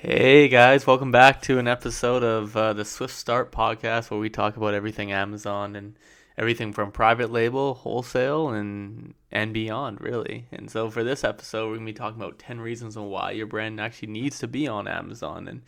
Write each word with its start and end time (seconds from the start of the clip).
Hey 0.00 0.46
guys, 0.46 0.86
welcome 0.86 1.10
back 1.10 1.42
to 1.42 1.58
an 1.58 1.66
episode 1.66 2.22
of 2.22 2.56
uh, 2.56 2.72
the 2.72 2.84
Swift 2.84 3.12
Start 3.12 3.50
podcast 3.50 4.12
where 4.12 4.20
we 4.20 4.30
talk 4.30 4.56
about 4.56 4.72
everything 4.72 5.10
Amazon 5.10 5.74
and 5.74 5.96
everything 6.36 6.72
from 6.72 6.92
private 6.92 7.32
label, 7.32 7.74
wholesale, 7.74 8.50
and 8.50 9.14
and 9.32 9.52
beyond, 9.52 10.00
really. 10.00 10.46
And 10.52 10.70
so 10.70 10.88
for 10.88 11.02
this 11.02 11.24
episode, 11.24 11.66
we're 11.66 11.74
gonna 11.78 11.86
be 11.86 11.92
talking 11.94 12.22
about 12.22 12.38
ten 12.38 12.60
reasons 12.60 12.96
on 12.96 13.06
why 13.06 13.32
your 13.32 13.48
brand 13.48 13.80
actually 13.80 14.12
needs 14.12 14.38
to 14.38 14.46
be 14.46 14.68
on 14.68 14.86
Amazon, 14.86 15.48
and 15.48 15.62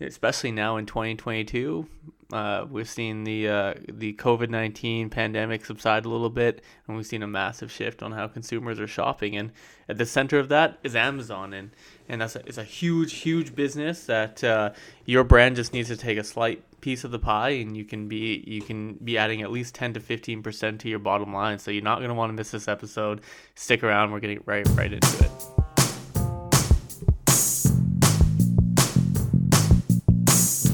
especially 0.00 0.52
now 0.52 0.76
in 0.76 0.86
2022, 0.86 1.86
uh, 2.32 2.66
we've 2.70 2.88
seen 2.88 3.24
the 3.24 3.48
uh, 3.48 3.74
the 3.88 4.12
COVID 4.14 4.50
nineteen 4.50 5.08
pandemic 5.08 5.64
subside 5.64 6.04
a 6.04 6.10
little 6.10 6.28
bit, 6.28 6.62
and 6.86 6.96
we've 6.96 7.06
seen 7.06 7.22
a 7.22 7.26
massive 7.26 7.72
shift 7.72 8.02
on 8.02 8.12
how 8.12 8.28
consumers 8.28 8.78
are 8.78 8.86
shopping. 8.86 9.34
And 9.36 9.50
at 9.88 9.96
the 9.96 10.04
center 10.04 10.38
of 10.38 10.50
that 10.50 10.78
is 10.82 10.94
Amazon, 10.94 11.54
and 11.54 11.70
and 12.06 12.20
that's 12.20 12.36
a, 12.36 12.40
it's 12.46 12.58
a 12.58 12.64
huge, 12.64 13.14
huge 13.14 13.54
business 13.54 14.04
that 14.06 14.44
uh, 14.44 14.72
your 15.06 15.24
brand 15.24 15.56
just 15.56 15.72
needs 15.72 15.88
to 15.88 15.96
take 15.96 16.18
a 16.18 16.24
slight 16.24 16.62
piece 16.82 17.02
of 17.02 17.12
the 17.12 17.18
pie, 17.18 17.50
and 17.50 17.74
you 17.74 17.86
can 17.86 18.08
be 18.08 18.44
you 18.46 18.60
can 18.60 18.94
be 18.94 19.16
adding 19.16 19.40
at 19.40 19.50
least 19.50 19.74
ten 19.74 19.94
to 19.94 20.00
fifteen 20.00 20.42
percent 20.42 20.82
to 20.82 20.88
your 20.90 20.98
bottom 20.98 21.32
line. 21.32 21.58
So 21.58 21.70
you're 21.70 21.82
not 21.82 21.98
going 21.98 22.10
to 22.10 22.14
want 22.14 22.28
to 22.28 22.34
miss 22.34 22.50
this 22.50 22.68
episode. 22.68 23.22
Stick 23.54 23.82
around; 23.82 24.12
we're 24.12 24.20
getting 24.20 24.42
right 24.44 24.68
right 24.74 24.92
into 24.92 25.24
it. 25.24 25.67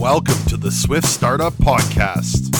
Welcome 0.05 0.45
to 0.49 0.59
the 0.59 0.71
Swift 0.71 1.07
Startup 1.07 1.55
Podcast. 1.55 2.53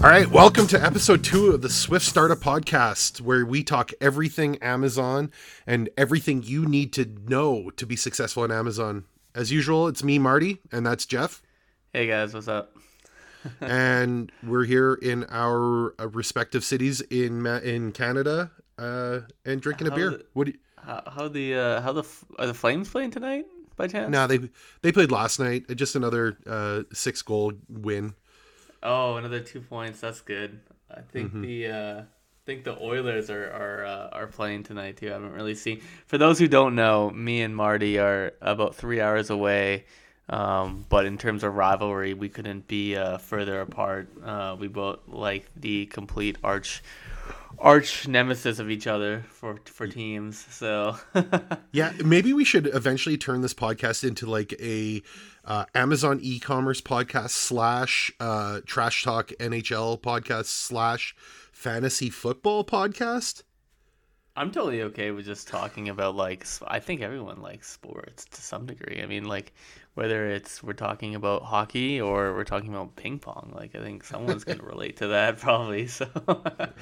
All 0.00 0.08
right, 0.08 0.30
welcome 0.30 0.68
to 0.68 0.80
episode 0.80 1.24
two 1.24 1.48
of 1.48 1.60
the 1.60 1.68
Swift 1.68 2.06
Startup 2.06 2.38
Podcast, 2.38 3.20
where 3.20 3.44
we 3.44 3.64
talk 3.64 3.90
everything 4.00 4.58
Amazon 4.58 5.32
and 5.66 5.90
everything 5.96 6.44
you 6.44 6.66
need 6.66 6.92
to 6.92 7.04
know 7.26 7.70
to 7.70 7.84
be 7.84 7.96
successful 7.96 8.44
in 8.44 8.52
Amazon. 8.52 9.06
As 9.34 9.50
usual, 9.50 9.88
it's 9.88 10.04
me, 10.04 10.20
Marty, 10.20 10.60
and 10.70 10.86
that's 10.86 11.04
Geoff. 11.04 11.42
Hey 11.92 12.06
guys, 12.06 12.34
what's 12.34 12.46
up? 12.46 12.76
and 13.60 14.30
we're 14.44 14.66
here 14.66 14.94
in 14.94 15.24
our 15.30 16.00
uh, 16.00 16.06
respective 16.06 16.62
cities 16.62 17.00
in 17.00 17.44
in 17.44 17.90
Canada 17.90 18.52
uh, 18.78 19.22
and 19.44 19.60
drinking 19.60 19.88
a 19.88 19.90
beer. 19.90 20.22
What? 20.32 20.44
Do 20.44 20.52
you, 20.52 20.58
How, 20.88 21.02
how 21.06 21.28
the 21.28 21.54
uh, 21.54 21.80
how 21.82 21.92
the 21.92 22.04
are 22.38 22.46
the 22.46 22.54
Flames 22.54 22.88
playing 22.90 23.12
tonight 23.12 23.46
by 23.76 23.86
chance? 23.88 24.14
No, 24.14 24.26
they 24.26 24.40
they 24.82 24.92
played 24.92 25.10
last 25.10 25.38
night. 25.38 25.68
Just 25.76 25.94
another 25.96 26.38
uh, 26.46 26.82
six 26.92 27.22
goal 27.22 27.52
win. 27.68 28.14
Oh, 28.82 29.16
another 29.16 29.40
two 29.40 29.60
points. 29.60 30.00
That's 30.00 30.20
good. 30.20 30.60
I 30.90 31.00
think 31.00 31.30
Mm-hmm. 31.30 31.40
the 31.40 31.66
uh, 31.68 32.00
I 32.02 32.04
think 32.46 32.64
the 32.64 32.78
Oilers 32.80 33.30
are 33.30 33.50
are 33.50 33.84
uh, 33.84 34.08
are 34.12 34.26
playing 34.26 34.62
tonight 34.64 34.96
too. 34.98 35.08
I 35.10 35.14
haven't 35.14 35.32
really 35.32 35.54
seen. 35.54 35.82
For 36.06 36.18
those 36.18 36.38
who 36.38 36.48
don't 36.48 36.74
know, 36.74 37.10
me 37.10 37.42
and 37.42 37.54
Marty 37.54 37.98
are 37.98 38.32
about 38.40 38.74
three 38.76 39.00
hours 39.00 39.30
away. 39.30 39.86
Um, 40.30 40.84
but 40.90 41.06
in 41.06 41.16
terms 41.16 41.42
of 41.42 41.54
rivalry, 41.54 42.12
we 42.14 42.28
couldn't 42.28 42.68
be 42.68 42.96
uh, 42.96 43.16
further 43.16 43.60
apart. 43.62 44.10
Uh, 44.22 44.56
we 44.60 44.68
both 44.68 45.00
like 45.08 45.48
the 45.56 45.86
complete 45.86 46.36
arch 46.44 46.82
arch 47.58 48.06
nemesis 48.06 48.58
of 48.58 48.70
each 48.70 48.86
other 48.86 49.24
for 49.30 49.58
for 49.64 49.86
teams. 49.86 50.46
So 50.50 50.96
Yeah, 51.72 51.92
maybe 52.04 52.32
we 52.32 52.44
should 52.44 52.66
eventually 52.72 53.18
turn 53.18 53.40
this 53.40 53.54
podcast 53.54 54.06
into 54.06 54.26
like 54.26 54.54
a 54.60 55.02
uh, 55.44 55.64
Amazon 55.74 56.18
e-commerce 56.22 56.80
podcast 56.80 57.30
slash 57.30 58.12
uh, 58.20 58.60
trash 58.66 59.02
talk 59.02 59.28
NHL 59.40 60.00
podcast 60.00 60.46
slash 60.46 61.16
fantasy 61.52 62.10
football 62.10 62.64
podcast. 62.64 63.42
I'm 64.36 64.52
totally 64.52 64.82
okay 64.82 65.10
with 65.10 65.24
just 65.24 65.48
talking 65.48 65.88
about 65.88 66.14
like 66.14 66.46
I 66.66 66.78
think 66.78 67.00
everyone 67.00 67.42
likes 67.42 67.68
sports 67.68 68.24
to 68.26 68.40
some 68.40 68.66
degree. 68.66 69.00
I 69.02 69.06
mean, 69.06 69.24
like 69.24 69.52
whether 69.98 70.28
it's 70.28 70.62
we're 70.62 70.74
talking 70.74 71.16
about 71.16 71.42
hockey 71.42 72.00
or 72.00 72.32
we're 72.32 72.44
talking 72.44 72.68
about 72.68 72.94
ping 72.94 73.18
pong, 73.18 73.52
like 73.52 73.74
I 73.74 73.80
think 73.80 74.04
someone's 74.04 74.44
gonna 74.44 74.62
relate 74.74 74.98
to 74.98 75.08
that 75.08 75.38
probably. 75.38 75.88
So 75.88 76.06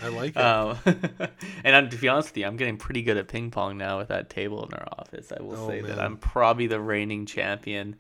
I 0.02 0.08
like 0.08 0.36
it. 0.36 0.38
Um, 0.38 0.76
and 1.64 1.74
I'm, 1.74 1.88
to 1.88 1.96
be 1.96 2.08
honest 2.08 2.28
with 2.30 2.36
you, 2.36 2.46
I'm 2.46 2.58
getting 2.58 2.76
pretty 2.76 3.00
good 3.00 3.16
at 3.16 3.26
ping 3.28 3.50
pong 3.50 3.78
now 3.78 3.96
with 3.96 4.08
that 4.08 4.28
table 4.28 4.66
in 4.66 4.74
our 4.74 4.86
office. 4.98 5.32
I 5.32 5.42
will 5.42 5.56
Oh, 5.56 5.68
say 5.68 5.80
that. 5.80 5.98
I'm 5.98 6.18
probably 6.18 6.66
the 6.66 6.78
reigning 6.78 7.24
champion. 7.24 7.96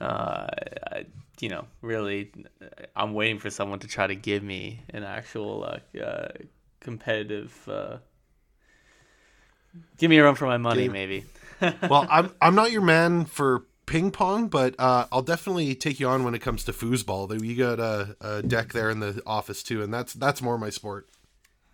Uh, 0.00 0.46
I, 0.92 1.04
you 1.40 1.50
know, 1.50 1.66
really, 1.82 2.32
I'm 2.96 3.12
waiting 3.12 3.38
for 3.38 3.50
someone 3.50 3.80
to 3.80 3.86
try 3.86 4.06
to 4.06 4.14
give 4.16 4.42
me 4.42 4.80
an 4.90 5.04
actual 5.04 5.62
uh, 5.64 5.98
uh, 6.00 6.28
competitive. 6.80 7.68
Uh, 7.68 7.98
give 9.98 10.08
me 10.08 10.16
a 10.16 10.24
run 10.24 10.36
for 10.36 10.46
my 10.46 10.56
money, 10.56 10.84
Game. 10.84 10.92
maybe. 10.92 11.24
well, 11.60 12.06
I'm 12.10 12.32
I'm 12.40 12.54
not 12.54 12.72
your 12.72 12.82
man 12.82 13.26
for 13.26 13.66
ping 13.86 14.10
pong, 14.10 14.48
but 14.48 14.74
uh, 14.78 15.06
I'll 15.12 15.22
definitely 15.22 15.74
take 15.74 16.00
you 16.00 16.08
on 16.08 16.24
when 16.24 16.34
it 16.34 16.40
comes 16.40 16.64
to 16.64 16.72
foosball. 16.72 17.28
Though 17.28 17.44
you 17.44 17.56
got 17.56 17.80
a, 17.80 18.16
a 18.20 18.42
deck 18.42 18.72
there 18.72 18.90
in 18.90 19.00
the 19.00 19.22
office 19.26 19.62
too, 19.62 19.82
and 19.82 19.92
that's 19.92 20.14
that's 20.14 20.40
more 20.42 20.58
my 20.58 20.70
sport. 20.70 21.08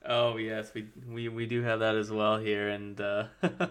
Oh 0.04 0.36
yes, 0.36 0.72
we 0.74 0.86
we, 1.08 1.28
we 1.28 1.46
do 1.46 1.62
have 1.62 1.80
that 1.80 1.94
as 1.96 2.10
well 2.10 2.38
here, 2.38 2.68
and 2.70 2.98
uh, 3.00 3.24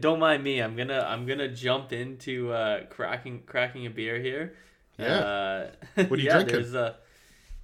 don't 0.00 0.18
mind 0.18 0.42
me. 0.42 0.60
I'm 0.60 0.76
gonna 0.76 1.00
I'm 1.08 1.24
gonna 1.26 1.48
jump 1.48 1.92
into 1.92 2.52
uh, 2.52 2.84
cracking 2.86 3.42
cracking 3.46 3.86
a 3.86 3.90
beer 3.90 4.18
here. 4.20 4.54
Yeah. 4.98 5.06
Uh, 5.18 5.70
What 6.08 6.18
are 6.18 6.22
you 6.22 6.24
yeah, 6.26 6.32
drinking? 6.42 6.54
There's 6.54 6.74
a, 6.74 6.96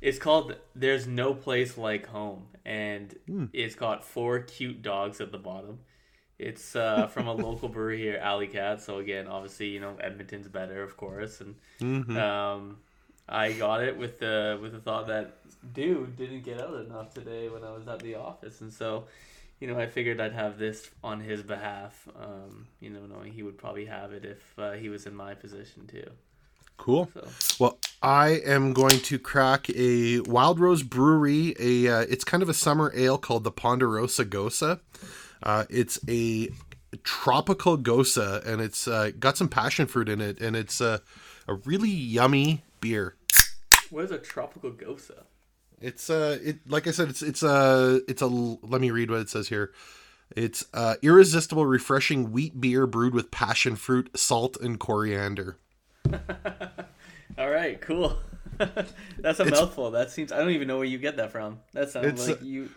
it's 0.00 0.18
called 0.18 0.56
"There's 0.76 1.06
No 1.08 1.34
Place 1.34 1.76
Like 1.76 2.06
Home," 2.06 2.46
and 2.64 3.14
Hmm. 3.26 3.46
it's 3.52 3.74
got 3.74 4.04
four 4.04 4.38
cute 4.40 4.80
dogs 4.82 5.20
at 5.20 5.32
the 5.32 5.38
bottom. 5.38 5.80
It's 6.38 6.74
uh, 6.74 7.06
from 7.06 7.28
a 7.28 7.32
local 7.32 7.68
brewery 7.68 7.98
here, 7.98 8.18
Alley 8.20 8.48
Kat. 8.48 8.82
So 8.82 8.98
again, 8.98 9.26
obviously, 9.28 9.68
you 9.68 9.80
know 9.80 9.96
Edmonton's 10.00 10.48
better, 10.48 10.82
of 10.82 10.96
course, 10.96 11.40
and 11.40 11.54
Mhm. 11.80 12.16
um, 12.16 12.78
I 13.28 13.52
got 13.52 13.82
it 13.82 13.96
with 13.96 14.18
the 14.18 14.58
with 14.60 14.72
the 14.72 14.80
thought 14.80 15.06
that 15.06 15.38
dude 15.72 16.16
didn't 16.16 16.42
get 16.42 16.60
out 16.60 16.74
enough 16.84 17.14
today 17.14 17.48
when 17.48 17.64
I 17.64 17.72
was 17.72 17.86
at 17.88 18.00
the 18.00 18.16
office, 18.16 18.60
and 18.60 18.72
so 18.72 19.04
you 19.60 19.68
know 19.68 19.78
I 19.78 19.86
figured 19.86 20.20
I'd 20.20 20.32
have 20.32 20.58
this 20.58 20.90
on 21.02 21.20
his 21.20 21.42
behalf. 21.42 22.08
Um, 22.20 22.66
you 22.80 22.90
know, 22.90 23.06
knowing 23.06 23.32
he 23.32 23.42
would 23.42 23.56
probably 23.56 23.86
have 23.86 24.12
it 24.12 24.24
if 24.24 24.58
uh, 24.58 24.72
he 24.72 24.88
was 24.88 25.06
in 25.06 25.14
my 25.14 25.34
position 25.34 25.86
too. 25.86 26.10
Cool. 26.76 27.08
So 27.14 27.28
Well, 27.60 27.78
I 28.02 28.30
am 28.44 28.72
going 28.72 28.98
to 28.98 29.18
crack 29.20 29.70
a 29.70 30.18
Wild 30.20 30.58
Rose 30.58 30.82
Brewery. 30.82 31.54
A 31.60 31.88
uh, 31.88 32.00
it's 32.00 32.24
kind 32.24 32.42
of 32.42 32.48
a 32.48 32.54
summer 32.54 32.92
ale 32.94 33.16
called 33.16 33.44
the 33.44 33.52
Ponderosa 33.52 34.24
Gose. 34.24 34.80
Uh, 35.44 35.64
it's 35.70 36.00
a 36.08 36.48
tropical 37.04 37.76
gose, 37.78 38.16
and 38.46 38.60
it's 38.60 38.88
uh, 38.88 39.10
got 39.18 39.36
some 39.36 39.48
passion 39.48 39.86
fruit 39.86 40.08
in 40.08 40.20
it, 40.20 40.40
and 40.40 40.56
it's 40.56 40.80
uh, 40.80 40.98
a 41.46 41.54
really 41.54 41.90
yummy 41.90 42.62
beer. 42.80 43.14
what 43.90 44.04
is 44.04 44.10
a 44.10 44.18
tropical 44.18 44.72
gose? 44.72 45.10
It's 45.80 46.08
uh, 46.08 46.38
it 46.42 46.58
like 46.68 46.86
I 46.86 46.92
said, 46.92 47.10
it's 47.10 47.20
it's 47.22 47.42
a 47.42 48.00
it's 48.08 48.22
a. 48.22 48.26
Let 48.26 48.80
me 48.80 48.90
read 48.90 49.10
what 49.10 49.20
it 49.20 49.28
says 49.28 49.48
here. 49.48 49.72
It's 50.34 50.64
uh, 50.72 50.94
irresistible, 51.02 51.66
refreshing 51.66 52.32
wheat 52.32 52.58
beer 52.60 52.86
brewed 52.86 53.12
with 53.14 53.30
passion 53.30 53.76
fruit, 53.76 54.10
salt, 54.18 54.56
and 54.60 54.80
coriander. 54.80 55.58
All 57.38 57.50
right, 57.50 57.80
cool. 57.80 58.16
That's 59.18 59.40
a 59.40 59.46
It's- 59.46 59.50
mouthful. 59.50 59.90
That 59.90 60.10
seems. 60.10 60.32
I 60.32 60.38
don't 60.38 60.50
even 60.50 60.68
know 60.68 60.78
where 60.78 60.86
you 60.86 60.98
get 60.98 61.16
that 61.18 61.32
from. 61.32 61.60
That 61.74 61.90
sounds 61.90 62.26
like 62.26 62.40
uh, 62.40 62.44
you. 62.44 62.70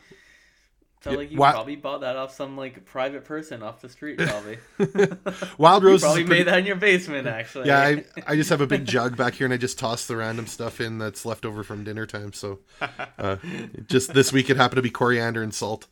Sounds 1.07 1.17
like 1.17 1.31
you 1.31 1.37
wha- 1.37 1.51
probably 1.51 1.75
bought 1.75 2.01
that 2.01 2.15
off 2.15 2.33
some 2.35 2.55
like 2.57 2.85
private 2.85 3.25
person 3.25 3.63
off 3.63 3.81
the 3.81 3.89
street. 3.89 4.17
Probably. 4.17 4.57
Wild 5.57 5.83
Rose 5.83 6.01
is 6.01 6.03
probably 6.03 6.23
pretty- 6.23 6.39
made 6.41 6.47
that 6.47 6.59
in 6.59 6.65
your 6.65 6.75
basement, 6.75 7.27
actually. 7.27 7.67
Yeah, 7.67 7.79
I, 7.79 8.05
I 8.25 8.35
just 8.35 8.49
have 8.49 8.61
a 8.61 8.67
big 8.67 8.85
jug 8.87 9.17
back 9.17 9.35
here, 9.35 9.45
and 9.45 9.53
I 9.53 9.57
just 9.57 9.79
toss 9.79 10.05
the 10.05 10.15
random 10.17 10.47
stuff 10.47 10.79
in 10.79 10.97
that's 10.97 11.25
left 11.25 11.45
over 11.45 11.63
from 11.63 11.83
dinner 11.83 12.05
time. 12.05 12.33
So, 12.33 12.59
uh, 13.17 13.37
just 13.87 14.13
this 14.13 14.31
week 14.31 14.49
it 14.49 14.57
happened 14.57 14.77
to 14.77 14.81
be 14.81 14.89
coriander 14.89 15.41
and 15.43 15.53
salt. 15.53 15.87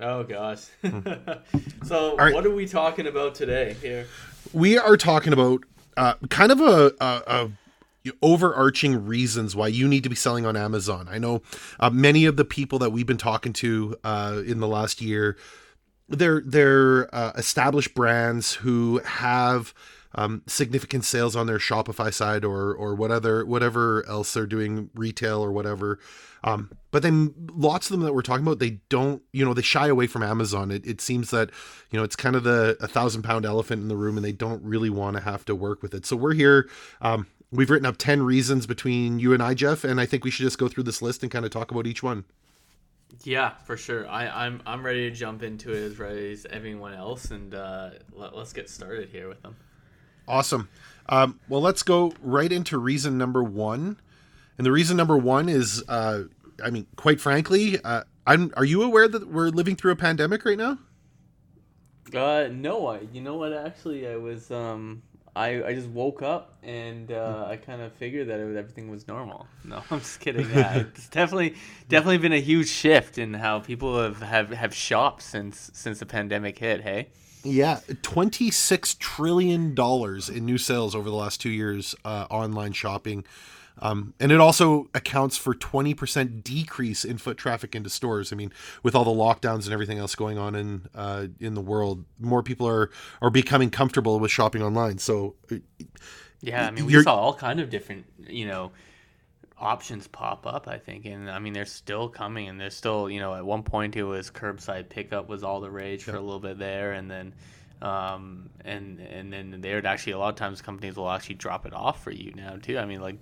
Oh 0.00 0.24
gosh. 0.24 0.66
so 1.84 2.16
right. 2.16 2.32
what 2.32 2.46
are 2.46 2.54
we 2.54 2.66
talking 2.66 3.06
about 3.06 3.34
today 3.34 3.76
here? 3.82 4.06
We 4.52 4.78
are 4.78 4.96
talking 4.96 5.32
about 5.32 5.64
uh, 5.96 6.14
kind 6.30 6.50
of 6.50 6.60
a, 6.60 6.92
a, 7.00 7.22
a 7.26 7.50
overarching 8.20 9.06
reasons 9.06 9.54
why 9.54 9.68
you 9.68 9.86
need 9.86 10.02
to 10.02 10.08
be 10.08 10.16
selling 10.16 10.46
on 10.46 10.56
Amazon. 10.56 11.08
I 11.10 11.18
know 11.18 11.42
uh, 11.78 11.90
many 11.90 12.24
of 12.24 12.36
the 12.36 12.44
people 12.44 12.78
that 12.80 12.90
we've 12.90 13.06
been 13.06 13.16
talking 13.16 13.52
to 13.54 13.96
uh, 14.04 14.42
in 14.46 14.60
the 14.60 14.68
last 14.68 15.00
year, 15.00 15.36
they're 16.08 16.42
they're 16.44 17.14
uh, 17.14 17.32
established 17.36 17.94
brands 17.94 18.54
who 18.54 18.98
have 19.04 19.72
um, 20.14 20.42
significant 20.46 21.04
sales 21.04 21.34
on 21.36 21.46
their 21.46 21.58
Shopify 21.58 22.12
side 22.12 22.44
or 22.44 22.74
or 22.74 22.94
whatever 22.94 23.46
whatever 23.46 24.04
else 24.08 24.34
they're 24.34 24.46
doing 24.46 24.90
retail 24.94 25.40
or 25.40 25.52
whatever. 25.52 25.98
Um, 26.44 26.70
but 26.90 27.02
then 27.02 27.34
lots 27.54 27.88
of 27.88 27.92
them 27.92 28.04
that 28.04 28.14
we're 28.14 28.22
talking 28.22 28.44
about, 28.44 28.58
they 28.58 28.80
don't, 28.88 29.22
you 29.32 29.44
know, 29.44 29.54
they 29.54 29.62
shy 29.62 29.86
away 29.86 30.08
from 30.08 30.24
Amazon. 30.24 30.72
It, 30.72 30.84
it 30.84 31.00
seems 31.00 31.30
that, 31.30 31.50
you 31.90 31.96
know, 31.96 32.02
it's 32.02 32.16
kind 32.16 32.34
of 32.34 32.42
the 32.42 32.76
a 32.80 32.88
thousand 32.88 33.22
pound 33.22 33.46
elephant 33.46 33.80
in 33.80 33.88
the 33.88 33.96
room, 33.96 34.16
and 34.16 34.24
they 34.24 34.32
don't 34.32 34.62
really 34.62 34.90
want 34.90 35.16
to 35.16 35.22
have 35.22 35.44
to 35.46 35.54
work 35.54 35.82
with 35.82 35.94
it. 35.94 36.04
So 36.04 36.16
we're 36.16 36.34
here. 36.34 36.68
Um, 37.00 37.26
we've 37.52 37.70
written 37.70 37.86
up 37.86 37.98
ten 37.98 38.22
reasons 38.22 38.66
between 38.66 39.18
you 39.18 39.32
and 39.32 39.42
I, 39.42 39.54
Geoff, 39.54 39.84
and 39.84 40.00
I 40.00 40.06
think 40.06 40.24
we 40.24 40.30
should 40.30 40.44
just 40.44 40.58
go 40.58 40.68
through 40.68 40.84
this 40.84 41.02
list 41.02 41.22
and 41.22 41.30
kind 41.30 41.44
of 41.44 41.50
talk 41.50 41.70
about 41.70 41.86
each 41.86 42.02
one. 42.02 42.24
Yeah, 43.24 43.54
for 43.64 43.76
sure. 43.76 44.08
I, 44.08 44.46
I'm 44.46 44.62
I'm 44.66 44.84
ready 44.84 45.08
to 45.08 45.14
jump 45.14 45.42
into 45.42 45.70
it 45.70 45.82
as 45.82 45.98
ready 45.98 46.32
as 46.32 46.46
everyone 46.50 46.94
else, 46.94 47.30
and 47.30 47.54
uh, 47.54 47.90
let, 48.12 48.34
us 48.34 48.52
get 48.52 48.70
started 48.70 49.10
here 49.10 49.28
with 49.28 49.42
them. 49.42 49.56
Awesome. 50.26 50.68
Um, 51.08 51.38
well, 51.48 51.60
let's 51.60 51.82
go 51.82 52.14
right 52.22 52.50
into 52.50 52.78
reason 52.78 53.18
number 53.18 53.42
one, 53.42 54.00
and 54.56 54.66
the 54.66 54.72
reason 54.72 54.96
number 54.96 55.16
one 55.16 55.48
is, 55.48 55.84
uh, 55.88 56.24
I 56.64 56.70
mean, 56.70 56.86
quite 56.96 57.20
frankly, 57.20 57.78
uh, 57.82 58.04
I'm. 58.26 58.52
Are 58.56 58.64
you 58.64 58.82
aware 58.82 59.08
that 59.08 59.28
we're 59.28 59.48
living 59.48 59.76
through 59.76 59.92
a 59.92 59.96
pandemic 59.96 60.44
right 60.44 60.58
now? 60.58 60.78
Uh, 62.14 62.48
no. 62.50 62.86
I. 62.86 63.00
You 63.12 63.20
know 63.20 63.36
what? 63.36 63.52
Actually, 63.52 64.08
I 64.08 64.16
was. 64.16 64.50
Um, 64.50 65.02
I, 65.34 65.64
I 65.64 65.74
just 65.74 65.88
woke 65.88 66.20
up 66.20 66.58
and 66.62 67.10
uh, 67.10 67.46
I 67.48 67.56
kind 67.56 67.80
of 67.80 67.92
figured 67.94 68.28
that 68.28 68.38
it, 68.38 68.56
everything 68.56 68.90
was 68.90 69.08
normal. 69.08 69.46
No, 69.64 69.82
I'm 69.90 70.00
just 70.00 70.20
kidding. 70.20 70.50
Yeah, 70.54 70.78
it's 70.78 71.08
definitely 71.08 71.54
definitely 71.88 72.18
been 72.18 72.32
a 72.32 72.40
huge 72.40 72.68
shift 72.68 73.16
in 73.16 73.32
how 73.34 73.60
people 73.60 74.02
have, 74.02 74.20
have, 74.20 74.50
have 74.50 74.74
shopped 74.74 75.22
since 75.22 75.70
since 75.72 76.00
the 76.00 76.06
pandemic 76.06 76.58
hit. 76.58 76.82
Hey. 76.82 77.08
Yeah, 77.44 77.80
twenty 78.02 78.50
six 78.50 78.94
trillion 78.98 79.74
dollars 79.74 80.28
in 80.28 80.44
new 80.44 80.58
sales 80.58 80.94
over 80.94 81.08
the 81.08 81.16
last 81.16 81.40
two 81.40 81.50
years 81.50 81.94
uh, 82.04 82.26
online 82.30 82.72
shopping. 82.72 83.24
Um, 83.78 84.14
and 84.20 84.30
it 84.30 84.40
also 84.40 84.88
accounts 84.94 85.36
for 85.36 85.54
20% 85.54 86.42
decrease 86.42 87.04
in 87.04 87.18
foot 87.18 87.36
traffic 87.36 87.74
into 87.74 87.90
stores. 87.90 88.32
I 88.32 88.36
mean, 88.36 88.52
with 88.82 88.94
all 88.94 89.04
the 89.04 89.10
lockdowns 89.10 89.64
and 89.64 89.72
everything 89.72 89.98
else 89.98 90.14
going 90.14 90.38
on 90.38 90.54
in 90.54 90.88
uh, 90.94 91.26
in 91.40 91.54
the 91.54 91.60
world, 91.60 92.04
more 92.20 92.42
people 92.42 92.68
are 92.68 92.90
are 93.20 93.30
becoming 93.30 93.70
comfortable 93.70 94.20
with 94.20 94.30
shopping 94.30 94.62
online. 94.62 94.98
So, 94.98 95.34
uh, 95.50 95.56
yeah, 96.40 96.66
I 96.66 96.70
mean, 96.70 96.86
we 96.86 97.02
saw 97.02 97.14
all 97.14 97.34
kind 97.34 97.60
of 97.60 97.70
different, 97.70 98.04
you 98.18 98.46
know, 98.46 98.72
options 99.58 100.06
pop 100.06 100.46
up. 100.46 100.68
I 100.68 100.78
think, 100.78 101.06
and 101.06 101.30
I 101.30 101.38
mean, 101.38 101.52
they're 101.52 101.64
still 101.64 102.08
coming, 102.08 102.48
and 102.48 102.60
they're 102.60 102.70
still, 102.70 103.08
you 103.08 103.20
know, 103.20 103.34
at 103.34 103.44
one 103.44 103.62
point 103.62 103.96
it 103.96 104.04
was 104.04 104.30
curbside 104.30 104.88
pickup 104.90 105.28
was 105.28 105.42
all 105.42 105.60
the 105.60 105.70
rage 105.70 106.04
for 106.04 106.16
a 106.16 106.20
little 106.20 106.40
bit 106.40 106.58
there, 106.58 106.92
and 106.92 107.10
then 107.10 107.32
um, 107.82 108.48
and 108.64 109.00
and 109.00 109.32
then 109.32 109.60
there'd 109.60 109.86
actually 109.86 110.12
a 110.12 110.18
lot 110.18 110.28
of 110.28 110.36
times 110.36 110.62
companies 110.62 110.94
will 110.94 111.10
actually 111.10 111.34
drop 111.34 111.66
it 111.66 111.74
off 111.74 112.02
for 112.02 112.12
you 112.12 112.32
now 112.32 112.56
too. 112.62 112.78
I 112.78 112.84
mean, 112.84 113.00
like 113.00 113.16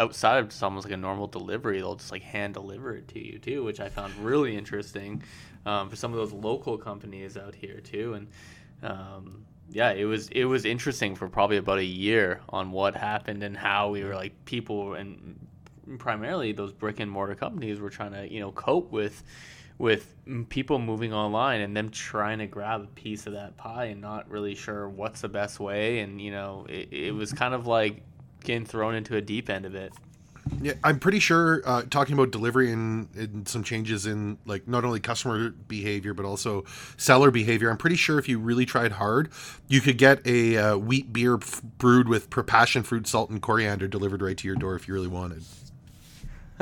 outside 0.00 0.38
of 0.38 0.48
just 0.48 0.62
almost 0.62 0.84
like 0.84 0.92
a 0.92 0.96
normal 0.96 1.28
delivery, 1.28 1.78
they'll 1.78 1.94
just 1.94 2.10
like 2.10 2.22
hand 2.22 2.54
deliver 2.54 2.96
it 2.96 3.06
to 3.08 3.24
you 3.24 3.38
too, 3.38 3.62
which 3.62 3.78
I 3.78 3.88
found 3.88 4.12
really 4.16 4.56
interesting 4.56 5.22
um, 5.66 5.88
for 5.88 5.94
some 5.94 6.12
of 6.12 6.18
those 6.18 6.32
local 6.32 6.76
companies 6.76 7.36
out 7.36 7.54
here 7.54 7.78
too. 7.78 8.14
And 8.14 8.28
um, 8.82 9.44
yeah, 9.70 9.92
it 9.92 10.04
was 10.04 10.28
it 10.30 10.46
was 10.46 10.64
interesting 10.64 11.14
for 11.14 11.28
probably 11.28 11.58
about 11.58 11.78
a 11.78 11.84
year 11.84 12.40
on 12.48 12.72
what 12.72 12.96
happened 12.96 13.44
and 13.44 13.56
how 13.56 13.90
we 13.90 14.02
were 14.02 14.16
like 14.16 14.32
people 14.46 14.94
and 14.94 15.38
primarily 15.98 16.50
those 16.50 16.72
brick 16.72 16.98
and 16.98 17.10
mortar 17.10 17.36
companies 17.36 17.78
were 17.78 17.90
trying 17.90 18.12
to 18.12 18.32
you 18.32 18.40
know 18.40 18.50
cope 18.50 18.90
with 18.90 19.22
with 19.78 20.14
people 20.48 20.78
moving 20.78 21.12
online 21.12 21.60
and 21.60 21.76
them 21.76 21.90
trying 21.90 22.38
to 22.38 22.46
grab 22.46 22.82
a 22.82 22.86
piece 22.86 23.26
of 23.26 23.32
that 23.32 23.56
pie 23.56 23.86
and 23.86 24.00
not 24.00 24.28
really 24.30 24.54
sure 24.54 24.88
what's 24.88 25.20
the 25.20 25.28
best 25.28 25.60
way. 25.60 26.00
And 26.00 26.20
you 26.20 26.30
know 26.30 26.66
it, 26.68 26.88
it 26.92 27.14
was 27.14 27.32
kind 27.32 27.54
of 27.54 27.66
like 27.66 28.02
getting 28.44 28.64
thrown 28.64 28.94
into 28.94 29.16
a 29.16 29.20
deep 29.20 29.48
end 29.50 29.66
of 29.66 29.74
it. 29.74 29.92
Yeah 30.60 30.72
i'm 30.82 30.98
pretty 30.98 31.20
sure 31.20 31.62
uh, 31.64 31.82
talking 31.88 32.14
about 32.14 32.30
delivery 32.30 32.72
and, 32.72 33.08
and, 33.14 33.46
some 33.46 33.62
changes 33.62 34.06
in 34.06 34.38
like 34.44 34.66
not 34.66 34.84
only 34.84 34.98
customer 34.98 35.50
behavior 35.50 36.14
but 36.14 36.24
also 36.24 36.64
seller 36.96 37.30
behavior 37.30 37.70
i'm 37.70 37.76
pretty 37.76 37.96
sure 37.96 38.18
if 38.18 38.28
you 38.28 38.38
really 38.38 38.66
tried 38.66 38.92
hard 38.92 39.30
you 39.68 39.80
could 39.80 39.98
get 39.98 40.24
a 40.26 40.56
uh, 40.56 40.76
wheat 40.76 41.12
beer 41.12 41.38
brewed 41.78 42.08
with 42.08 42.28
passion 42.46 42.82
fruit 42.82 43.06
salt 43.06 43.30
and 43.30 43.40
coriander 43.40 43.86
delivered 43.86 44.20
right 44.20 44.36
to 44.36 44.48
your 44.48 44.56
door 44.56 44.74
if 44.74 44.88
you 44.88 44.94
really 44.94 45.08
wanted 45.08 45.42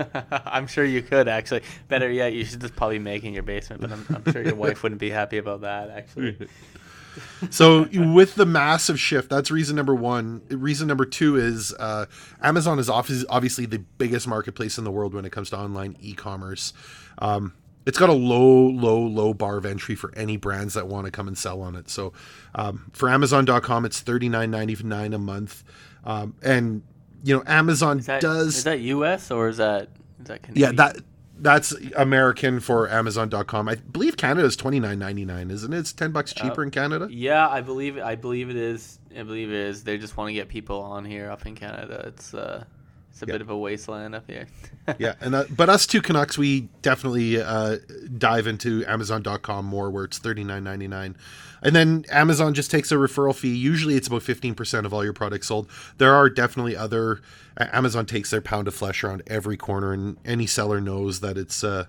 I'm 0.31 0.67
sure 0.67 0.85
you 0.85 1.03
could 1.03 1.29
actually. 1.29 1.63
Better 1.89 2.11
yet, 2.11 2.33
you 2.33 2.45
should 2.45 2.61
just 2.61 2.77
probably 2.77 2.99
make 2.99 3.25
in 3.25 3.33
your 3.33 3.43
basement. 3.43 3.81
But 3.83 3.93
I'm, 3.93 4.07
I'm 4.11 4.33
sure 4.33 4.43
your 4.43 4.55
wife 4.55 4.83
wouldn't 4.83 5.01
be 5.01 5.11
happy 5.11 5.39
about 5.39 5.63
that. 5.63 5.91
Actually. 5.91 6.49
so 7.51 7.89
with 7.93 8.35
the 8.35 8.47
massive 8.47 8.99
shift, 8.99 9.31
that's 9.31 9.51
reason 9.51 9.77
number 9.77 9.95
one. 9.95 10.43
Reason 10.49 10.87
number 10.87 11.05
two 11.05 11.37
is 11.37 11.73
uh, 11.79 12.07
Amazon 12.43 12.79
is 12.79 12.89
obviously 12.89 13.67
the 13.67 13.79
biggest 13.99 14.29
marketplace 14.29 14.79
in 14.79 14.85
the 14.85 14.91
world 14.91 15.15
when 15.15 15.25
it 15.25 15.31
comes 15.31 15.51
to 15.51 15.59
online 15.59 15.97
e-commerce. 16.01 16.73
Um, 17.19 17.55
it's 17.87 17.99
got 17.99 18.11
a 18.11 18.15
low, 18.15 18.69
low, 18.69 19.01
low 19.01 19.35
bar 19.35 19.57
of 19.57 19.65
entry 19.65 19.95
for 19.95 20.13
any 20.15 20.37
brands 20.37 20.75
that 20.75 20.87
want 20.87 21.07
to 21.07 21.11
come 21.11 21.27
and 21.27 21.37
sell 21.37 21.63
on 21.63 21.75
it. 21.75 21.89
So 21.89 22.13
um, 22.55 22.91
for 22.93 23.09
Amazon.com, 23.09 23.85
it's 23.85 24.01
thirty 24.01 24.29
nine 24.29 24.51
ninety 24.51 24.77
nine 24.83 25.13
a 25.15 25.19
month, 25.19 25.65
um, 26.05 26.35
and 26.43 26.83
you 27.23 27.37
know, 27.37 27.43
Amazon 27.47 27.99
is 27.99 28.07
that, 28.07 28.21
does. 28.21 28.57
Is 28.59 28.65
that 28.65 28.81
U.S. 28.81 29.31
or 29.31 29.49
is 29.49 29.59
that 29.59 29.89
is 30.21 30.27
that 30.29 30.43
Canadian? 30.43 30.71
Yeah, 30.71 30.73
that 30.77 31.03
that's 31.39 31.75
American 31.97 32.61
for 32.61 32.89
Amazon.com. 32.89 33.69
I 33.69 33.77
believe 33.77 34.17
Canada 34.17 34.47
is 34.47 34.57
twenty 34.57 34.81
nine 34.81 34.99
ninety 34.99 35.25
nine, 35.25 35.51
isn't 35.51 35.73
it? 35.73 35.79
It's 35.79 35.93
ten 35.93 36.13
bucks 36.13 36.33
cheaper 36.33 36.61
uh, 36.63 36.65
in 36.65 36.71
Canada. 36.71 37.09
Yeah, 37.11 37.49
I 37.49 37.61
believe 37.61 37.99
I 37.99 38.15
believe 38.15 38.51
it 38.51 38.57
is. 38.57 38.99
I 39.17 39.23
believe 39.23 39.49
it 39.49 39.57
is. 39.57 39.85
They 39.85 39.99
just 39.99 40.17
want 40.17 40.29
to 40.29 40.35
get 40.35 40.49
people 40.49 40.81
on 40.81 41.05
here 41.05 41.31
up 41.31 41.47
in 41.47 41.55
Canada. 41.55 42.05
It's 42.07 42.35
uh, 42.35 42.65
it's 43.11 43.23
a 43.23 43.27
yeah. 43.27 43.33
bit 43.33 43.41
of 43.41 43.51
a 43.51 43.57
wasteland 43.57 44.15
up 44.15 44.29
here. 44.29 44.47
yeah, 44.99 45.15
and 45.21 45.35
that, 45.35 45.57
but 45.57 45.69
us 45.69 45.87
two 45.87 46.01
Canucks, 46.01 46.39
we 46.39 46.69
definitely 46.83 47.41
uh, 47.41 47.79
dive 48.17 48.47
into 48.47 48.85
Amazon.com 48.87 49.65
more, 49.65 49.91
where 49.91 50.05
it's 50.05 50.19
thirty 50.19 50.45
nine 50.45 50.65
ninety 50.65 50.89
nine. 50.89 51.17
And 51.63 51.77
then 51.77 52.05
Amazon 52.11 52.55
just 52.55 52.71
takes 52.71 52.91
a 52.91 52.95
referral 52.95 53.35
fee. 53.35 53.55
Usually 53.55 53.95
it's 53.95 54.09
about 54.09 54.23
15% 54.23 54.87
of 54.87 54.95
all 54.95 55.05
your 55.05 55.13
products 55.13 55.49
sold. 55.49 55.69
There 55.99 56.15
are 56.15 56.31
definitely 56.31 56.77
other 56.77 57.21
Amazon 57.59 58.07
takes 58.07 58.31
their 58.31 58.41
pound 58.41 58.69
of 58.69 58.75
flesh 58.75 59.05
around 59.05 59.23
every 59.27 59.57
corner 59.57 59.93
and 59.93 60.17
any 60.25 60.47
seller 60.47 60.81
knows 60.81 61.21
that 61.21 61.37
it's 61.37 61.63
uh 61.63 61.85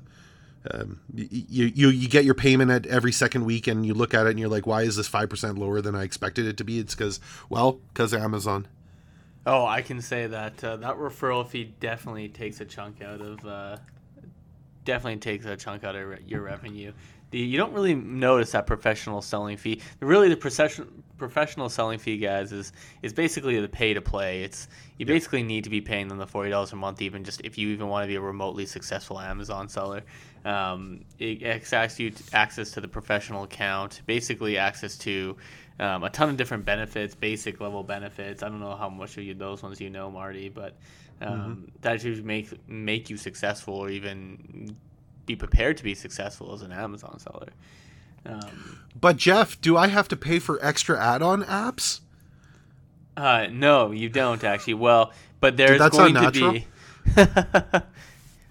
um, 0.69 1.00
you, 1.15 1.71
you 1.73 1.89
you 1.89 2.07
get 2.07 2.23
your 2.23 2.35
payment 2.35 2.69
at 2.69 2.85
every 2.85 3.12
second 3.12 3.45
week 3.45 3.65
and 3.65 3.83
you 3.83 3.95
look 3.95 4.13
at 4.13 4.27
it 4.27 4.31
and 4.31 4.39
you're 4.39 4.47
like 4.47 4.68
why 4.68 4.83
is 4.83 4.95
this 4.95 5.09
5% 5.09 5.57
lower 5.57 5.81
than 5.81 5.95
I 5.95 6.03
expected 6.03 6.45
it 6.45 6.56
to 6.57 6.63
be 6.63 6.77
it's 6.77 6.94
cuz 6.94 7.19
well 7.50 7.79
cuz 7.95 8.13
Amazon 8.13 8.68
Oh, 9.46 9.66
I 9.66 9.82
can 9.82 10.02
say 10.02 10.28
that 10.28 10.64
uh, 10.64 10.78
that 10.78 10.98
referral 10.98 11.48
fee 11.48 11.74
definitely 11.80 12.30
takes 12.30 12.62
a 12.62 12.66
chunk 12.66 13.02
out 13.02 13.22
of 13.22 13.46
uh, 13.46 13.78
definitely 14.86 15.20
takes 15.20 15.46
a 15.46 15.56
chunk 15.58 15.84
out 15.84 15.96
of 15.96 16.22
your 16.28 16.42
revenue 16.42 16.94
the 17.32 17.40
you 17.40 17.58
don't 17.58 17.74
really 17.74 17.96
notice 17.96 18.52
that 18.52 18.68
professional 18.68 19.22
selling 19.22 19.58
fee. 19.58 19.82
Really, 20.00 20.30
the 20.30 20.38
professional 20.38 20.88
professional 21.18 21.70
selling 21.70 21.98
fee, 21.98 22.18
guys, 22.18 22.52
is 22.52 22.74
is 23.02 23.14
basically 23.14 23.60
the 23.60 23.70
pay 23.70 23.94
to 23.94 24.02
play. 24.02 24.44
It's 24.44 24.68
you 24.98 25.06
yep. 25.06 25.16
basically 25.16 25.42
need 25.42 25.64
to 25.64 25.70
be 25.70 25.82
paying 25.82 26.08
them 26.10 26.18
the 26.18 26.28
forty 26.28 26.50
dollars 26.50 26.74
a 26.74 26.76
month, 26.76 27.02
even 27.02 27.24
just 27.24 27.42
if 27.42 27.58
you 27.58 27.70
even 27.70 27.88
want 27.88 28.04
to 28.04 28.08
be 28.08 28.16
a 28.16 28.22
remotely 28.22 28.66
successful 28.66 29.20
Amazon 29.20 29.70
seller. 29.70 30.04
Um, 30.44 31.06
it 31.20 31.44
access 31.44 32.00
you 32.00 32.12
access 32.34 32.72
to 32.72 32.82
the 32.82 32.88
professional 32.88 33.44
account, 33.44 34.02
basically 34.06 34.58
access 34.58 34.98
to 35.00 35.38
um, 35.81 36.04
a 36.04 36.10
ton 36.10 36.30
of 36.30 36.38
different 36.38 36.63
benefits, 36.63 37.16
basic 37.16 37.60
level 37.60 37.83
benefits. 37.83 38.44
I 38.44 38.50
don't 38.50 38.59
know 38.59 38.76
how 38.76 38.88
much 38.88 39.18
of 39.18 39.23
you 39.23 39.33
those 39.33 39.64
ones 39.64 39.81
you 39.81 39.90
know, 39.90 40.09
Marty, 40.11 40.47
but 40.47 40.78
um, 41.19 41.40
mm-hmm. 41.40 41.64
that 41.81 42.02
should 42.02 42.23
make 42.23 42.50
make 42.69 43.09
you 43.09 43.18
successful 43.18 43.73
or 43.73 43.90
even 43.90 44.76
be 45.26 45.35
prepared 45.35 45.78
to 45.78 45.83
be 45.83 45.95
successful 45.95 46.54
as 46.54 46.61
an 46.61 46.71
Amazon 46.71 47.19
seller. 47.19 47.50
Um, 48.26 48.80
but 49.00 49.18
Geoff, 49.18 49.59
do 49.59 49.76
I 49.76 49.88
have 49.88 50.07
to 50.09 50.16
pay 50.16 50.38
for 50.40 50.64
extra 50.64 51.04
add-on 51.04 51.44
apps? 51.44 52.02
Uh, 53.18 53.47
no, 53.52 53.92
you 53.92 54.07
don't 54.07 54.44
actually. 54.44 54.76
Well, 54.76 55.11
but 55.40 55.57
there's 55.57 55.81
Dude, 55.81 55.92
going 55.92 56.14
to 56.14 56.52
be. 56.52 56.68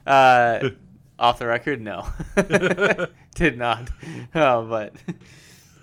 uh, 0.07 0.71
off 1.19 1.39
the 1.39 1.47
record, 1.47 1.81
no, 1.81 2.09
did 3.35 3.57
not. 3.57 3.91
Oh, 4.35 4.67
but 4.67 4.95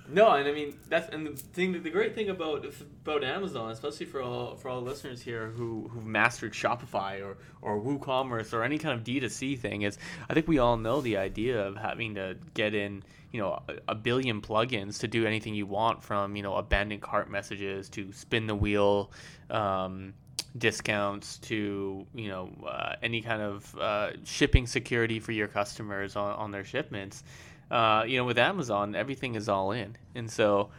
no, 0.09 0.31
and 0.31 0.47
I 0.47 0.51
mean 0.53 0.77
that's 0.87 1.09
and 1.09 1.27
the 1.27 1.31
thing. 1.35 1.83
The 1.83 1.89
great 1.89 2.15
thing 2.15 2.29
about 2.29 2.65
about 2.65 3.23
Amazon, 3.23 3.71
especially 3.71 4.05
for 4.05 4.21
all 4.21 4.55
for 4.55 4.69
all 4.69 4.81
listeners 4.81 5.21
here 5.21 5.47
who 5.49 5.89
who've 5.89 6.05
mastered 6.05 6.53
Shopify 6.53 7.23
or 7.23 7.37
or 7.61 7.81
WooCommerce 7.81 8.53
or 8.53 8.63
any 8.63 8.77
kind 8.77 8.97
of 8.97 9.03
D 9.03 9.19
2 9.19 9.29
C 9.29 9.55
thing, 9.55 9.81
is 9.81 9.97
I 10.29 10.33
think 10.33 10.47
we 10.47 10.59
all 10.59 10.77
know 10.77 11.01
the 11.01 11.17
idea 11.17 11.65
of 11.65 11.75
having 11.75 12.15
to 12.15 12.37
get 12.53 12.73
in 12.73 13.03
you 13.31 13.41
know 13.41 13.61
a, 13.67 13.73
a 13.89 13.95
billion 13.95 14.41
plugins 14.41 14.99
to 14.99 15.07
do 15.07 15.25
anything 15.25 15.53
you 15.53 15.65
want, 15.65 16.03
from 16.03 16.35
you 16.35 16.43
know 16.43 16.55
abandoned 16.55 17.01
cart 17.01 17.29
messages 17.29 17.89
to 17.89 18.11
spin 18.13 18.47
the 18.47 18.55
wheel. 18.55 19.11
Um, 19.49 20.13
discounts 20.57 21.37
to 21.37 22.07
you 22.15 22.29
know 22.29 22.49
uh, 22.67 22.93
any 23.03 23.21
kind 23.21 23.41
of 23.41 23.75
uh, 23.77 24.11
shipping 24.23 24.65
security 24.65 25.19
for 25.19 25.31
your 25.31 25.47
customers 25.47 26.15
on, 26.15 26.33
on 26.33 26.51
their 26.51 26.63
shipments 26.63 27.23
uh, 27.71 28.03
you 28.07 28.17
know, 28.17 28.25
with 28.25 28.37
Amazon, 28.37 28.95
everything 28.95 29.35
is 29.35 29.49
all 29.49 29.71
in, 29.71 29.97
and 30.15 30.29
so 30.29 30.69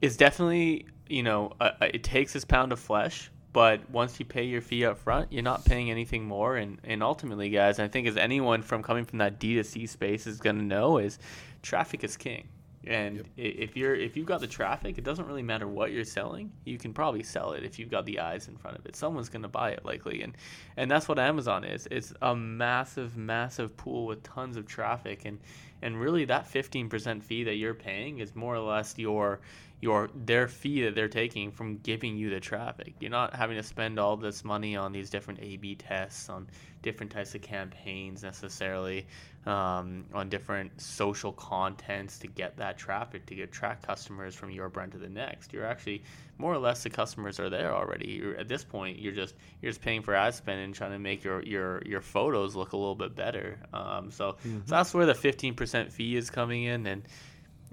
it's 0.00 0.16
definitely 0.16 0.86
you 1.08 1.22
know 1.22 1.52
a, 1.60 1.72
a, 1.80 1.94
it 1.96 2.04
takes 2.04 2.32
this 2.32 2.44
pound 2.44 2.72
of 2.72 2.80
flesh. 2.80 3.30
But 3.52 3.88
once 3.88 4.18
you 4.18 4.26
pay 4.26 4.42
your 4.42 4.60
fee 4.60 4.84
up 4.84 4.98
front, 4.98 5.32
you're 5.32 5.44
not 5.44 5.64
paying 5.64 5.88
anything 5.88 6.24
more. 6.24 6.56
And, 6.56 6.80
and 6.82 7.04
ultimately, 7.04 7.50
guys, 7.50 7.78
I 7.78 7.86
think 7.86 8.08
as 8.08 8.16
anyone 8.16 8.62
from 8.62 8.82
coming 8.82 9.04
from 9.04 9.20
that 9.20 9.38
D2C 9.38 9.88
space 9.88 10.26
is 10.26 10.40
going 10.40 10.58
to 10.58 10.64
know, 10.64 10.98
is 10.98 11.20
traffic 11.62 12.02
is 12.02 12.16
king. 12.16 12.48
And 12.86 13.16
yep. 13.16 13.26
if 13.36 13.76
you're 13.76 13.94
if 13.94 14.16
you've 14.16 14.26
got 14.26 14.40
the 14.40 14.46
traffic, 14.46 14.98
it 14.98 15.04
doesn't 15.04 15.26
really 15.26 15.42
matter 15.42 15.66
what 15.66 15.92
you're 15.92 16.04
selling. 16.04 16.52
You 16.64 16.78
can 16.78 16.92
probably 16.92 17.22
sell 17.22 17.52
it 17.52 17.64
if 17.64 17.78
you've 17.78 17.90
got 17.90 18.04
the 18.04 18.20
eyes 18.20 18.48
in 18.48 18.56
front 18.56 18.76
of 18.76 18.84
it. 18.86 18.96
Someone's 18.96 19.28
going 19.28 19.42
to 19.42 19.48
buy 19.48 19.70
it 19.70 19.84
likely, 19.84 20.22
and 20.22 20.36
and 20.76 20.90
that's 20.90 21.08
what 21.08 21.18
Amazon 21.18 21.64
is. 21.64 21.88
It's 21.90 22.12
a 22.20 22.34
massive, 22.34 23.16
massive 23.16 23.76
pool 23.76 24.06
with 24.06 24.22
tons 24.22 24.56
of 24.56 24.66
traffic, 24.66 25.24
and 25.24 25.38
and 25.84 26.00
really 26.00 26.24
that 26.24 26.50
15% 26.50 27.22
fee 27.22 27.44
that 27.44 27.56
you're 27.56 27.74
paying 27.74 28.18
is 28.18 28.34
more 28.34 28.54
or 28.54 28.60
less 28.60 28.98
your 28.98 29.40
your 29.84 30.08
their 30.14 30.48
fee 30.48 30.82
that 30.82 30.94
they're 30.94 31.08
taking 31.08 31.52
from 31.52 31.76
giving 31.76 32.16
you 32.16 32.30
the 32.30 32.40
traffic. 32.40 32.94
You're 33.00 33.10
not 33.10 33.34
having 33.34 33.58
to 33.58 33.62
spend 33.62 33.98
all 33.98 34.16
this 34.16 34.42
money 34.42 34.76
on 34.76 34.92
these 34.92 35.10
different 35.10 35.40
A/B 35.42 35.74
tests, 35.74 36.30
on 36.30 36.48
different 36.80 37.12
types 37.12 37.34
of 37.34 37.42
campaigns 37.42 38.22
necessarily, 38.22 39.06
um, 39.44 40.06
on 40.14 40.30
different 40.30 40.80
social 40.80 41.32
contents 41.34 42.18
to 42.20 42.26
get 42.26 42.56
that 42.56 42.78
traffic 42.78 43.26
to 43.26 43.34
get 43.34 43.52
track 43.52 43.86
customers 43.86 44.34
from 44.34 44.50
your 44.50 44.70
brand 44.70 44.92
to 44.92 44.98
the 44.98 45.10
next. 45.10 45.52
You're 45.52 45.66
actually 45.66 46.02
more 46.38 46.54
or 46.54 46.58
less 46.58 46.82
the 46.82 46.88
customers 46.88 47.38
are 47.38 47.50
there 47.50 47.74
already. 47.74 48.12
You're, 48.12 48.38
at 48.38 48.48
this 48.48 48.64
point, 48.64 48.98
you're 48.98 49.12
just 49.12 49.34
you're 49.60 49.70
just 49.70 49.82
paying 49.82 50.00
for 50.00 50.14
ad 50.14 50.34
spend 50.34 50.60
and 50.60 50.74
trying 50.74 50.92
to 50.92 50.98
make 50.98 51.22
your 51.22 51.42
your 51.42 51.82
your 51.84 52.00
photos 52.00 52.56
look 52.56 52.72
a 52.72 52.76
little 52.78 52.94
bit 52.94 53.14
better. 53.14 53.58
Um, 53.74 54.10
so, 54.10 54.32
mm-hmm. 54.32 54.60
so 54.64 54.74
that's 54.74 54.94
where 54.94 55.04
the 55.04 55.12
15% 55.12 55.92
fee 55.92 56.16
is 56.16 56.30
coming 56.30 56.62
in 56.62 56.86
and 56.86 57.02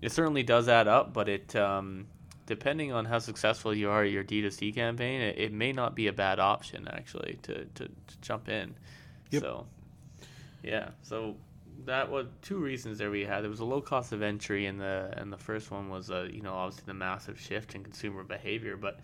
it 0.02 0.12
certainly 0.12 0.44
does 0.44 0.68
add 0.68 0.88
up, 0.88 1.14
but 1.14 1.30
it 1.30 1.56
um, 1.56 2.08
depending 2.46 2.92
on 2.92 3.06
how 3.06 3.20
successful 3.20 3.74
you 3.74 3.90
are 3.90 4.04
at 4.04 4.12
your 4.12 4.24
D2C 4.24 4.74
campaign, 4.76 5.22
it, 5.22 5.38
it 5.38 5.54
may 5.54 5.72
not 5.72 5.96
be 5.96 6.08
a 6.08 6.14
bad 6.14 6.40
option 6.40 6.88
actually 6.92 7.40
to, 7.44 7.66
to, 7.66 7.86
to 7.86 8.18
jump 8.22 8.50
in. 8.50 8.76
Yep. 9.30 9.42
So, 9.42 9.66
yeah. 10.64 10.90
So 11.02 11.36
that 11.86 12.10
was 12.10 12.28
two 12.42 12.58
reasons 12.58 12.98
there 12.98 13.12
we 13.12 13.24
had. 13.24 13.42
There 13.42 13.50
was 13.50 13.62
a 13.62 13.66
low 13.66 13.82
cost 13.82 14.12
of 14.12 14.22
entry, 14.22 14.66
and 14.66 14.80
the 14.80 15.14
and 15.18 15.32
the 15.32 15.38
first 15.38 15.72
one 15.72 15.90
was 15.90 16.12
uh, 16.12 16.28
you 16.32 16.42
know 16.42 16.54
obviously 16.54 16.84
the 16.88 16.94
massive 16.94 17.40
shift 17.40 17.76
in 17.76 17.84
consumer 17.84 18.24
behavior. 18.24 18.76
But 18.78 19.00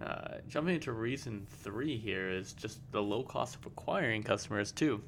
uh, 0.00 0.38
jumping 0.48 0.76
into 0.76 0.92
reason 0.92 1.46
three 1.62 1.96
here 1.96 2.30
is 2.30 2.52
just 2.52 2.78
the 2.92 3.02
low 3.02 3.22
cost 3.22 3.56
of 3.56 3.66
acquiring 3.66 4.22
customers 4.22 4.72
too. 4.72 5.02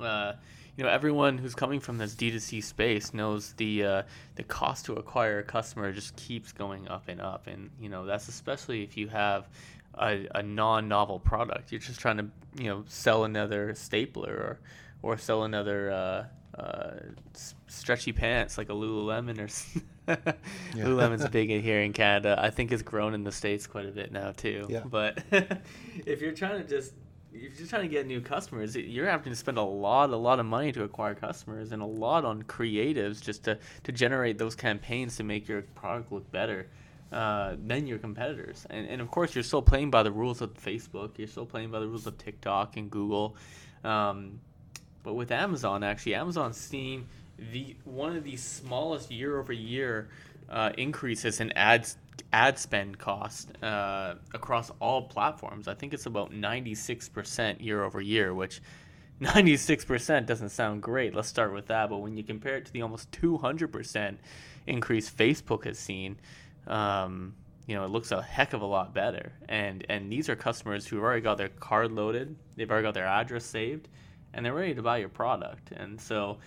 Uh, 0.00 0.34
you 0.78 0.84
know 0.84 0.90
everyone 0.90 1.38
who's 1.38 1.56
coming 1.56 1.80
from 1.80 1.98
this 1.98 2.14
D2C 2.14 2.62
space 2.62 3.12
knows 3.12 3.52
the 3.54 3.84
uh, 3.84 4.02
the 4.36 4.44
cost 4.44 4.86
to 4.86 4.94
acquire 4.94 5.40
a 5.40 5.42
customer 5.42 5.92
just 5.92 6.14
keeps 6.14 6.52
going 6.52 6.86
up 6.86 7.08
and 7.08 7.20
up, 7.20 7.48
and 7.48 7.70
you 7.80 7.88
know 7.88 8.06
that's 8.06 8.28
especially 8.28 8.84
if 8.84 8.96
you 8.96 9.08
have 9.08 9.48
a, 9.94 10.28
a 10.36 10.42
non-novel 10.42 11.18
product. 11.18 11.72
You're 11.72 11.80
just 11.80 11.98
trying 11.98 12.18
to 12.18 12.26
you 12.56 12.68
know 12.68 12.84
sell 12.86 13.24
another 13.24 13.74
stapler 13.74 14.32
or 14.32 14.60
or 15.02 15.18
sell 15.18 15.42
another 15.42 15.90
uh, 15.90 16.24
uh, 16.56 16.90
stretchy 17.66 18.12
pants 18.12 18.56
like 18.56 18.68
a 18.68 18.72
Lululemon 18.72 19.40
or. 19.40 19.82
yeah. 20.76 20.84
Lululemon's 20.84 21.28
big 21.30 21.50
here 21.50 21.82
in 21.82 21.92
Canada. 21.92 22.38
I 22.40 22.50
think 22.50 22.70
it's 22.70 22.82
grown 22.82 23.14
in 23.14 23.24
the 23.24 23.32
states 23.32 23.66
quite 23.66 23.86
a 23.86 23.90
bit 23.90 24.12
now 24.12 24.30
too. 24.30 24.66
Yeah. 24.70 24.84
But 24.86 25.24
if 26.06 26.20
you're 26.20 26.32
trying 26.32 26.62
to 26.62 26.68
just 26.68 26.94
if 27.40 27.58
you're 27.58 27.68
trying 27.68 27.82
to 27.82 27.88
get 27.88 28.06
new 28.06 28.20
customers, 28.20 28.76
you're 28.76 29.08
having 29.08 29.32
to 29.32 29.36
spend 29.36 29.58
a 29.58 29.62
lot, 29.62 30.10
a 30.10 30.16
lot 30.16 30.40
of 30.40 30.46
money 30.46 30.72
to 30.72 30.82
acquire 30.82 31.14
customers, 31.14 31.72
and 31.72 31.82
a 31.82 31.86
lot 31.86 32.24
on 32.24 32.42
creatives 32.42 33.20
just 33.22 33.44
to 33.44 33.58
to 33.84 33.92
generate 33.92 34.38
those 34.38 34.54
campaigns 34.54 35.16
to 35.16 35.24
make 35.24 35.48
your 35.48 35.62
product 35.62 36.12
look 36.12 36.30
better 36.30 36.66
uh, 37.12 37.56
than 37.66 37.86
your 37.86 37.98
competitors. 37.98 38.66
And 38.70 38.88
and 38.88 39.00
of 39.00 39.10
course, 39.10 39.34
you're 39.34 39.44
still 39.44 39.62
playing 39.62 39.90
by 39.90 40.02
the 40.02 40.12
rules 40.12 40.40
of 40.40 40.54
Facebook. 40.54 41.18
You're 41.18 41.28
still 41.28 41.46
playing 41.46 41.70
by 41.70 41.80
the 41.80 41.86
rules 41.86 42.06
of 42.06 42.18
TikTok 42.18 42.76
and 42.76 42.90
Google. 42.90 43.36
Um, 43.84 44.40
but 45.02 45.14
with 45.14 45.30
Amazon, 45.30 45.82
actually, 45.82 46.16
Amazon's 46.16 46.56
seeing 46.56 47.06
the 47.52 47.76
one 47.84 48.16
of 48.16 48.24
the 48.24 48.36
smallest 48.36 49.10
year 49.10 49.38
over 49.38 49.52
year 49.52 50.08
increases 50.76 51.40
in 51.40 51.52
ads 51.52 51.96
ad 52.32 52.58
spend 52.58 52.98
cost 52.98 53.50
uh, 53.62 54.14
across 54.34 54.70
all 54.80 55.02
platforms. 55.02 55.68
I 55.68 55.74
think 55.74 55.94
it's 55.94 56.06
about 56.06 56.32
96% 56.32 57.62
year 57.62 57.84
over 57.84 58.00
year, 58.00 58.34
which 58.34 58.60
96% 59.22 60.26
doesn't 60.26 60.50
sound 60.50 60.82
great. 60.82 61.14
Let's 61.14 61.28
start 61.28 61.52
with 61.52 61.66
that. 61.66 61.90
But 61.90 61.98
when 61.98 62.16
you 62.16 62.22
compare 62.22 62.56
it 62.56 62.66
to 62.66 62.72
the 62.72 62.82
almost 62.82 63.10
200% 63.12 64.16
increase 64.66 65.10
Facebook 65.10 65.64
has 65.64 65.78
seen, 65.78 66.16
um, 66.66 67.34
you 67.66 67.74
know, 67.74 67.84
it 67.84 67.90
looks 67.90 68.12
a 68.12 68.22
heck 68.22 68.52
of 68.54 68.62
a 68.62 68.66
lot 68.66 68.94
better. 68.94 69.32
And 69.48 69.84
and 69.88 70.10
these 70.10 70.28
are 70.28 70.36
customers 70.36 70.86
who've 70.86 71.02
already 71.02 71.20
got 71.20 71.36
their 71.36 71.48
card 71.48 71.92
loaded, 71.92 72.34
they've 72.56 72.70
already 72.70 72.84
got 72.84 72.94
their 72.94 73.06
address 73.06 73.44
saved, 73.44 73.88
and 74.32 74.44
they're 74.44 74.54
ready 74.54 74.74
to 74.74 74.82
buy 74.82 74.98
your 74.98 75.10
product. 75.10 75.72
And 75.72 76.00
so 76.00 76.38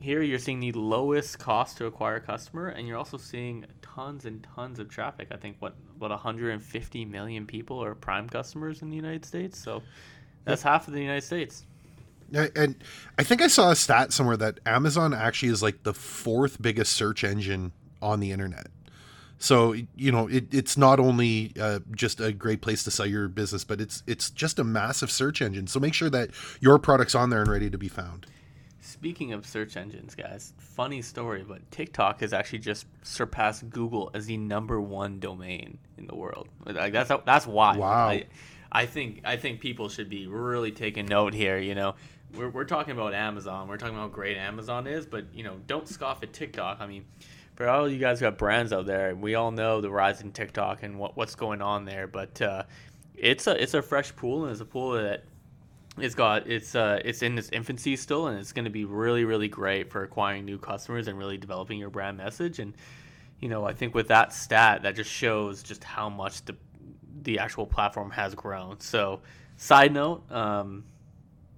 here 0.00 0.22
you're 0.22 0.38
seeing 0.38 0.60
the 0.60 0.72
lowest 0.72 1.38
cost 1.38 1.78
to 1.78 1.86
acquire 1.86 2.16
a 2.16 2.20
customer, 2.20 2.68
and 2.68 2.86
you're 2.86 2.98
also 2.98 3.16
seeing 3.16 3.66
tons 3.80 4.24
and 4.24 4.46
tons 4.54 4.78
of 4.78 4.88
traffic. 4.88 5.28
I 5.30 5.36
think 5.36 5.56
what 5.60 5.74
what 5.98 6.10
150 6.10 7.04
million 7.04 7.46
people 7.46 7.82
are 7.82 7.94
Prime 7.94 8.28
customers 8.28 8.82
in 8.82 8.90
the 8.90 8.96
United 8.96 9.24
States. 9.24 9.58
So 9.58 9.82
that's 10.44 10.62
half 10.62 10.88
of 10.88 10.94
the 10.94 11.00
United 11.00 11.22
States. 11.22 11.64
And 12.32 12.76
I 13.18 13.24
think 13.24 13.42
I 13.42 13.48
saw 13.48 13.70
a 13.70 13.76
stat 13.76 14.12
somewhere 14.12 14.38
that 14.38 14.60
Amazon 14.64 15.12
actually 15.12 15.50
is 15.50 15.62
like 15.62 15.82
the 15.82 15.92
fourth 15.92 16.60
biggest 16.62 16.94
search 16.94 17.24
engine 17.24 17.72
on 18.00 18.20
the 18.20 18.32
internet. 18.32 18.68
So 19.38 19.74
you 19.96 20.12
know, 20.12 20.28
it, 20.28 20.52
it's 20.54 20.76
not 20.76 21.00
only 21.00 21.52
uh, 21.60 21.80
just 21.90 22.20
a 22.20 22.32
great 22.32 22.62
place 22.62 22.84
to 22.84 22.90
sell 22.90 23.06
your 23.06 23.28
business, 23.28 23.64
but 23.64 23.80
it's 23.80 24.02
it's 24.06 24.30
just 24.30 24.58
a 24.58 24.64
massive 24.64 25.10
search 25.10 25.42
engine. 25.42 25.66
So 25.66 25.80
make 25.80 25.94
sure 25.94 26.10
that 26.10 26.30
your 26.60 26.78
product's 26.78 27.14
on 27.14 27.30
there 27.30 27.40
and 27.40 27.50
ready 27.50 27.68
to 27.68 27.78
be 27.78 27.88
found. 27.88 28.26
Speaking 28.84 29.32
of 29.32 29.46
search 29.46 29.76
engines, 29.76 30.16
guys, 30.16 30.54
funny 30.58 31.02
story, 31.02 31.44
but 31.46 31.70
TikTok 31.70 32.18
has 32.20 32.32
actually 32.32 32.58
just 32.58 32.84
surpassed 33.04 33.70
Google 33.70 34.10
as 34.12 34.26
the 34.26 34.36
number 34.36 34.80
one 34.80 35.20
domain 35.20 35.78
in 35.96 36.08
the 36.08 36.16
world. 36.16 36.48
Like 36.66 36.92
that's 36.92 37.12
that's 37.24 37.46
why. 37.46 37.76
Wow. 37.76 38.08
I, 38.08 38.24
I 38.72 38.86
think 38.86 39.20
I 39.24 39.36
think 39.36 39.60
people 39.60 39.88
should 39.88 40.08
be 40.08 40.26
really 40.26 40.72
taking 40.72 41.06
note 41.06 41.32
here. 41.32 41.58
You 41.58 41.76
know, 41.76 41.94
we're 42.34 42.48
we're 42.48 42.64
talking 42.64 42.92
about 42.92 43.14
Amazon. 43.14 43.68
We're 43.68 43.76
talking 43.76 43.94
about 43.94 44.08
how 44.08 44.14
great 44.14 44.36
Amazon 44.36 44.88
is, 44.88 45.06
but 45.06 45.26
you 45.32 45.44
know, 45.44 45.60
don't 45.68 45.88
scoff 45.88 46.24
at 46.24 46.32
TikTok. 46.32 46.78
I 46.80 46.88
mean, 46.88 47.04
for 47.54 47.68
all 47.68 47.88
you 47.88 48.00
guys 48.00 48.18
who 48.18 48.24
have 48.24 48.36
brands 48.36 48.72
out 48.72 48.86
there, 48.86 49.14
we 49.14 49.36
all 49.36 49.52
know 49.52 49.80
the 49.80 49.90
rise 49.90 50.22
in 50.22 50.32
TikTok 50.32 50.82
and 50.82 50.98
what 50.98 51.16
what's 51.16 51.36
going 51.36 51.62
on 51.62 51.84
there. 51.84 52.08
But 52.08 52.42
uh, 52.42 52.64
it's 53.14 53.46
a 53.46 53.62
it's 53.62 53.74
a 53.74 53.82
fresh 53.82 54.16
pool 54.16 54.42
and 54.42 54.50
it's 54.50 54.60
a 54.60 54.64
pool 54.64 54.92
that 54.92 55.22
it's 55.98 56.14
got 56.14 56.48
it's 56.48 56.74
uh 56.74 57.00
it's 57.04 57.22
in 57.22 57.36
its 57.36 57.50
infancy 57.50 57.96
still 57.96 58.28
and 58.28 58.38
it's 58.38 58.52
going 58.52 58.64
to 58.64 58.70
be 58.70 58.84
really 58.84 59.24
really 59.24 59.48
great 59.48 59.90
for 59.90 60.02
acquiring 60.02 60.44
new 60.44 60.58
customers 60.58 61.06
and 61.06 61.18
really 61.18 61.36
developing 61.36 61.78
your 61.78 61.90
brand 61.90 62.16
message. 62.16 62.58
And 62.58 62.74
you 63.40 63.48
know 63.48 63.64
i 63.64 63.72
think 63.72 63.94
with 63.94 64.08
that 64.08 64.32
stat 64.32 64.82
that 64.84 64.94
just 64.94 65.10
shows 65.10 65.62
just 65.62 65.84
how 65.84 66.08
much 66.08 66.44
the 66.44 66.56
the 67.22 67.38
actual 67.38 67.66
platform 67.66 68.10
has 68.10 68.34
grown. 68.34 68.80
So 68.80 69.20
side 69.56 69.92
note 69.92 70.30
um 70.32 70.84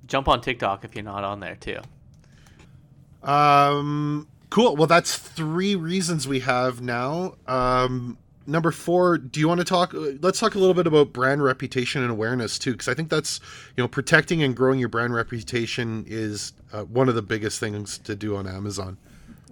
jump 0.07 0.29
on 0.29 0.41
tiktok 0.41 0.85
if 0.85 0.95
you're 0.95 1.05
not 1.05 1.25
on 1.25 1.41
there 1.41 1.57
too. 1.57 1.81
Um 3.23 4.29
cool. 4.51 4.77
Well 4.77 4.89
that's 4.89 5.17
three 5.17 5.75
reasons 5.77 6.27
we 6.27 6.41
have 6.41 6.83
now. 6.83 7.37
Um 7.47 8.19
number 8.47 8.71
four 8.71 9.19
do 9.19 9.41
you 9.41 9.49
want 9.49 9.59
to 9.59 9.65
talk 9.65 9.93
let's 10.21 10.39
talk 10.39 10.55
a 10.55 10.59
little 10.59 10.75
bit 10.75 10.87
about 10.87 11.13
brand 11.13 11.43
reputation 11.43 12.03
and 12.03 12.11
awareness 12.11 12.59
too 12.59 12.73
because 12.73 12.89
i 12.89 12.95
think 12.95 13.09
that's 13.09 13.41
you 13.77 13.83
know 13.83 13.89
protecting 13.89 14.43
and 14.43 14.57
growing 14.57 14.79
your 14.79 14.89
brand 14.89 15.15
reputation 15.15 16.05
is 16.07 16.53
uh, 16.73 16.83
one 16.85 17.09
of 17.09 17.15
the 17.15 17.23
biggest 17.23 17.61
things 17.61 17.99
to 17.99 18.15
do 18.15 18.37
on 18.37 18.47
amazon. 18.47 18.99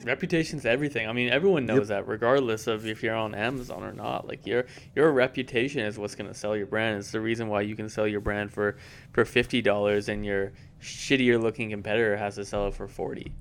Reputation's 0.04 0.66
everything. 0.66 1.08
I 1.08 1.12
mean 1.12 1.28
everyone 1.28 1.64
knows 1.64 1.88
yep. 1.88 2.04
that 2.04 2.08
regardless 2.08 2.66
of 2.66 2.86
if 2.86 3.04
you're 3.04 3.14
on 3.14 3.36
amazon 3.36 3.84
or 3.84 3.92
not 3.92 4.26
like 4.26 4.44
your 4.46 4.64
your 4.96 5.12
reputation 5.12 5.80
is 5.80 5.96
what's 5.96 6.16
going 6.16 6.28
to 6.28 6.34
sell 6.34 6.56
your 6.56 6.66
brand. 6.66 6.98
It's 6.98 7.12
the 7.12 7.20
reason 7.20 7.48
why 7.48 7.60
you 7.60 7.76
can 7.76 7.88
sell 7.88 8.08
your 8.08 8.20
brand 8.20 8.52
for 8.52 8.76
for 9.12 9.24
$50 9.24 10.08
and 10.08 10.26
your 10.26 10.52
shittier 10.80 11.40
looking 11.40 11.70
competitor 11.70 12.16
has 12.16 12.34
to 12.34 12.44
sell 12.44 12.66
it 12.66 12.74
for 12.74 12.88
40 12.88 13.32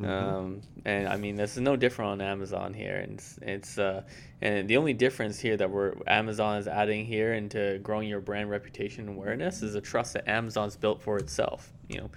Mm-hmm. 0.00 0.34
Um, 0.34 0.60
and 0.84 1.08
I 1.08 1.16
mean, 1.16 1.36
this 1.36 1.56
is 1.56 1.60
no 1.60 1.76
different 1.76 2.12
on 2.12 2.20
Amazon 2.20 2.72
here. 2.72 2.96
And 2.96 3.14
it's, 3.14 3.38
it's 3.42 3.78
uh, 3.78 4.02
and 4.40 4.68
the 4.68 4.76
only 4.76 4.94
difference 4.94 5.38
here 5.38 5.56
that 5.56 5.70
we're 5.70 5.94
Amazon 6.06 6.58
is 6.58 6.66
adding 6.66 7.04
here 7.04 7.34
into 7.34 7.78
growing 7.82 8.08
your 8.08 8.20
brand 8.20 8.50
reputation 8.50 9.08
and 9.08 9.16
awareness 9.16 9.62
is 9.62 9.74
a 9.74 9.80
trust 9.80 10.14
that 10.14 10.28
Amazon's 10.28 10.76
built 10.76 11.02
for 11.02 11.18
itself. 11.18 11.72
You 11.88 11.98
know, 11.98 12.10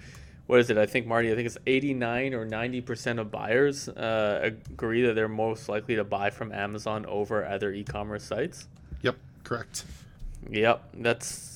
what 0.46 0.60
is 0.60 0.70
it? 0.70 0.78
I 0.78 0.86
think 0.86 1.06
Marty, 1.06 1.30
I 1.30 1.34
think 1.34 1.46
it's 1.46 1.58
89 1.66 2.34
or 2.34 2.44
90 2.44 2.80
percent 2.80 3.18
of 3.18 3.30
buyers 3.30 3.88
uh, 3.88 4.40
agree 4.42 5.02
that 5.02 5.14
they're 5.14 5.28
most 5.28 5.68
likely 5.68 5.96
to 5.96 6.04
buy 6.04 6.30
from 6.30 6.52
Amazon 6.52 7.04
over 7.06 7.44
other 7.44 7.72
e-commerce 7.72 8.24
sites. 8.24 8.68
Yep, 9.02 9.16
correct. 9.42 9.84
Yep, 10.50 10.94
that's 10.94 11.53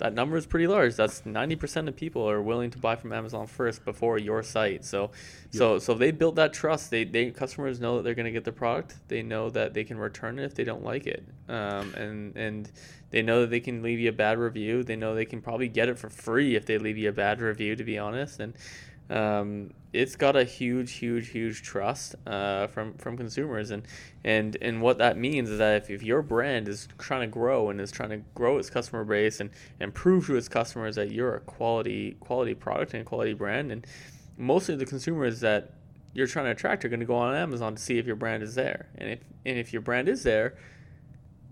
that 0.00 0.14
number 0.14 0.36
is 0.36 0.46
pretty 0.46 0.66
large. 0.66 0.96
That's 0.96 1.22
90% 1.22 1.88
of 1.88 1.94
people 1.94 2.28
are 2.28 2.42
willing 2.42 2.70
to 2.70 2.78
buy 2.78 2.96
from 2.96 3.12
Amazon 3.12 3.46
first 3.46 3.84
before 3.84 4.18
your 4.18 4.42
site. 4.42 4.84
So, 4.84 5.02
yep. 5.02 5.10
so, 5.52 5.78
so 5.78 5.94
they 5.94 6.10
built 6.10 6.34
that 6.36 6.52
trust. 6.52 6.90
They, 6.90 7.04
they 7.04 7.30
customers 7.30 7.80
know 7.80 7.96
that 7.96 8.02
they're 8.02 8.14
going 8.14 8.26
to 8.26 8.32
get 8.32 8.44
the 8.44 8.52
product. 8.52 8.96
They 9.08 9.22
know 9.22 9.50
that 9.50 9.74
they 9.74 9.84
can 9.84 9.98
return 9.98 10.38
it 10.38 10.44
if 10.44 10.54
they 10.54 10.64
don't 10.64 10.82
like 10.82 11.06
it, 11.06 11.24
um, 11.48 11.94
and 11.94 12.36
and 12.36 12.70
they 13.10 13.22
know 13.22 13.42
that 13.42 13.50
they 13.50 13.60
can 13.60 13.82
leave 13.82 14.00
you 14.00 14.08
a 14.08 14.12
bad 14.12 14.38
review. 14.38 14.82
They 14.82 14.96
know 14.96 15.14
they 15.14 15.24
can 15.24 15.40
probably 15.40 15.68
get 15.68 15.88
it 15.88 15.98
for 15.98 16.08
free 16.08 16.56
if 16.56 16.66
they 16.66 16.78
leave 16.78 16.98
you 16.98 17.08
a 17.08 17.12
bad 17.12 17.40
review. 17.40 17.76
To 17.76 17.84
be 17.84 17.98
honest, 17.98 18.40
and 18.40 18.54
um, 19.10 19.72
it's 19.92 20.14
got 20.14 20.36
a 20.36 20.44
huge, 20.44 20.92
huge, 20.92 21.30
huge 21.30 21.62
trust 21.62 22.14
uh, 22.26 22.68
from 22.68 22.94
from 22.94 23.16
consumers, 23.16 23.72
and 23.72 23.82
and 24.24 24.56
and 24.62 24.80
what 24.80 24.98
that 24.98 25.18
means 25.18 25.50
is 25.50 25.58
that 25.58 25.82
if, 25.82 25.90
if 25.90 26.02
your 26.02 26.22
brand 26.22 26.68
is 26.68 26.86
trying 26.98 27.22
to 27.22 27.26
grow 27.26 27.70
and 27.70 27.80
is 27.80 27.90
trying 27.90 28.10
to 28.10 28.18
grow 28.34 28.58
its 28.58 28.70
customer 28.70 29.04
base 29.04 29.40
and 29.40 29.50
and 29.80 29.92
prove 29.92 30.26
to 30.26 30.36
its 30.36 30.48
customers 30.48 30.94
that 30.94 31.10
you're 31.10 31.34
a 31.34 31.40
quality 31.40 32.16
quality 32.20 32.54
product 32.54 32.94
and 32.94 33.04
quality 33.04 33.34
brand, 33.34 33.72
and 33.72 33.84
mostly 34.38 34.76
the 34.76 34.86
consumers 34.86 35.40
that 35.40 35.72
you're 36.14 36.28
trying 36.28 36.44
to 36.44 36.52
attract 36.52 36.84
are 36.84 36.88
going 36.88 37.00
to 37.00 37.06
go 37.06 37.16
on 37.16 37.34
Amazon 37.34 37.74
to 37.74 37.82
see 37.82 37.98
if 37.98 38.06
your 38.06 38.16
brand 38.16 38.44
is 38.44 38.54
there, 38.54 38.86
and 38.96 39.10
if 39.10 39.20
and 39.44 39.58
if 39.58 39.72
your 39.72 39.82
brand 39.82 40.08
is 40.08 40.22
there, 40.22 40.56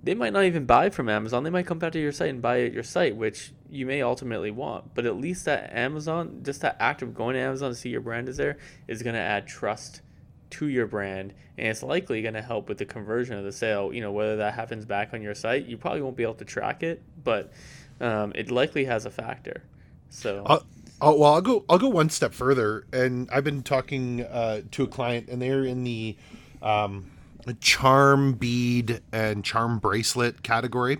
they 0.02 0.14
might 0.14 0.32
not 0.32 0.44
even 0.44 0.64
buy 0.64 0.90
from 0.90 1.08
Amazon. 1.08 1.42
They 1.42 1.50
might 1.50 1.66
come 1.66 1.78
back 1.78 1.92
to 1.92 2.00
your 2.00 2.12
site 2.12 2.30
and 2.30 2.40
buy 2.40 2.62
at 2.62 2.72
your 2.72 2.82
site, 2.82 3.16
which 3.16 3.52
you 3.68 3.84
may 3.84 4.02
ultimately 4.02 4.50
want. 4.50 4.94
But 4.94 5.06
at 5.06 5.16
least 5.16 5.44
that 5.46 5.72
Amazon, 5.72 6.40
just 6.44 6.60
that 6.60 6.76
act 6.78 7.02
of 7.02 7.14
going 7.14 7.34
to 7.34 7.40
Amazon 7.40 7.70
to 7.70 7.74
see 7.74 7.88
your 7.88 8.00
brand 8.00 8.28
is 8.28 8.36
there, 8.36 8.58
is 8.86 9.02
going 9.02 9.14
to 9.14 9.20
add 9.20 9.46
trust 9.46 10.02
to 10.50 10.68
your 10.68 10.86
brand, 10.86 11.34
and 11.58 11.68
it's 11.68 11.82
likely 11.82 12.22
going 12.22 12.34
to 12.34 12.42
help 12.42 12.68
with 12.68 12.78
the 12.78 12.84
conversion 12.84 13.36
of 13.36 13.44
the 13.44 13.52
sale. 13.52 13.92
You 13.92 14.00
know, 14.00 14.12
whether 14.12 14.36
that 14.36 14.54
happens 14.54 14.84
back 14.84 15.12
on 15.12 15.20
your 15.20 15.34
site, 15.34 15.66
you 15.66 15.76
probably 15.76 16.00
won't 16.00 16.16
be 16.16 16.22
able 16.22 16.34
to 16.34 16.44
track 16.44 16.82
it, 16.82 17.02
but 17.22 17.52
um, 18.00 18.32
it 18.34 18.50
likely 18.50 18.84
has 18.84 19.04
a 19.04 19.10
factor. 19.10 19.62
So. 20.10 20.44
Uh, 20.46 20.60
oh, 21.00 21.18
well, 21.18 21.34
I'll 21.34 21.42
go. 21.42 21.64
I'll 21.68 21.78
go 21.78 21.88
one 21.88 22.08
step 22.08 22.32
further, 22.32 22.86
and 22.92 23.28
I've 23.30 23.44
been 23.44 23.62
talking 23.62 24.22
uh, 24.22 24.62
to 24.70 24.84
a 24.84 24.86
client, 24.86 25.28
and 25.28 25.42
they're 25.42 25.64
in 25.64 25.84
the 25.84 26.16
um, 26.62 27.10
charm 27.54 28.34
bead 28.34 29.00
and 29.12 29.44
charm 29.44 29.78
bracelet 29.78 30.42
category. 30.42 30.98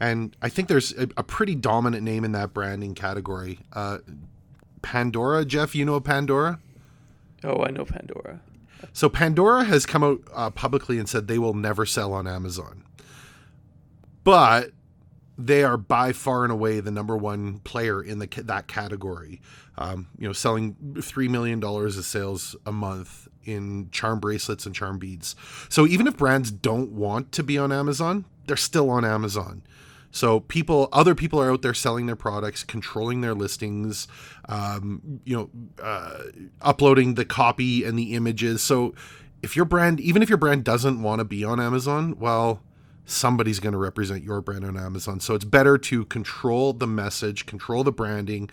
And 0.00 0.36
I 0.40 0.48
think 0.48 0.68
there's 0.68 0.92
a, 0.96 1.08
a 1.16 1.22
pretty 1.22 1.54
dominant 1.54 2.02
name 2.02 2.24
in 2.24 2.32
that 2.32 2.54
branding 2.54 2.94
category. 2.94 3.60
Uh, 3.72 3.98
Pandora, 4.82 5.44
Geoff, 5.44 5.74
you 5.74 5.84
know 5.84 6.00
Pandora? 6.00 6.60
Oh, 7.44 7.62
I 7.64 7.70
know 7.70 7.84
Pandora. 7.84 8.40
So 8.92 9.08
Pandora 9.08 9.64
has 9.64 9.86
come 9.86 10.04
out 10.04 10.20
uh, 10.32 10.50
publicly 10.50 10.98
and 10.98 11.08
said 11.08 11.26
they 11.26 11.38
will 11.38 11.54
never 11.54 11.84
sell 11.84 12.12
on 12.12 12.26
Amazon. 12.26 12.84
But 14.24 14.70
they 15.38 15.62
are 15.62 15.76
by 15.76 16.12
far 16.12 16.42
and 16.42 16.52
away 16.52 16.80
the 16.80 16.90
number 16.90 17.16
one 17.16 17.60
player 17.60 18.02
in 18.02 18.18
the 18.18 18.26
that 18.42 18.66
category. 18.66 19.40
Um, 19.78 20.08
you 20.18 20.26
know, 20.26 20.32
selling 20.32 20.98
three 21.00 21.28
million 21.28 21.60
dollars 21.60 21.96
of 21.96 22.04
sales 22.04 22.56
a 22.66 22.72
month 22.72 23.28
in 23.44 23.88
charm 23.90 24.18
bracelets 24.18 24.66
and 24.66 24.74
charm 24.74 24.98
beads. 24.98 25.36
So 25.68 25.86
even 25.86 26.06
if 26.08 26.16
brands 26.16 26.50
don't 26.50 26.90
want 26.90 27.30
to 27.32 27.44
be 27.44 27.56
on 27.56 27.70
Amazon, 27.70 28.24
they're 28.46 28.56
still 28.56 28.90
on 28.90 29.04
Amazon. 29.04 29.62
So 30.10 30.40
people, 30.40 30.88
other 30.92 31.14
people 31.14 31.40
are 31.40 31.50
out 31.52 31.62
there 31.62 31.74
selling 31.74 32.06
their 32.06 32.16
products, 32.16 32.64
controlling 32.64 33.20
their 33.20 33.34
listings, 33.34 34.08
um, 34.48 35.20
you 35.24 35.36
know, 35.36 35.50
uh, 35.82 36.22
uploading 36.62 37.14
the 37.14 37.24
copy 37.24 37.84
and 37.84 37.98
the 37.98 38.14
images. 38.14 38.62
So 38.62 38.94
if 39.42 39.54
your 39.54 39.66
brand, 39.66 40.00
even 40.00 40.22
if 40.22 40.28
your 40.28 40.38
brand 40.38 40.64
doesn't 40.64 41.02
want 41.02 41.20
to 41.20 41.24
be 41.24 41.44
on 41.44 41.60
Amazon, 41.60 42.18
well, 42.18 42.62
somebody's 43.08 43.58
going 43.58 43.72
to 43.72 43.78
represent 43.78 44.22
your 44.22 44.40
brand 44.40 44.64
on 44.64 44.76
Amazon. 44.76 45.20
So 45.20 45.34
it's 45.34 45.44
better 45.44 45.78
to 45.78 46.04
control 46.04 46.72
the 46.72 46.86
message, 46.86 47.46
control 47.46 47.82
the 47.82 47.92
branding, 47.92 48.50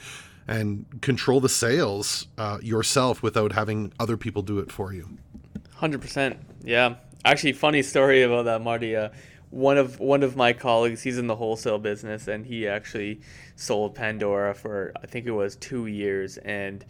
and 0.48 0.86
control 1.02 1.42
the 1.42 1.50
sales 1.50 2.28
uh, 2.38 2.60
yourself 2.62 3.22
without 3.22 3.52
having 3.52 3.92
other 4.00 4.18
people 4.18 4.42
do 4.42 4.60
it 4.60 4.72
for 4.72 4.94
you. 4.94 5.18
Hundred 5.76 6.02
percent. 6.02 6.38
Yeah. 6.64 6.96
Actually, 7.26 7.54
funny 7.54 7.82
story 7.82 8.22
about 8.22 8.46
that, 8.46 8.62
Marty. 8.62 8.96
Uh, 8.96 9.10
one 9.50 9.78
of 9.78 10.00
one 10.00 10.24
of 10.24 10.36
my 10.36 10.54
colleagues, 10.54 11.02
he's 11.02 11.18
in 11.18 11.28
the 11.28 11.36
wholesale 11.36 11.80
business, 11.80 12.28
and 12.28 12.46
he 12.46 12.68
actually 12.68 13.22
sold 13.56 13.96
Pandora 13.96 14.54
for 14.54 14.94
I 15.02 15.08
think 15.08 15.26
it 15.26 15.32
was 15.32 15.56
two 15.56 15.88
years, 15.88 16.38
and 16.38 16.86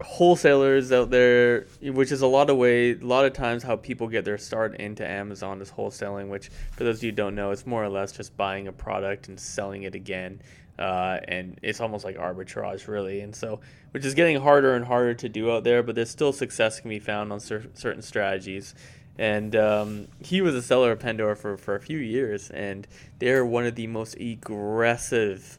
wholesalers 0.00 0.92
out 0.92 1.10
there, 1.10 1.66
which 1.82 2.10
is 2.10 2.22
a 2.22 2.26
lot 2.26 2.50
of 2.50 2.56
way, 2.56 2.92
a 2.92 2.98
lot 2.98 3.24
of 3.24 3.32
times 3.32 3.62
how 3.62 3.76
people 3.76 4.08
get 4.08 4.24
their 4.24 4.38
start 4.38 4.76
into 4.76 5.06
Amazon 5.06 5.60
is 5.60 5.70
wholesaling. 5.70 6.28
Which, 6.28 6.50
for 6.72 6.84
those 6.84 6.98
of 6.98 7.04
you 7.04 7.12
don't 7.12 7.34
know, 7.34 7.50
it's 7.50 7.66
more 7.66 7.84
or 7.84 7.88
less 7.88 8.12
just 8.12 8.36
buying 8.36 8.66
a 8.66 8.72
product 8.72 9.28
and 9.28 9.38
selling 9.38 9.82
it 9.82 9.94
again, 9.94 10.40
uh, 10.78 11.20
and 11.28 11.58
it's 11.62 11.80
almost 11.80 12.04
like 12.04 12.16
arbitrage, 12.16 12.88
really. 12.88 13.20
And 13.20 13.34
so, 13.34 13.60
which 13.90 14.04
is 14.04 14.14
getting 14.14 14.40
harder 14.40 14.74
and 14.74 14.84
harder 14.84 15.14
to 15.14 15.28
do 15.28 15.50
out 15.50 15.64
there, 15.64 15.82
but 15.82 15.94
there's 15.94 16.10
still 16.10 16.32
success 16.32 16.80
can 16.80 16.88
be 16.88 16.98
found 16.98 17.32
on 17.32 17.40
cer- 17.40 17.70
certain 17.74 18.02
strategies. 18.02 18.74
And 19.16 19.54
um, 19.54 20.08
he 20.20 20.40
was 20.40 20.56
a 20.56 20.62
seller 20.62 20.90
of 20.90 20.98
Pandora 20.98 21.36
for, 21.36 21.56
for 21.56 21.76
a 21.76 21.80
few 21.80 21.98
years, 21.98 22.50
and 22.50 22.86
they're 23.20 23.46
one 23.46 23.64
of 23.64 23.76
the 23.76 23.86
most 23.86 24.16
aggressive 24.16 25.58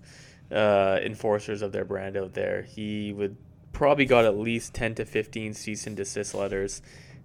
uh, 0.51 0.99
enforcers 1.01 1.61
of 1.61 1.71
their 1.71 1.85
brand 1.85 2.17
out 2.17 2.33
there. 2.33 2.63
He 2.63 3.13
would 3.13 3.37
probably 3.75 4.05
got 4.05 4.23
at 4.23 4.37
least 4.37 4.73
10 4.73 4.95
to 4.95 5.05
15 5.05 5.53
cease 5.53 5.85
and 5.85 5.97
desist 5.97 6.33
letters. 6.33 6.81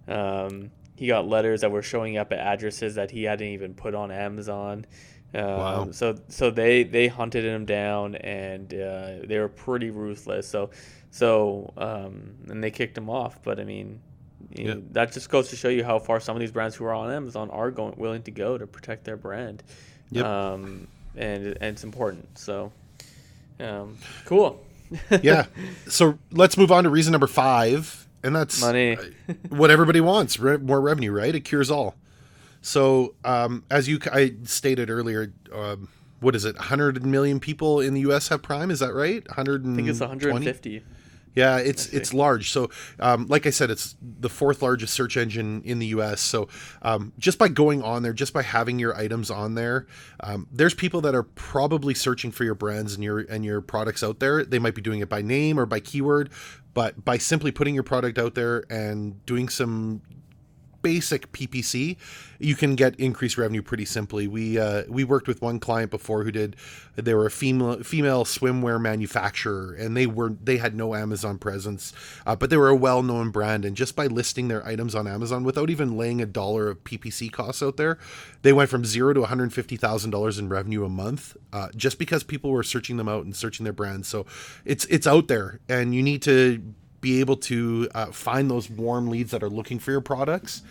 Um, 0.07 0.69
he 0.97 1.07
got 1.07 1.25
letters 1.25 1.61
that 1.61 1.71
were 1.71 1.81
showing 1.81 2.17
up 2.17 2.31
at 2.33 2.39
addresses 2.39 2.95
that 2.95 3.09
he 3.09 3.23
hadn't 3.23 3.47
even 3.47 3.73
put 3.73 3.95
on 3.95 4.11
Amazon. 4.11 4.85
Um, 5.33 5.43
wow. 5.45 5.91
So 5.91 6.19
so 6.27 6.51
they 6.51 6.83
they 6.83 7.07
hunted 7.07 7.45
him 7.45 7.65
down 7.65 8.15
and 8.15 8.71
uh, 8.73 9.11
they 9.23 9.39
were 9.39 9.47
pretty 9.47 9.91
ruthless. 9.91 10.47
So 10.47 10.71
so 11.09 11.73
um, 11.77 12.35
and 12.49 12.61
they 12.61 12.69
kicked 12.69 12.97
him 12.97 13.09
off. 13.09 13.41
But 13.41 13.59
I 13.59 13.63
mean, 13.63 14.01
you 14.53 14.65
know, 14.65 14.83
that 14.91 15.13
just 15.13 15.29
goes 15.29 15.49
to 15.51 15.55
show 15.55 15.69
you 15.69 15.85
how 15.85 15.99
far 15.99 16.19
some 16.19 16.35
of 16.35 16.41
these 16.41 16.51
brands 16.51 16.75
who 16.75 16.83
are 16.83 16.93
on 16.93 17.11
Amazon 17.11 17.49
are 17.49 17.71
going 17.71 17.95
willing 17.97 18.23
to 18.23 18.31
go 18.31 18.57
to 18.57 18.67
protect 18.67 19.05
their 19.05 19.17
brand. 19.17 19.63
Yep. 20.11 20.25
Um, 20.25 20.87
and 21.15 21.45
and 21.45 21.63
it's 21.63 21.85
important. 21.85 22.37
So 22.37 22.73
um, 23.61 23.97
cool. 24.25 24.61
yeah. 25.21 25.45
So 25.87 26.17
let's 26.31 26.57
move 26.57 26.71
on 26.71 26.83
to 26.83 26.89
reason 26.89 27.11
number 27.11 27.27
five, 27.27 28.07
and 28.23 28.35
that's 28.35 28.61
money. 28.61 28.97
what 29.49 29.71
everybody 29.71 30.01
wants: 30.01 30.39
re- 30.39 30.57
more 30.57 30.81
revenue, 30.81 31.11
right? 31.11 31.33
It 31.33 31.41
cures 31.41 31.71
all. 31.71 31.95
So, 32.61 33.15
um, 33.25 33.63
as 33.71 33.87
you 33.87 33.99
I 34.11 34.35
stated 34.43 34.89
earlier, 34.89 35.33
um, 35.51 35.89
what 36.19 36.35
is 36.35 36.45
it? 36.45 36.55
100 36.55 37.03
million 37.05 37.39
people 37.39 37.79
in 37.79 37.93
the 37.95 38.01
U.S. 38.01 38.27
have 38.27 38.43
Prime. 38.43 38.69
Is 38.69 38.79
that 38.79 38.93
right? 38.93 39.27
100. 39.27 39.67
I 39.67 39.75
think 39.75 39.87
it's 39.87 39.99
150. 39.99 40.83
Yeah, 41.33 41.57
it's 41.57 41.87
it's 41.87 42.13
large. 42.13 42.51
So, 42.51 42.69
um, 42.99 43.27
like 43.27 43.45
I 43.45 43.51
said, 43.51 43.71
it's 43.71 43.95
the 44.01 44.27
fourth 44.27 44.61
largest 44.61 44.93
search 44.93 45.15
engine 45.15 45.61
in 45.63 45.79
the 45.79 45.87
U.S. 45.87 46.19
So, 46.19 46.49
um, 46.81 47.13
just 47.17 47.37
by 47.37 47.47
going 47.47 47.81
on 47.81 48.03
there, 48.03 48.11
just 48.11 48.33
by 48.33 48.41
having 48.41 48.79
your 48.79 48.95
items 48.97 49.31
on 49.31 49.55
there, 49.55 49.87
um, 50.19 50.47
there's 50.51 50.73
people 50.73 50.99
that 51.01 51.15
are 51.15 51.23
probably 51.23 51.93
searching 51.93 52.31
for 52.31 52.43
your 52.43 52.55
brands 52.55 52.93
and 52.95 53.03
your 53.03 53.19
and 53.19 53.45
your 53.45 53.61
products 53.61 54.03
out 54.03 54.19
there. 54.19 54.43
They 54.43 54.59
might 54.59 54.75
be 54.75 54.81
doing 54.81 54.99
it 54.99 55.07
by 55.07 55.21
name 55.21 55.57
or 55.57 55.65
by 55.65 55.79
keyword, 55.79 56.31
but 56.73 57.05
by 57.05 57.17
simply 57.17 57.51
putting 57.51 57.75
your 57.75 57.83
product 57.83 58.17
out 58.17 58.35
there 58.35 58.65
and 58.69 59.25
doing 59.25 59.47
some 59.47 60.01
basic 60.81 61.31
PPC, 61.31 61.97
you 62.39 62.55
can 62.55 62.75
get 62.75 62.99
increased 62.99 63.37
revenue 63.37 63.61
pretty 63.61 63.85
simply. 63.85 64.27
We 64.27 64.57
uh, 64.57 64.83
we 64.87 65.03
worked 65.03 65.27
with 65.27 65.41
one 65.41 65.59
client 65.59 65.91
before 65.91 66.23
who 66.23 66.31
did 66.31 66.55
they 66.95 67.13
were 67.13 67.25
a 67.25 67.31
female 67.31 67.83
female 67.83 68.25
swimwear 68.25 68.81
manufacturer 68.81 69.73
and 69.73 69.95
they 69.95 70.07
were 70.07 70.35
they 70.43 70.57
had 70.57 70.75
no 70.75 70.95
Amazon 70.95 71.37
presence, 71.37 71.93
uh, 72.25 72.35
but 72.35 72.49
they 72.49 72.57
were 72.57 72.69
a 72.69 72.75
well 72.75 73.03
known 73.03 73.29
brand 73.29 73.65
and 73.65 73.75
just 73.77 73.95
by 73.95 74.07
listing 74.07 74.47
their 74.47 74.65
items 74.65 74.95
on 74.95 75.07
Amazon 75.07 75.43
without 75.43 75.69
even 75.69 75.97
laying 75.97 76.21
a 76.21 76.25
dollar 76.25 76.69
of 76.69 76.83
PPC 76.83 77.31
costs 77.31 77.61
out 77.61 77.77
there, 77.77 77.97
they 78.41 78.53
went 78.53 78.69
from 78.69 78.85
zero 78.85 79.13
to 79.13 79.21
one 79.21 79.29
hundred 79.29 79.53
fifty 79.53 79.77
thousand 79.77 80.11
dollars 80.11 80.39
in 80.39 80.49
revenue 80.49 80.83
a 80.83 80.89
month 80.89 81.37
uh, 81.53 81.69
just 81.75 81.99
because 81.99 82.23
people 82.23 82.51
were 82.51 82.63
searching 82.63 82.97
them 82.97 83.07
out 83.07 83.23
and 83.23 83.35
searching 83.35 83.63
their 83.63 83.73
brands. 83.73 84.07
So 84.07 84.25
it's 84.65 84.85
it's 84.85 85.07
out 85.07 85.27
there 85.27 85.59
and 85.69 85.93
you 85.93 86.03
need 86.03 86.21
to 86.23 86.73
be 87.01 87.19
able 87.19 87.35
to 87.35 87.89
uh, 87.93 88.05
find 88.07 88.49
those 88.49 88.69
warm 88.69 89.07
leads 89.07 89.31
that 89.31 89.43
are 89.43 89.49
looking 89.49 89.79
for 89.79 89.91
your 89.91 90.01
products 90.01 90.61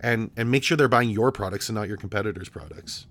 and 0.00 0.30
and 0.36 0.50
make 0.50 0.64
sure 0.64 0.76
they're 0.76 0.88
buying 0.88 1.10
your 1.10 1.30
products 1.30 1.68
and 1.68 1.76
not 1.76 1.88
your 1.88 1.96
competitors 1.96 2.48
products. 2.48 3.06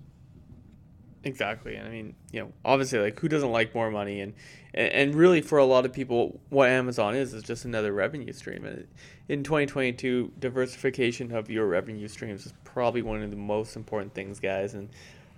Exactly 1.22 1.74
and 1.74 1.86
i 1.86 1.90
mean 1.90 2.14
you 2.32 2.40
know 2.40 2.50
obviously 2.64 2.98
like 2.98 3.20
who 3.20 3.28
doesn't 3.28 3.52
like 3.52 3.74
more 3.74 3.90
money? 3.90 4.20
And 4.20 4.34
and 4.72 5.14
really 5.14 5.40
for 5.42 5.58
a 5.58 5.64
lot 5.64 5.84
of 5.84 5.92
people 5.92 6.40
what 6.48 6.70
amazon 6.70 7.14
is 7.14 7.34
is 7.34 7.42
just 7.42 7.64
another 7.64 7.92
revenue 7.92 8.32
stream. 8.32 8.64
And 8.64 8.88
in 9.28 9.44
2022 9.44 10.32
diversification 10.38 11.32
of 11.32 11.50
your 11.50 11.66
revenue 11.66 12.08
streams 12.08 12.46
is 12.46 12.54
probably 12.64 13.02
one 13.02 13.22
of 13.22 13.30
the 13.30 13.36
most 13.36 13.76
important 13.76 14.14
things 14.14 14.40
guys. 14.40 14.74
And 14.74 14.88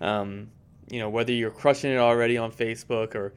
um, 0.01 0.51
you 0.91 0.99
know 0.99 1.09
whether 1.09 1.33
you're 1.33 1.51
crushing 1.51 1.93
it 1.93 1.99
already 1.99 2.37
on 2.37 2.53
facebook 2.53 3.15
or 3.15 3.33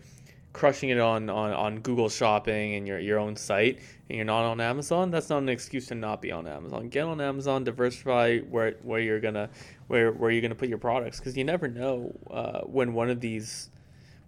crushing 0.56 0.89
it 0.89 1.00
on, 1.00 1.30
on, 1.30 1.52
on 1.52 1.80
Google 1.82 2.08
Shopping 2.08 2.76
and 2.76 2.88
your, 2.88 2.98
your 2.98 3.20
own 3.20 3.36
site 3.36 3.80
and 4.10 4.15
you're 4.15 4.26
not 4.26 4.46
on 4.46 4.62
Amazon, 4.62 5.12
that's 5.12 5.30
not 5.30 5.39
an 5.39 5.50
excuse 5.50 5.88
to 5.88 5.96
not 5.96 6.22
be 6.22 6.32
on 6.32 6.48
Amazon. 6.48 6.88
Get 6.88 7.04
on 7.04 7.20
Amazon, 7.20 7.65
diversify 7.65 8.39
where 8.39 8.78
where 8.82 9.02
you're 9.02 9.20
gonna 9.20 9.50
where 9.88 10.13
where 10.13 10.32
you're 10.32 10.41
gonna 10.41 10.56
put 10.56 10.70
your 10.70 10.78
products 10.78 11.20
because 11.20 11.36
you 11.36 11.44
never 11.44 11.68
know 11.68 12.15
uh, 12.32 12.62
when 12.62 12.94
one 12.94 13.10
of 13.10 13.20
these 13.20 13.70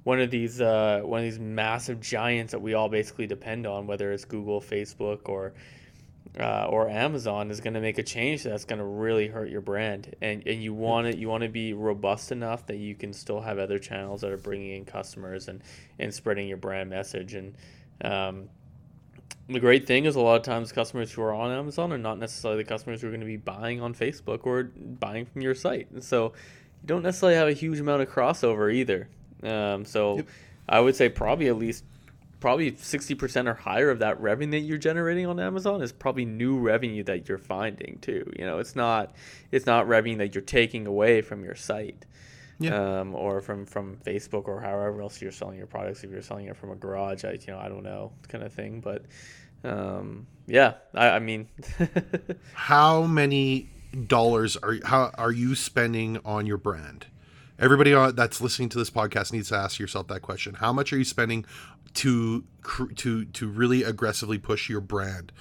one 0.03 0.19
of 0.19 0.29
these 0.29 0.59
uh, 0.59 0.99
one 1.05 1.19
of 1.19 1.23
these 1.23 1.39
massive 1.39 2.01
giants 2.01 2.51
that 2.51 2.59
we 2.59 2.73
all 2.73 2.89
basically 2.89 3.25
depend 3.25 3.65
on, 3.65 3.87
whether 3.87 4.11
it's 4.11 4.25
Google, 4.25 4.59
Facebook, 4.59 5.29
or 5.29 5.53
uh, 6.39 6.65
or 6.65 6.89
Amazon 6.89 7.51
is 7.51 7.61
going 7.61 7.73
to 7.73 7.81
make 7.81 7.97
a 7.97 8.03
change 8.03 8.43
that's 8.43 8.65
going 8.65 8.79
to 8.79 8.85
really 8.85 9.27
hurt 9.27 9.49
your 9.49 9.61
brand, 9.61 10.15
and 10.21 10.45
and 10.45 10.61
you 10.61 10.73
want 10.73 11.07
it 11.07 11.17
you 11.17 11.27
want 11.29 11.43
to 11.43 11.49
be 11.49 11.73
robust 11.73 12.31
enough 12.31 12.65
that 12.67 12.77
you 12.77 12.95
can 12.95 13.13
still 13.13 13.41
have 13.41 13.59
other 13.59 13.79
channels 13.79 14.21
that 14.21 14.31
are 14.31 14.37
bringing 14.37 14.75
in 14.75 14.85
customers 14.85 15.47
and 15.47 15.61
and 15.99 16.13
spreading 16.13 16.47
your 16.47 16.57
brand 16.57 16.89
message 16.89 17.33
and 17.33 17.55
um, 18.03 18.49
the 19.49 19.59
great 19.59 19.87
thing 19.87 20.05
is 20.05 20.15
a 20.15 20.19
lot 20.19 20.35
of 20.35 20.43
times 20.43 20.71
customers 20.71 21.11
who 21.11 21.21
are 21.21 21.33
on 21.33 21.51
Amazon 21.51 21.93
are 21.93 21.97
not 21.97 22.19
necessarily 22.19 22.63
the 22.63 22.67
customers 22.67 23.01
who 23.01 23.07
are 23.07 23.11
going 23.11 23.21
to 23.21 23.25
be 23.25 23.37
buying 23.37 23.81
on 23.81 23.93
Facebook 23.93 24.45
or 24.45 24.63
buying 24.63 25.25
from 25.25 25.41
your 25.41 25.55
site. 25.55 25.89
And 25.91 26.03
so 26.03 26.33
you 26.81 26.87
don't 26.87 27.03
necessarily 27.03 27.37
have 27.37 27.47
a 27.47 27.53
huge 27.53 27.79
amount 27.79 28.01
of 28.01 28.09
crossover 28.09 28.73
either. 28.73 29.07
Um, 29.43 29.85
so 29.85 30.17
yep. 30.17 30.27
I 30.67 30.79
would 30.79 30.95
say 30.95 31.07
probably 31.07 31.47
at 31.47 31.57
least 31.57 31.85
probably 32.47 32.71
60% 32.71 33.49
or 33.49 33.55
higher 33.55 33.89
of 33.89 33.99
that 33.99 34.21
revenue 34.21 34.51
that 34.51 34.65
you're 34.65 34.77
generating 34.77 35.25
on 35.25 35.37
Amazon 35.37 35.81
is 35.81 35.91
probably 35.91 36.23
new 36.23 36.57
revenue 36.57 37.03
that 37.03 37.27
you're 37.27 37.37
finding 37.37 37.97
too. 37.99 38.23
You 38.39 38.45
know, 38.45 38.59
it's 38.59 38.73
not 38.73 39.13
it's 39.51 39.65
not 39.65 39.85
revenue 39.85 40.15
that 40.19 40.33
you're 40.33 40.41
taking 40.41 40.87
away 40.87 41.21
from 41.21 41.43
your 41.43 41.55
site. 41.55 42.05
Yeah. 42.57 43.01
Um, 43.01 43.15
or 43.15 43.41
from, 43.41 43.65
from 43.65 43.97
Facebook 43.97 44.47
or 44.47 44.61
however 44.61 45.01
else 45.01 45.21
you're 45.21 45.33
selling 45.33 45.57
your 45.57 45.67
products. 45.67 46.05
If 46.05 46.09
you're 46.09 46.21
selling 46.21 46.45
it 46.45 46.55
from 46.55 46.71
a 46.71 46.75
garage, 46.77 47.25
I 47.25 47.31
you 47.33 47.47
know 47.47 47.59
I 47.59 47.67
don't 47.67 47.83
know 47.83 48.13
kind 48.29 48.45
of 48.45 48.53
thing. 48.53 48.79
But 48.79 49.03
um, 49.65 50.25
yeah, 50.45 50.75
I, 50.95 51.09
I 51.09 51.19
mean, 51.19 51.49
how 52.53 53.03
many 53.03 53.67
dollars 54.07 54.55
are 54.55 54.77
how 54.85 55.11
are 55.17 55.33
you 55.33 55.53
spending 55.53 56.17
on 56.23 56.45
your 56.45 56.57
brand? 56.57 57.07
Everybody 57.59 57.91
that's 57.91 58.39
listening 58.39 58.69
to 58.69 58.77
this 58.77 58.91
podcast 58.91 59.33
needs 59.33 59.49
to 59.49 59.55
ask 59.55 59.79
yourself 59.79 60.07
that 60.07 60.21
question. 60.21 60.55
How 60.55 60.71
much 60.71 60.93
are 60.93 60.97
you 60.97 61.03
spending 61.03 61.45
to 61.95 62.43
to 62.97 63.25
to 63.25 63.47
really 63.47 63.83
aggressively 63.83 64.37
push 64.37 64.69
your 64.69 64.81
brand? 64.81 65.31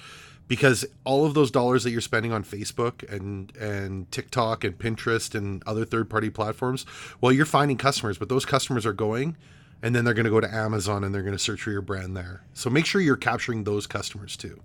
Because 0.47 0.85
all 1.03 1.25
of 1.25 1.33
those 1.33 1.51
dollars 1.51 1.83
that 1.83 1.91
you're 1.91 2.01
spending 2.01 2.31
on 2.31 2.43
Facebook 2.43 3.07
and 3.11 3.55
and 3.57 4.11
TikTok 4.11 4.63
and 4.63 4.77
Pinterest 4.77 5.35
and 5.35 5.61
other 5.67 5.85
third-party 5.85 6.31
platforms, 6.31 6.85
well, 7.21 7.31
you're 7.31 7.45
finding 7.45 7.77
customers, 7.77 8.17
but 8.17 8.29
those 8.29 8.45
customers 8.45 8.85
are 8.85 8.93
going 8.93 9.37
and 9.83 9.95
then 9.95 10.03
they're 10.03 10.15
going 10.15 10.25
to 10.25 10.31
go 10.31 10.39
to 10.39 10.51
Amazon 10.51 11.03
and 11.03 11.13
they're 11.13 11.21
going 11.21 11.33
to 11.33 11.39
search 11.39 11.61
for 11.61 11.71
your 11.71 11.81
brand 11.81 12.17
there. 12.17 12.43
So 12.53 12.69
make 12.69 12.85
sure 12.85 12.99
you're 12.99 13.15
capturing 13.15 13.63
those 13.63 13.85
customers 13.85 14.35
too. 14.35 14.59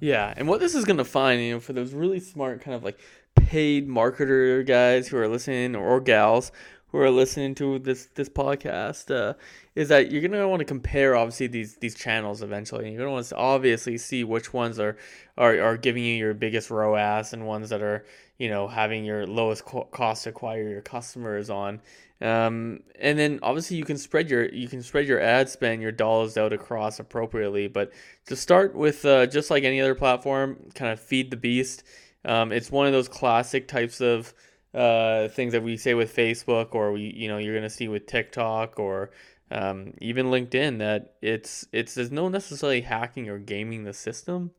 Yeah, 0.00 0.32
and 0.34 0.48
what 0.48 0.60
this 0.60 0.74
is 0.74 0.86
going 0.86 0.96
to 0.96 1.04
find, 1.04 1.42
you 1.42 1.52
know, 1.52 1.60
for 1.60 1.74
those 1.74 1.92
really 1.92 2.20
smart 2.20 2.62
kind 2.62 2.74
of 2.74 2.82
like 2.82 2.98
paid 3.34 3.88
marketer 3.88 4.64
guys 4.66 5.08
who 5.08 5.16
are 5.16 5.28
listening 5.28 5.74
or 5.74 6.00
gals 6.00 6.52
who 6.90 6.98
are 6.98 7.10
listening 7.10 7.54
to 7.54 7.78
this 7.78 8.08
this 8.14 8.28
podcast 8.28 9.14
uh, 9.14 9.34
is 9.74 9.88
that 9.88 10.10
you're 10.10 10.22
gonna 10.22 10.48
want 10.48 10.60
to 10.60 10.64
compare 10.64 11.14
obviously 11.16 11.46
these 11.46 11.76
these 11.76 11.94
channels 11.94 12.42
eventually. 12.42 12.84
And 12.84 12.92
You're 12.92 13.02
gonna 13.02 13.12
want 13.12 13.26
to 13.26 13.36
obviously 13.36 13.96
see 13.98 14.24
which 14.24 14.52
ones 14.52 14.78
are, 14.80 14.96
are 15.38 15.60
are 15.60 15.76
giving 15.76 16.04
you 16.04 16.14
your 16.14 16.34
biggest 16.34 16.70
ROAS 16.70 17.32
and 17.32 17.46
ones 17.46 17.70
that 17.70 17.82
are 17.82 18.04
you 18.38 18.48
know 18.48 18.66
having 18.66 19.04
your 19.04 19.26
lowest 19.26 19.64
co- 19.64 19.84
cost 19.84 20.24
to 20.24 20.30
acquire 20.30 20.68
your 20.68 20.82
customers 20.82 21.48
on. 21.48 21.80
Um, 22.22 22.80
and 23.00 23.18
then 23.18 23.38
obviously 23.42 23.78
you 23.78 23.84
can 23.84 23.96
spread 23.96 24.28
your 24.28 24.52
you 24.52 24.68
can 24.68 24.82
spread 24.82 25.06
your 25.06 25.20
ad 25.20 25.48
spend 25.48 25.80
your 25.80 25.92
dollars 25.92 26.36
out 26.36 26.52
across 26.52 26.98
appropriately. 26.98 27.68
But 27.68 27.92
to 28.26 28.36
start 28.36 28.74
with, 28.74 29.04
uh, 29.04 29.26
just 29.26 29.50
like 29.50 29.64
any 29.64 29.80
other 29.80 29.94
platform, 29.94 30.70
kind 30.74 30.92
of 30.92 31.00
feed 31.00 31.30
the 31.30 31.36
beast. 31.36 31.84
Um, 32.24 32.52
it's 32.52 32.70
one 32.70 32.86
of 32.86 32.92
those 32.92 33.08
classic 33.08 33.68
types 33.68 34.00
of 34.00 34.34
uh, 34.74 35.28
things 35.28 35.52
that 35.52 35.62
we 35.62 35.76
say 35.76 35.94
with 35.94 36.14
Facebook 36.14 36.74
or 36.74 36.92
we 36.92 37.12
you 37.16 37.28
know 37.28 37.38
you're 37.38 37.54
gonna 37.54 37.70
see 37.70 37.88
with 37.88 38.06
TikTok 38.06 38.78
or 38.78 39.10
um, 39.50 39.94
even 40.00 40.26
LinkedIn 40.26 40.78
that 40.78 41.14
it's 41.22 41.66
it's 41.72 41.94
there's 41.94 42.12
no 42.12 42.28
necessarily 42.28 42.82
hacking 42.82 43.28
or 43.28 43.38
gaming 43.38 43.84
the 43.84 43.92
system. 43.92 44.52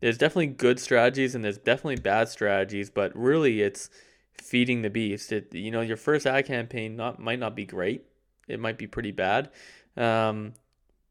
There's 0.00 0.18
definitely 0.18 0.48
good 0.48 0.78
strategies 0.80 1.34
and 1.34 1.44
there's 1.44 1.58
definitely 1.58 1.96
bad 1.96 2.28
strategies, 2.28 2.90
but 2.90 3.16
really 3.16 3.62
it's 3.62 3.88
feeding 4.34 4.82
the 4.82 4.90
beast. 4.90 5.32
It 5.32 5.54
you 5.54 5.70
know 5.70 5.80
your 5.80 5.96
first 5.96 6.26
ad 6.26 6.46
campaign 6.46 6.96
not 6.96 7.20
might 7.20 7.38
not 7.38 7.54
be 7.54 7.64
great. 7.64 8.04
It 8.48 8.60
might 8.60 8.78
be 8.78 8.86
pretty 8.86 9.12
bad, 9.12 9.50
um, 9.96 10.54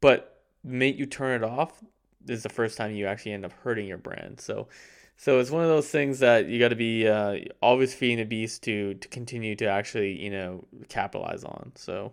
but 0.00 0.42
make 0.64 0.98
you 0.98 1.06
turn 1.06 1.42
it 1.42 1.48
off 1.48 1.82
is 2.28 2.42
the 2.42 2.48
first 2.48 2.76
time 2.76 2.94
you 2.94 3.06
actually 3.06 3.32
end 3.32 3.44
up 3.44 3.52
hurting 3.62 3.86
your 3.86 3.98
brand. 3.98 4.40
So 4.40 4.68
so 5.16 5.40
it's 5.40 5.50
one 5.50 5.62
of 5.62 5.68
those 5.68 5.88
things 5.88 6.18
that 6.18 6.46
you 6.46 6.58
got 6.58 6.68
to 6.68 6.76
be 6.76 7.08
uh, 7.08 7.38
always 7.62 7.94
feeding 7.94 8.18
the 8.18 8.24
beast 8.24 8.62
to 8.64 8.94
to 8.94 9.08
continue 9.08 9.56
to 9.56 9.66
actually 9.66 10.22
you 10.22 10.30
know 10.30 10.64
capitalize 10.88 11.42
on. 11.42 11.72
So, 11.74 12.12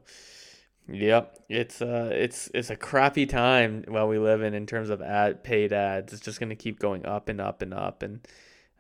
yep, 0.88 1.38
it's 1.50 1.82
uh 1.82 2.10
it's 2.14 2.50
it's 2.54 2.70
a 2.70 2.76
crappy 2.76 3.26
time 3.26 3.84
while 3.88 4.08
we 4.08 4.18
live 4.18 4.42
in 4.42 4.54
in 4.54 4.66
terms 4.66 4.90
of 4.90 5.02
ad 5.02 5.44
paid 5.44 5.74
ads. 5.74 6.14
It's 6.14 6.22
just 6.22 6.40
gonna 6.40 6.56
keep 6.56 6.80
going 6.80 7.06
up 7.06 7.30
and 7.30 7.42
up 7.42 7.62
and 7.62 7.74
up 7.74 8.04
and. 8.04 8.26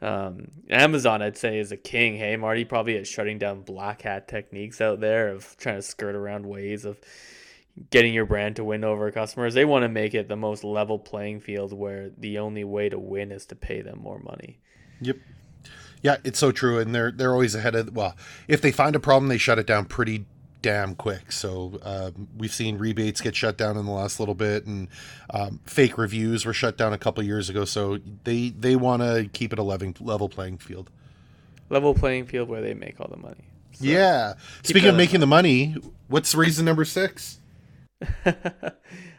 Um, 0.01 0.47
Amazon, 0.69 1.21
I'd 1.21 1.37
say, 1.37 1.59
is 1.59 1.71
a 1.71 1.77
king. 1.77 2.17
Hey, 2.17 2.35
Marty 2.35 2.65
probably 2.65 2.95
is 2.95 3.07
shutting 3.07 3.37
down 3.37 3.61
black 3.61 4.01
hat 4.01 4.27
techniques 4.27 4.81
out 4.81 4.99
there 4.99 5.29
of 5.29 5.55
trying 5.55 5.77
to 5.77 5.81
skirt 5.81 6.13
around 6.13 6.45
ways 6.45 6.83
of 6.83 6.99
getting 7.89 8.13
your 8.13 8.25
brand 8.25 8.55
to 8.57 8.63
win 8.63 8.83
over 8.83 9.11
customers. 9.11 9.53
They 9.53 9.65
want 9.65 9.83
to 9.83 9.89
make 9.89 10.13
it 10.13 10.27
the 10.27 10.35
most 10.35 10.63
level 10.63 10.99
playing 10.99 11.41
field 11.41 11.73
where 11.73 12.11
the 12.17 12.39
only 12.39 12.63
way 12.63 12.89
to 12.89 12.99
win 12.99 13.31
is 13.31 13.45
to 13.47 13.55
pay 13.55 13.81
them 13.81 13.99
more 14.01 14.19
money. 14.19 14.59
Yep. 15.01 15.17
Yeah, 16.01 16.17
it's 16.23 16.37
so 16.37 16.51
true, 16.51 16.79
and 16.79 16.93
they're 16.93 17.11
they're 17.11 17.31
always 17.31 17.55
ahead 17.55 17.75
of. 17.75 17.95
Well, 17.95 18.15
if 18.47 18.61
they 18.61 18.71
find 18.71 18.95
a 18.95 18.99
problem, 18.99 19.29
they 19.29 19.37
shut 19.37 19.57
it 19.57 19.65
down 19.65 19.85
pretty 19.85 20.25
damn 20.61 20.95
quick. 20.95 21.31
So 21.31 21.79
uh, 21.83 22.11
we've 22.37 22.53
seen 22.53 22.77
rebates 22.77 23.21
get 23.21 23.35
shut 23.35 23.57
down 23.57 23.77
in 23.77 23.85
the 23.85 23.91
last 23.91 24.19
little 24.19 24.35
bit, 24.35 24.65
and 24.65 24.89
um, 25.29 25.59
fake 25.65 25.97
reviews 25.97 26.45
were 26.45 26.53
shut 26.53 26.77
down 26.77 26.91
a 26.91 26.97
couple 26.97 27.23
years 27.23 27.49
ago. 27.49 27.63
So 27.63 27.99
they 28.23 28.49
they 28.49 28.75
want 28.75 29.01
to 29.01 29.29
keep 29.31 29.53
it 29.53 29.59
a 29.59 29.63
level 29.63 29.93
level 30.01 30.27
playing 30.27 30.57
field. 30.57 30.89
Level 31.69 31.93
playing 31.93 32.25
field 32.25 32.49
where 32.49 32.61
they 32.61 32.73
make 32.73 32.99
all 32.99 33.07
the 33.07 33.17
money. 33.17 33.45
So 33.73 33.85
yeah. 33.85 34.33
Speaking 34.63 34.89
of 34.89 34.95
making 34.95 35.21
the 35.21 35.27
money, 35.27 35.75
what's 36.07 36.35
reason 36.35 36.65
number 36.65 36.85
six? 36.85 37.39
uh, 38.25 38.71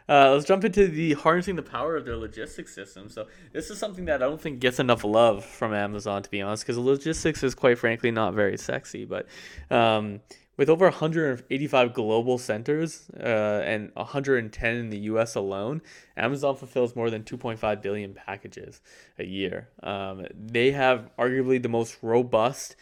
let's 0.07 0.45
jump 0.45 0.63
into 0.63 0.87
the 0.87 1.13
harnessing 1.13 1.55
the 1.55 1.61
power 1.61 1.95
of 1.95 2.05
their 2.05 2.17
logistics 2.17 2.73
system. 2.73 3.09
So 3.09 3.27
this 3.53 3.69
is 3.69 3.77
something 3.77 4.05
that 4.05 4.21
I 4.21 4.25
don't 4.25 4.41
think 4.41 4.59
gets 4.59 4.79
enough 4.79 5.03
love 5.03 5.45
from 5.45 5.73
Amazon, 5.73 6.23
to 6.23 6.29
be 6.29 6.41
honest, 6.41 6.63
because 6.63 6.77
logistics 6.77 7.43
is 7.43 7.55
quite 7.55 7.77
frankly 7.77 8.11
not 8.11 8.33
very 8.33 8.57
sexy. 8.57 9.05
But 9.05 9.27
um, 9.69 10.21
with 10.57 10.69
over 10.69 10.85
185 10.85 11.93
global 11.93 12.37
centers 12.37 13.09
uh, 13.19 13.61
and 13.65 13.91
110 13.95 14.75
in 14.75 14.89
the 14.89 14.99
U.S. 14.99 15.35
alone, 15.35 15.81
Amazon 16.15 16.55
fulfills 16.55 16.95
more 16.95 17.09
than 17.09 17.23
2.5 17.23 17.81
billion 17.81 18.13
packages 18.13 18.81
a 19.19 19.25
year. 19.25 19.69
Um, 19.83 20.25
they 20.33 20.71
have 20.71 21.09
arguably 21.17 21.61
the 21.61 21.69
most 21.69 21.97
robust 22.01 22.75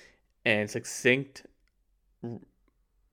and 0.46 0.70
succinct 0.70 1.46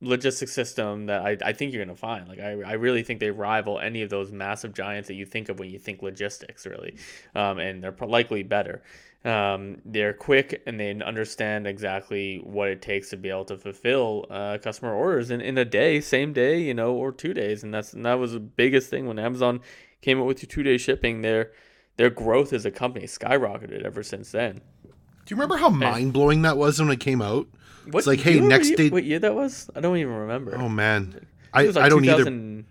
logistics 0.00 0.52
system 0.52 1.06
that 1.06 1.22
I, 1.22 1.36
I 1.44 1.52
think 1.52 1.72
you're 1.72 1.84
going 1.84 1.94
to 1.94 2.00
find. 2.00 2.28
Like, 2.28 2.40
I, 2.40 2.52
I 2.62 2.72
really 2.72 3.02
think 3.02 3.20
they 3.20 3.30
rival 3.30 3.78
any 3.78 4.02
of 4.02 4.10
those 4.10 4.32
massive 4.32 4.72
giants 4.72 5.08
that 5.08 5.14
you 5.14 5.26
think 5.26 5.48
of 5.48 5.58
when 5.58 5.70
you 5.70 5.78
think 5.78 6.02
logistics, 6.02 6.66
really. 6.66 6.96
Um, 7.34 7.58
and 7.58 7.82
they're 7.82 7.94
likely 8.00 8.42
better. 8.42 8.82
Um, 9.22 9.82
they're 9.84 10.14
quick 10.14 10.62
and 10.66 10.80
they 10.80 10.94
understand 10.94 11.66
exactly 11.66 12.38
what 12.38 12.68
it 12.68 12.80
takes 12.80 13.10
to 13.10 13.18
be 13.18 13.28
able 13.28 13.44
to 13.46 13.58
fulfill 13.58 14.24
uh, 14.30 14.56
customer 14.62 14.94
orders 14.94 15.30
in, 15.30 15.42
in 15.42 15.58
a 15.58 15.64
day, 15.64 16.00
same 16.00 16.32
day, 16.32 16.60
you 16.60 16.72
know, 16.72 16.94
or 16.94 17.12
two 17.12 17.34
days. 17.34 17.62
And 17.62 17.74
that's 17.74 17.92
and 17.92 18.06
that 18.06 18.14
was 18.14 18.32
the 18.32 18.40
biggest 18.40 18.88
thing 18.88 19.06
when 19.06 19.18
Amazon 19.18 19.60
came 20.00 20.18
up 20.18 20.26
with 20.26 20.48
two 20.48 20.62
day 20.62 20.78
shipping. 20.78 21.20
Their 21.20 21.52
their 21.98 22.08
growth 22.08 22.54
as 22.54 22.64
a 22.64 22.70
company 22.70 23.06
skyrocketed 23.06 23.82
ever 23.82 24.02
since 24.02 24.32
then. 24.32 24.62
Do 24.84 25.34
you 25.34 25.36
remember 25.36 25.58
how 25.58 25.68
mind 25.68 26.14
blowing 26.14 26.40
that 26.42 26.56
was 26.56 26.80
when 26.80 26.90
it 26.90 27.00
came 27.00 27.20
out? 27.20 27.46
What, 27.86 28.00
it's 28.00 28.06
like, 28.06 28.20
hey, 28.20 28.40
next 28.40 28.70
day. 28.72 28.90
What 28.90 29.04
year 29.04 29.18
that 29.18 29.34
was? 29.34 29.70
I 29.74 29.80
don't 29.80 29.96
even 29.96 30.14
remember. 30.14 30.56
Oh 30.56 30.68
man, 30.68 31.26
I, 31.52 31.64
like 31.64 31.76
I 31.76 31.88
don't 31.88 32.04
either. 32.04 32.64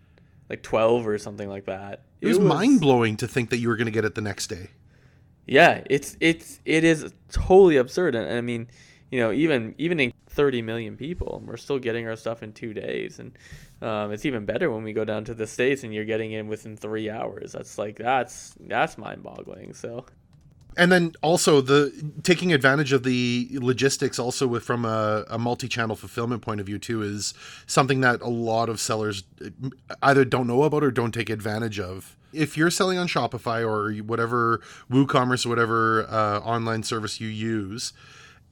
Like 0.50 0.64
twelve 0.64 1.06
or 1.06 1.18
something 1.20 1.48
like 1.48 1.66
that. 1.66 2.02
It, 2.22 2.26
it 2.26 2.28
was, 2.30 2.40
was 2.40 2.48
mind 2.48 2.82
blowing 2.82 3.18
to 3.18 3.28
think 3.28 3.52
that 3.52 3.58
you 3.58 3.68
were 3.68 3.76
going 3.76 3.86
to 3.86 3.92
get 3.92 4.04
it 4.04 4.16
the 4.16 4.22
next 4.22 4.48
day. 4.48 4.70
Yeah, 5.46 5.84
it's 5.90 6.18
it's 6.20 6.60
it 6.66 6.84
is 6.84 7.14
totally 7.32 7.78
absurd, 7.78 8.16
and 8.16 8.32
I 8.32 8.42
mean, 8.42 8.68
you 9.12 9.20
know, 9.20 9.32
even 9.32 9.76
even 9.78 10.00
in 10.00 10.14
30 10.30 10.62
million 10.62 10.96
people, 10.96 11.44
we're 11.46 11.58
still 11.58 11.80
getting 11.80 12.08
our 12.08 12.16
stuff 12.16 12.44
in 12.44 12.54
two 12.54 12.74
days, 12.74 13.20
and 13.20 13.32
um, 13.82 14.12
it's 14.12 14.26
even 14.26 14.46
better 14.46 14.72
when 14.72 14.84
we 14.84 14.94
go 14.94 15.04
down 15.04 15.26
to 15.26 15.34
the 15.34 15.48
states 15.48 15.84
and 15.84 15.94
you're 15.94 16.06
getting 16.06 16.32
in 16.32 16.48
within 16.48 16.78
three 16.78 17.10
hours. 17.10 17.52
That's 17.52 17.78
like 17.78 17.98
that's 17.98 18.56
that's 18.60 18.98
mind 18.98 19.24
boggling. 19.24 19.74
So 19.74 20.06
and 20.78 20.92
then 20.92 21.14
also 21.22 21.62
the 21.62 21.92
taking 22.24 22.54
advantage 22.54 22.94
of 22.94 23.04
the 23.04 23.50
logistics 23.54 24.20
also 24.20 24.48
with 24.48 24.64
from 24.64 24.86
a, 24.86 25.26
a, 25.30 25.38
multi-channel 25.38 25.96
fulfillment 25.96 26.42
point 26.42 26.60
of 26.60 26.66
view 26.66 26.80
too 26.80 27.02
is 27.02 27.34
something 27.66 28.02
that 28.02 28.22
a 28.22 28.30
lot 28.30 28.70
of 28.70 28.80
sellers 28.80 29.24
either 30.04 30.24
don't 30.24 30.48
know 30.48 30.64
about 30.64 30.84
or 30.84 30.92
don't 30.92 31.14
take 31.14 31.30
advantage 31.30 31.80
of. 31.80 32.16
If 32.32 32.56
you're 32.58 32.70
selling 32.70 32.98
on 32.98 33.08
shopify 33.08 33.66
or 33.66 33.94
whatever 34.04 34.62
woocommerce 34.90 35.46
whatever 35.46 36.08
uh, 36.10 36.40
online 36.40 36.84
service 36.84 37.20
you 37.20 37.28
use 37.28 37.94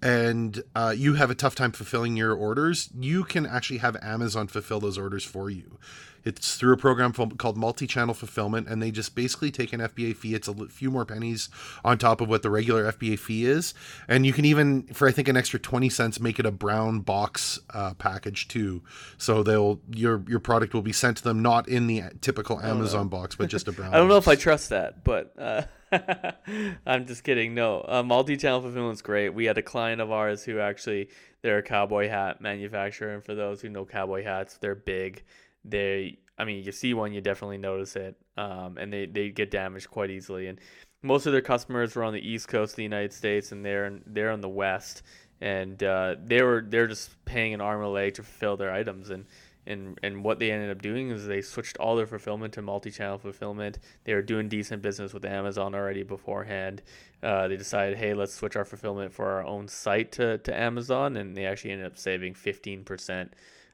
and 0.01 0.63
uh, 0.75 0.93
you 0.95 1.15
have 1.15 1.31
a 1.31 1.35
tough 1.35 1.55
time 1.55 1.71
fulfilling 1.71 2.15
your 2.15 2.33
orders 2.33 2.89
you 2.99 3.23
can 3.23 3.45
actually 3.45 3.79
have 3.79 3.95
amazon 4.03 4.47
fulfill 4.47 4.79
those 4.79 4.97
orders 4.97 5.23
for 5.23 5.49
you 5.49 5.79
It's 6.27 6.57
through 6.57 6.73
a 6.73 6.77
program 6.77 7.13
called 7.13 7.57
multi-channel 7.57 8.13
fulfillment, 8.13 8.67
and 8.67 8.81
they 8.81 8.91
just 8.91 9.15
basically 9.15 9.49
take 9.49 9.71
an 9.71 9.79
FBA 9.79 10.15
fee. 10.15 10.35
It's 10.35 10.47
a 10.47 10.53
few 10.67 10.91
more 10.91 11.05
pennies 11.05 11.49
on 11.85 11.97
top 11.97 12.19
of 12.19 12.27
what 12.27 12.43
the 12.43 12.49
regular 12.49 12.91
FBA 12.91 13.17
fee 13.17 13.45
is, 13.45 13.73
and 14.09 14.25
you 14.25 14.33
can 14.33 14.43
even, 14.43 14.83
for 14.87 15.07
I 15.07 15.11
think 15.11 15.27
an 15.27 15.37
extra 15.37 15.59
twenty 15.59 15.89
cents, 15.89 16.19
make 16.19 16.37
it 16.37 16.45
a 16.45 16.51
brown 16.51 16.99
box 16.99 17.59
uh, 17.73 17.93
package 17.93 18.47
too. 18.47 18.83
So 19.17 19.41
they'll 19.41 19.79
your 19.89 20.23
your 20.27 20.39
product 20.39 20.73
will 20.73 20.81
be 20.81 20.93
sent 20.93 21.17
to 21.17 21.23
them 21.23 21.41
not 21.41 21.67
in 21.69 21.87
the 21.87 22.03
typical 22.21 22.59
Amazon 22.59 23.07
box, 23.07 23.35
but 23.35 23.49
just 23.49 23.67
a 23.67 23.71
brown. 23.73 23.93
I 23.93 23.97
don't 23.97 24.09
know 24.09 24.17
if 24.17 24.27
I 24.27 24.35
trust 24.35 24.69
that, 24.69 25.03
but. 25.03 25.33
Uh... 25.37 25.63
I'm 26.85 27.05
just 27.05 27.23
kidding. 27.23 27.53
No, 27.53 27.85
uh, 27.87 28.03
multi-channel 28.03 28.59
fulfillment 28.59 28.95
is 28.95 29.01
great. 29.01 29.29
We 29.29 29.45
had 29.45 29.57
a 29.57 29.61
client 29.61 30.01
of 30.01 30.11
ours 30.11 30.43
who 30.43 30.59
actually 30.59 31.09
they're 31.41 31.59
a 31.59 31.63
cowboy 31.63 32.09
hat 32.09 32.41
manufacturer, 32.41 33.13
and 33.13 33.23
for 33.23 33.35
those 33.35 33.61
who 33.61 33.69
know 33.69 33.85
cowboy 33.85 34.23
hats, 34.23 34.57
they're 34.57 34.75
big. 34.75 35.23
They, 35.65 36.19
I 36.37 36.45
mean, 36.45 36.63
you 36.63 36.71
see 36.71 36.93
one, 36.93 37.13
you 37.13 37.21
definitely 37.21 37.57
notice 37.57 37.95
it, 37.95 38.15
um, 38.37 38.77
and 38.77 38.91
they 38.91 39.05
they 39.05 39.29
get 39.29 39.51
damaged 39.51 39.89
quite 39.89 40.09
easily. 40.09 40.47
And 40.47 40.59
most 41.01 41.25
of 41.25 41.31
their 41.31 41.41
customers 41.41 41.95
were 41.95 42.03
on 42.03 42.13
the 42.13 42.27
east 42.27 42.47
coast 42.47 42.73
of 42.73 42.77
the 42.77 42.83
United 42.83 43.13
States, 43.13 43.51
and 43.51 43.65
they're 43.65 43.85
in, 43.85 44.03
they're 44.05 44.31
on 44.31 44.41
the 44.41 44.49
west, 44.49 45.03
and 45.41 45.81
uh, 45.83 46.15
they 46.23 46.41
were 46.41 46.63
they're 46.67 46.87
just 46.87 47.23
paying 47.25 47.53
an 47.53 47.61
arm 47.61 47.79
and 47.79 47.87
a 47.87 47.91
leg 47.91 48.15
to 48.15 48.23
fulfill 48.23 48.57
their 48.57 48.71
items 48.71 49.09
and 49.09 49.25
and 49.67 49.99
and 50.01 50.23
what 50.23 50.39
they 50.39 50.51
ended 50.51 50.71
up 50.71 50.81
doing 50.81 51.11
is 51.11 51.27
they 51.27 51.41
switched 51.41 51.77
all 51.77 51.95
their 51.95 52.07
fulfillment 52.07 52.53
to 52.53 52.61
multi-channel 52.61 53.19
fulfillment. 53.19 53.79
They 54.05 54.13
were 54.13 54.21
doing 54.21 54.47
decent 54.47 54.81
business 54.81 55.13
with 55.13 55.25
Amazon 55.25 55.75
already 55.75 56.03
beforehand. 56.03 56.81
Uh, 57.21 57.47
they 57.47 57.57
decided, 57.57 57.97
hey, 57.97 58.13
let's 58.13 58.33
switch 58.33 58.55
our 58.55 58.65
fulfillment 58.65 59.13
for 59.13 59.25
our 59.29 59.43
own 59.43 59.67
site 59.67 60.13
to, 60.13 60.37
to 60.39 60.57
Amazon, 60.57 61.17
and 61.17 61.35
they 61.35 61.45
actually 61.45 61.71
ended 61.71 61.87
up 61.87 61.97
saving 61.97 62.33
15% 62.33 63.29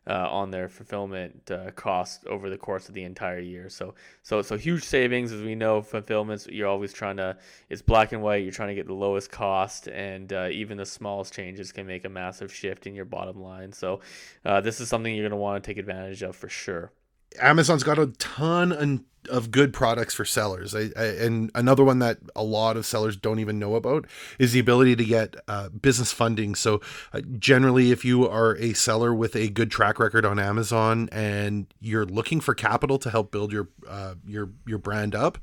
uh, 0.08 0.28
on 0.30 0.52
their 0.52 0.68
fulfillment 0.68 1.50
uh, 1.52 1.72
cost 1.72 2.26
over 2.26 2.50
the 2.50 2.58
course 2.58 2.90
of 2.90 2.94
the 2.94 3.04
entire 3.04 3.40
year. 3.40 3.70
So, 3.70 3.94
so, 4.22 4.42
so 4.42 4.58
huge 4.58 4.84
savings. 4.84 5.32
As 5.32 5.42
we 5.42 5.56
know, 5.56 5.82
fulfillments 5.82 6.48
you're 6.48 6.68
always 6.68 6.94
trying 6.94 7.18
to. 7.18 7.38
It's 7.70 7.82
black 7.82 8.12
and 8.12 8.22
white. 8.22 8.44
You're 8.44 8.52
trying 8.52 8.70
to 8.70 8.76
get 8.76 8.88
the 8.88 8.94
lowest 8.94 9.32
cost, 9.32 9.88
and 9.88 10.32
uh, 10.34 10.50
even 10.52 10.78
the 10.78 10.86
smallest 10.86 11.34
changes 11.34 11.72
can 11.72 11.88
make 11.88 12.06
a 12.06 12.10
massive 12.10 12.54
shift 12.54 12.88
in 12.88 12.96
your 12.96 13.06
bottom 13.06 13.42
line. 13.42 13.72
So, 13.72 14.02
uh, 14.46 14.62
this 14.62 14.82
is 14.82 14.90
something 14.90 15.14
you're 15.14 15.24
going 15.24 15.32
to 15.32 15.38
want 15.38 15.64
to 15.64 15.68
take 15.68 15.78
advantage 15.78 16.22
of 16.22 16.36
for 16.36 16.50
sure. 16.50 16.92
Amazon's 17.40 17.84
got 17.84 18.00
a 18.00 18.08
ton 18.08 19.06
of 19.30 19.52
good 19.52 19.74
products 19.74 20.14
for 20.14 20.26
sellers. 20.26 20.76
I, 20.76 20.90
I, 20.98 21.04
and 21.04 21.52
another 21.56 21.84
one 21.84 22.00
that 22.00 22.20
a 22.36 22.44
lot 22.44 22.78
of 22.78 22.86
sellers 22.86 23.16
don't 23.16 23.40
even 23.40 23.60
know 23.60 23.76
about 23.76 24.06
is 24.38 24.54
the 24.54 24.60
ability 24.60 24.96
to 24.98 25.06
get 25.06 25.36
uh, 25.48 25.70
business 25.70 26.12
funding. 26.12 26.56
So, 26.56 26.82
uh, 27.14 27.22
generally, 27.40 27.92
if 27.92 28.04
you 28.04 28.28
are 28.28 28.56
a 28.58 28.74
seller 28.74 29.14
with 29.14 29.36
a 29.36 29.50
good 29.50 29.72
track 29.72 30.00
record 30.00 30.26
on 30.26 30.40
Amazon 30.40 31.10
and 31.12 31.68
you're 31.80 32.06
looking 32.06 32.42
for 32.42 32.54
capital 32.54 32.98
to 33.00 33.10
help 33.10 33.32
build 33.32 33.52
your 33.52 33.70
uh, 33.88 34.16
your 34.26 34.50
your 34.66 34.80
brand 34.80 35.16
up, 35.16 35.38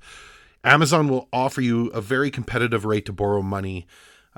Amazon 0.65 1.09
will 1.09 1.29
offer 1.33 1.61
you 1.61 1.89
a 1.89 2.01
very 2.01 2.31
competitive 2.31 2.85
rate 2.85 3.07
to 3.07 3.13
borrow 3.13 3.43
money. 3.43 3.87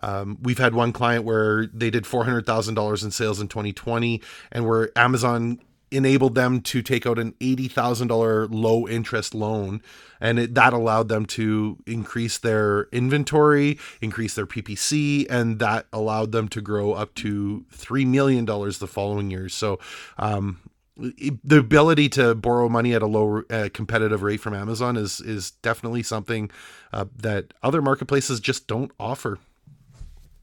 Um, 0.03 0.39
we've 0.41 0.59
had 0.59 0.75
one 0.75 0.93
client 0.93 1.25
where 1.25 1.67
they 1.67 1.91
did 1.91 2.07
four 2.07 2.25
hundred 2.25 2.47
thousand 2.47 2.75
dollars 2.75 3.03
in 3.03 3.11
sales 3.11 3.41
in 3.41 3.49
2020, 3.49 4.23
and 4.51 4.67
where 4.67 4.97
Amazon 4.97 5.59
enabled 5.93 6.35
them 6.35 6.61
to 6.61 6.83
take 6.83 7.07
out 7.07 7.19
an 7.19 7.33
$80,000 7.41 8.49
low 8.51 8.89
interest 8.89 9.35
loan 9.35 9.83
and 10.21 10.39
it, 10.39 10.55
that 10.55 10.73
allowed 10.73 11.09
them 11.09 11.27
to 11.27 11.79
increase 11.87 12.39
their 12.39 12.85
inventory, 12.93 13.79
increase 14.01 14.35
their 14.35 14.47
PPC 14.47 15.27
and 15.29 15.59
that 15.59 15.87
allowed 15.93 16.33
them 16.33 16.49
to 16.49 16.61
grow 16.61 16.93
up 16.93 17.15
to 17.17 17.65
3 17.71 18.05
million 18.05 18.45
dollars 18.45 18.79
the 18.79 18.87
following 18.87 19.31
year. 19.31 19.49
So 19.49 19.79
um, 20.19 20.61
the 20.97 21.59
ability 21.59 22.09
to 22.11 22.35
borrow 22.35 22.69
money 22.69 22.95
at 22.95 23.03
a 23.03 23.07
low 23.07 23.43
uh, 23.51 23.69
competitive 23.73 24.23
rate 24.23 24.41
from 24.41 24.55
Amazon 24.55 24.97
is 24.97 25.21
is 25.21 25.53
definitely 25.63 26.03
something 26.03 26.51
uh, 26.93 27.07
that 27.17 27.55
other 27.63 27.81
marketplaces 27.81 28.41
just 28.41 28.67
don't 28.67 28.93
offer. 29.01 29.39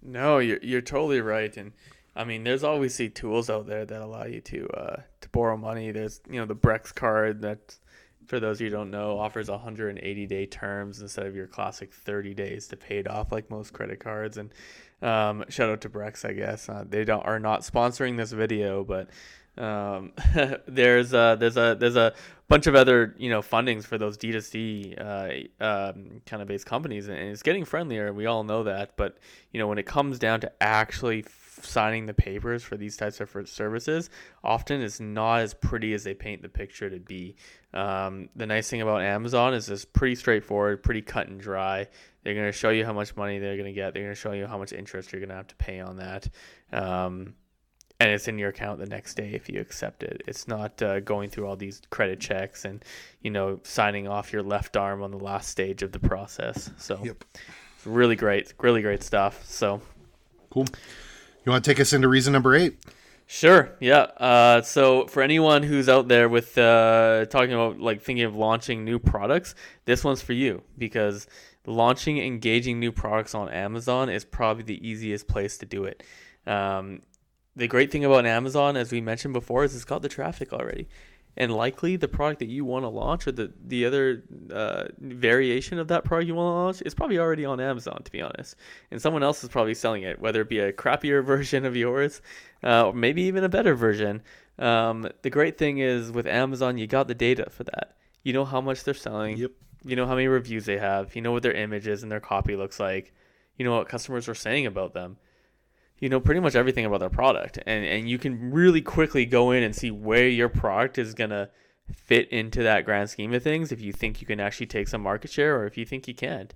No, 0.02 0.40
you're 0.40 0.60
you're 0.62 0.82
totally 0.82 1.22
right 1.22 1.56
and 1.56 1.72
I 2.20 2.26
mean, 2.26 2.44
there's 2.44 2.66
obviously 2.66 3.08
tools 3.08 3.50
out 3.50 3.66
there 3.66 3.86
that 3.86 4.02
allow 4.02 4.26
you 4.26 4.42
to 4.42 4.68
uh, 4.72 5.02
to 5.22 5.30
borrow 5.30 5.56
money. 5.56 5.92
There's 5.92 6.20
you 6.30 6.38
know 6.38 6.46
the 6.46 6.56
Brex 6.56 6.94
card 6.94 7.42
that, 7.44 7.78
for 8.28 8.42
those 8.42 8.60
you 8.60 8.70
don't 8.70 8.92
know, 8.92 9.18
offers 9.18 9.50
180 9.50 10.26
day 10.26 10.46
terms 10.46 11.02
instead 11.02 11.28
of 11.28 11.34
your 11.34 11.48
classic 11.48 11.94
30 11.94 12.34
days 12.34 12.68
to 12.68 12.76
pay 12.76 12.98
it 12.98 13.10
off 13.10 13.32
like 13.32 13.50
most 13.50 13.72
credit 13.72 14.02
cards. 14.02 14.38
And 14.38 14.54
um, 15.02 15.46
shout 15.48 15.70
out 15.70 15.80
to 15.82 15.90
Brex, 15.90 16.28
I 16.28 16.34
guess 16.34 16.68
uh, 16.68 16.84
they 16.88 17.06
don't 17.06 17.26
are 17.26 17.40
not 17.40 17.62
sponsoring 17.62 18.18
this 18.18 18.34
video, 18.34 18.84
but 18.84 19.10
um, 19.58 20.12
there's 20.68 21.14
a, 21.14 21.38
there's 21.40 21.56
a 21.56 21.78
there's 21.80 21.96
a 21.96 22.14
bunch 22.50 22.68
of 22.68 22.76
other 22.76 23.16
you 23.18 23.30
know 23.30 23.42
fundings 23.42 23.86
for 23.86 23.98
those 23.98 24.18
D2C 24.18 25.00
uh, 25.62 25.64
um, 25.64 26.22
kind 26.26 26.42
of 26.42 26.50
based 26.50 26.66
companies, 26.66 27.08
and 27.08 27.18
it's 27.18 27.44
getting 27.44 27.64
friendlier. 27.64 28.12
We 28.12 28.26
all 28.26 28.44
know 28.44 28.64
that, 28.64 28.98
but 28.98 29.18
you 29.54 29.60
know 29.60 29.68
when 29.68 29.78
it 29.78 29.86
comes 29.86 30.20
down 30.20 30.42
to 30.42 30.52
actually 30.62 31.22
signing 31.62 32.06
the 32.06 32.14
papers 32.14 32.64
for 32.64 32.78
these 32.78 32.98
types 32.98 33.20
of 33.20 33.30
services 33.50 34.10
often 34.44 34.82
is 34.82 35.00
not 35.00 35.40
as 35.40 35.54
pretty 35.54 35.94
as 35.94 36.04
they 36.04 36.14
paint 36.14 36.42
the 36.42 36.50
picture 36.50 36.90
to 36.90 37.00
be. 37.00 37.36
Um, 37.74 38.30
the 38.36 38.46
nice 38.46 38.70
thing 38.70 38.82
about 38.82 39.02
Amazon 39.02 39.54
is 39.54 39.70
it's 39.70 39.86
pretty 39.86 40.16
straightforward, 40.16 40.84
pretty 40.84 41.02
cut 41.02 41.28
and 41.28 41.40
dry. 41.40 41.88
They're 42.24 42.34
going 42.34 42.48
to 42.48 42.52
show 42.52 42.70
you 42.70 42.86
how 42.86 42.94
much 42.94 43.16
money 43.16 43.40
they're 43.40 43.56
going 43.56 43.66
to 43.66 43.74
get. 43.74 43.94
They're 43.94 44.04
going 44.04 44.16
to 44.16 44.20
show 44.20 44.34
you 44.34 44.48
how 44.48 44.58
much 44.58 44.74
interest 44.74 45.12
you're 45.12 45.22
going 45.22 45.30
to 45.30 45.36
have 45.36 45.48
to 45.48 45.56
pay 45.56 45.80
on 45.80 45.98
that. 45.98 46.28
Um, 46.72 47.36
and 48.00 48.12
it's 48.12 48.28
in 48.28 48.38
your 48.38 48.50
account 48.50 48.80
the 48.80 48.86
next 48.86 49.16
day 49.16 49.32
if 49.34 49.50
you 49.50 49.60
accept 49.60 50.04
it. 50.04 50.22
It's 50.26 50.48
not 50.48 50.82
uh, 50.82 51.02
going 51.02 51.30
through 51.30 51.48
all 51.48 51.56
these 51.56 51.82
credit 51.90 52.20
checks 52.20 52.64
and 52.66 52.84
you 53.22 53.30
know 53.30 53.60
signing 53.64 54.08
off 54.08 54.32
your 54.32 54.44
left 54.44 54.78
arm 54.78 55.04
on 55.04 55.12
the 55.12 55.18
last 55.18 55.50
stage 55.50 55.84
of 55.84 55.92
the 55.92 56.00
process. 56.00 56.72
So, 56.78 57.02
yep. 57.04 57.24
really 57.86 58.16
great, 58.16 58.54
really 58.60 58.82
great 58.82 59.04
stuff. 59.04 59.46
So, 59.46 59.82
cool. 60.50 60.66
You 61.50 61.54
want 61.54 61.66
to 61.66 61.72
take 61.72 61.80
us 61.80 61.94
into 61.94 62.08
reason 62.08 62.32
number 62.32 62.54
eight? 62.54 62.78
Sure. 63.26 63.72
Yeah. 63.80 64.02
Uh, 64.02 64.62
so 64.62 65.08
for 65.08 65.24
anyone 65.24 65.64
who's 65.64 65.90
out 65.90 66.08
there 66.08 66.30
with 66.30 66.56
uh, 66.60 67.26
talking 67.26 67.54
about 67.54 67.80
like 67.80 68.04
thinking 68.04 68.24
of 68.24 68.36
launching 68.36 68.86
new 68.86 69.00
products, 69.00 69.56
this 69.86 70.04
one's 70.04 70.22
for 70.22 70.34
you 70.34 70.62
because 70.78 71.26
launching 71.66 72.20
engaging 72.20 72.80
new 72.80 72.92
products 72.92 73.34
on 73.34 73.50
Amazon 73.50 74.10
is 74.10 74.24
probably 74.24 74.62
the 74.62 74.88
easiest 74.88 75.28
place 75.28 75.58
to 75.58 75.66
do 75.66 75.86
it. 75.86 76.04
Um, 76.46 77.02
the 77.56 77.68
great 77.68 77.92
thing 77.92 78.06
about 78.06 78.28
Amazon, 78.28 78.78
as 78.78 78.92
we 78.92 79.02
mentioned 79.02 79.34
before, 79.34 79.64
is 79.64 79.74
it's 79.74 79.86
got 79.86 80.04
the 80.04 80.08
traffic 80.08 80.54
already 80.54 80.88
and 81.40 81.54
likely 81.54 81.96
the 81.96 82.08
product 82.08 82.40
that 82.40 82.50
you 82.50 82.66
want 82.66 82.84
to 82.84 82.90
launch 82.90 83.26
or 83.26 83.32
the 83.32 83.52
the 83.66 83.86
other 83.86 84.24
uh, 84.52 84.86
variation 85.00 85.80
of 85.80 85.88
that 85.88 86.04
product 86.04 86.28
you 86.28 86.36
want 86.36 86.48
to 86.48 86.52
launch 86.52 86.82
is 86.86 86.94
probably 86.94 87.18
already 87.18 87.46
on 87.46 87.60
Amazon 87.62 88.02
to 88.04 88.12
be 88.12 88.22
honest, 88.22 88.56
and 88.92 89.02
someone 89.02 89.24
else 89.24 89.44
is 89.44 89.50
probably 89.50 89.74
selling 89.74 90.04
it, 90.04 90.20
whether 90.20 90.42
it 90.42 90.50
be 90.50 90.60
a 90.60 90.74
crappier 90.74 91.24
version 91.34 91.66
of 91.66 91.76
yours, 91.76 92.22
uh, 92.64 92.88
or 92.88 92.94
maybe 92.94 93.24
even 93.24 93.44
a 93.44 93.50
better 93.50 93.74
version. 93.74 94.22
Um, 94.60 95.10
the 95.22 95.30
great 95.30 95.58
thing 95.58 95.78
is 95.78 96.12
with 96.12 96.28
Amazon, 96.28 96.78
you 96.78 96.86
got 96.86 97.08
the 97.08 97.16
data 97.16 97.50
for 97.50 97.64
that. 97.64 97.96
You 98.24 98.34
know 98.34 98.44
how 98.44 98.60
much 98.60 98.84
they're 98.84 98.94
selling. 98.94 99.38
Yep. 99.38 99.52
You 99.86 99.96
know 99.96 100.06
how 100.06 100.16
many 100.16 100.28
reviews 100.28 100.66
they 100.66 100.78
have. 100.78 101.16
You 101.16 101.22
know 101.22 101.32
what 101.32 101.44
their 101.44 101.54
image 101.54 101.88
is 101.88 102.04
and 102.04 102.12
their 102.12 102.20
copy 102.20 102.58
looks 102.58 102.78
like. 102.78 103.14
You 103.56 103.64
know 103.64 103.78
what 103.78 103.88
customers 103.88 104.28
are 104.28 104.36
saying 104.36 104.66
about 104.66 104.94
them 104.94 105.18
you 106.00 106.10
know 106.10 106.20
pretty 106.20 106.40
much 106.40 106.56
everything 106.56 106.86
about 106.86 107.00
their 107.00 107.10
product. 107.10 107.60
And 107.66 107.86
and 107.86 108.10
you 108.10 108.18
can 108.18 108.52
really 108.52 108.82
quickly 108.82 109.26
go 109.26 109.52
in 109.52 109.64
and 109.64 109.76
see 109.76 109.92
where 109.92 110.28
your 110.28 110.50
product 110.50 110.98
is 110.98 111.14
going 111.14 111.32
to 111.32 111.50
fit 111.94 112.30
into 112.30 112.64
that 112.64 112.86
grand 112.86 113.10
scheme 113.10 113.34
of 113.34 113.42
things 113.42 113.72
if 113.72 113.82
you 113.82 113.92
think 113.92 114.22
you 114.22 114.28
can 114.28 114.40
actually 114.40 114.68
take 114.68 114.88
some 114.88 115.02
market 115.02 115.32
share 115.32 115.58
or 115.58 115.66
if 115.66 115.78
you 115.78 115.86
think 115.86 116.08
you 116.08 116.14
can't. 116.14 116.54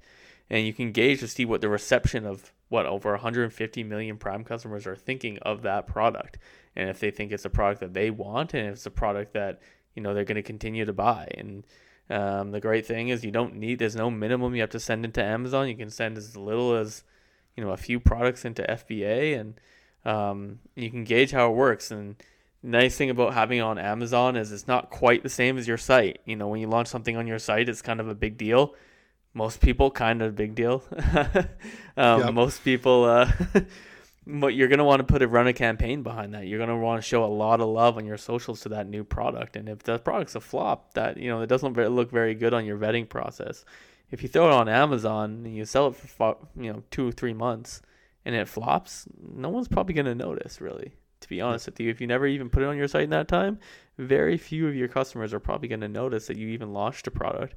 And 0.50 0.68
you 0.68 0.74
can 0.74 0.92
gauge 0.92 1.22
to 1.22 1.28
see 1.28 1.46
what 1.46 1.62
the 1.62 1.70
reception 1.70 2.26
of 2.26 2.52
what 2.70 2.86
over 2.86 3.12
150 3.12 3.84
million 3.84 4.18
prime 4.18 4.44
customers 4.44 4.86
are 4.86 4.96
thinking 4.96 5.38
of 5.40 5.62
that 5.62 5.88
product 5.88 6.38
and 6.76 6.90
if 6.90 7.00
they 7.00 7.12
think 7.12 7.32
it's 7.32 7.46
a 7.46 7.50
product 7.50 7.82
that 7.82 7.94
they 7.94 8.10
want 8.10 8.54
and 8.54 8.68
if 8.68 8.74
it's 8.74 8.86
a 8.86 8.92
product 8.92 9.34
that 9.34 9.62
you 9.96 10.02
know 10.02 10.14
they're 10.14 10.26
going 10.26 10.36
to 10.36 10.44
continue 10.44 10.86
to 10.86 10.94
buy. 10.94 11.28
And 11.38 11.64
um, 12.10 12.52
the 12.52 12.60
great 12.60 12.86
thing 12.86 13.10
is 13.10 13.24
you 13.24 13.32
don't 13.32 13.56
need 13.56 13.80
there's 13.80 13.96
no 13.96 14.10
minimum 14.10 14.56
you 14.56 14.62
have 14.62 14.72
to 14.72 14.80
send 14.80 15.06
into 15.06 15.24
amazon. 15.24 15.70
You 15.70 15.76
can 15.76 15.90
send 15.90 16.18
as 16.18 16.36
little 16.36 16.76
as 16.76 17.04
you 17.56 17.64
know 17.64 17.72
a 17.72 17.78
few 17.78 18.00
products 18.00 18.46
into 18.46 18.64
FBA, 18.64 19.40
and 19.40 19.60
um, 20.06 20.60
you 20.76 20.90
can 20.90 21.04
gauge 21.04 21.32
how 21.32 21.52
it 21.52 21.56
works. 21.56 21.92
And 21.92 22.16
nice 22.62 22.96
thing 22.96 23.10
about 23.10 23.34
having 23.34 23.60
it 23.60 23.62
on 23.62 23.78
Amazon 23.78 24.36
is 24.36 24.52
it's 24.52 24.68
not 24.68 24.90
quite 24.90 25.24
the 25.24 25.30
same 25.30 25.58
as 25.58 25.68
your 25.68 25.78
site. 25.78 26.20
You 26.26 26.36
know, 26.36 26.48
when 26.48 26.60
you 26.60 26.68
launch 26.68 26.88
something 26.88 27.18
on 27.18 27.28
your 27.28 27.40
site, 27.40 27.70
it's 27.70 27.82
kind 27.82 28.00
of 28.00 28.08
a 28.08 28.16
big 28.16 28.38
deal. 28.38 28.76
Most 29.34 29.62
people, 29.62 29.90
kind 29.90 30.22
of 30.22 30.30
a 30.30 30.32
big 30.32 30.56
deal. 30.56 30.84
um, 31.98 32.22
yep. 32.22 32.34
Most 32.34 32.64
people, 32.64 33.04
uh, 33.04 33.32
but 34.28 34.54
you're 34.54 34.68
gonna 34.68 34.84
want 34.84 35.00
to 35.00 35.12
put 35.12 35.22
a 35.22 35.28
run 35.28 35.48
a 35.48 35.54
campaign 35.54 36.04
behind 36.04 36.34
that. 36.34 36.48
You're 36.48 36.60
gonna 36.60 36.78
want 36.78 37.02
to 37.02 37.08
show 37.08 37.24
a 37.24 37.28
lot 37.28 37.60
of 37.60 37.68
love 37.68 37.98
on 37.98 38.06
your 38.06 38.18
socials 38.18 38.62
to 38.62 38.70
that 38.70 38.88
new 38.88 39.04
product. 39.04 39.56
And 39.56 39.68
if 39.68 39.80
the 39.84 40.00
product's 40.00 40.36
a 40.36 40.42
flop, 40.42 40.94
that 40.94 41.18
you 41.18 41.30
know 41.30 41.42
it 41.42 41.48
doesn't 41.48 41.74
look 41.74 42.12
very 42.12 42.36
good 42.36 42.54
on 42.54 42.66
your 42.66 42.78
vetting 42.78 43.10
process 43.10 43.66
if 44.14 44.22
you 44.24 44.30
throw 44.30 44.48
it 44.48 44.54
on 44.54 44.70
Amazon 44.70 45.42
and 45.46 45.56
you 45.56 45.66
sell 45.66 45.88
it 45.88 45.96
for 45.96 46.38
you 46.56 46.72
know 46.72 46.84
two 46.92 47.08
or 47.10 47.12
three 47.12 47.34
months 47.34 47.82
and 48.26 48.34
it 48.36 48.48
flops, 48.48 49.06
no 49.36 49.50
one's 49.50 49.68
probably 49.68 49.94
gonna 49.96 50.16
notice 50.16 50.62
really. 50.62 50.94
To 51.22 51.30
be 51.30 51.40
honest 51.42 51.68
with 51.68 51.80
you, 51.80 51.90
if 51.90 52.02
you 52.02 52.08
never 52.08 52.28
even 52.28 52.50
put 52.50 52.64
it 52.64 52.66
on 52.66 52.76
your 52.78 52.88
site 52.90 53.06
in 53.06 53.10
that 53.12 53.30
time, 53.30 53.58
very 53.98 54.38
few 54.38 54.68
of 54.68 54.76
your 54.76 54.90
customers 54.90 55.34
are 55.34 55.40
probably 55.40 55.70
going 55.70 55.80
to 55.80 55.88
notice 55.88 56.28
that 56.28 56.36
you 56.36 56.50
even 56.50 56.74
launched 56.74 57.08
a 57.08 57.12
product. 57.12 57.56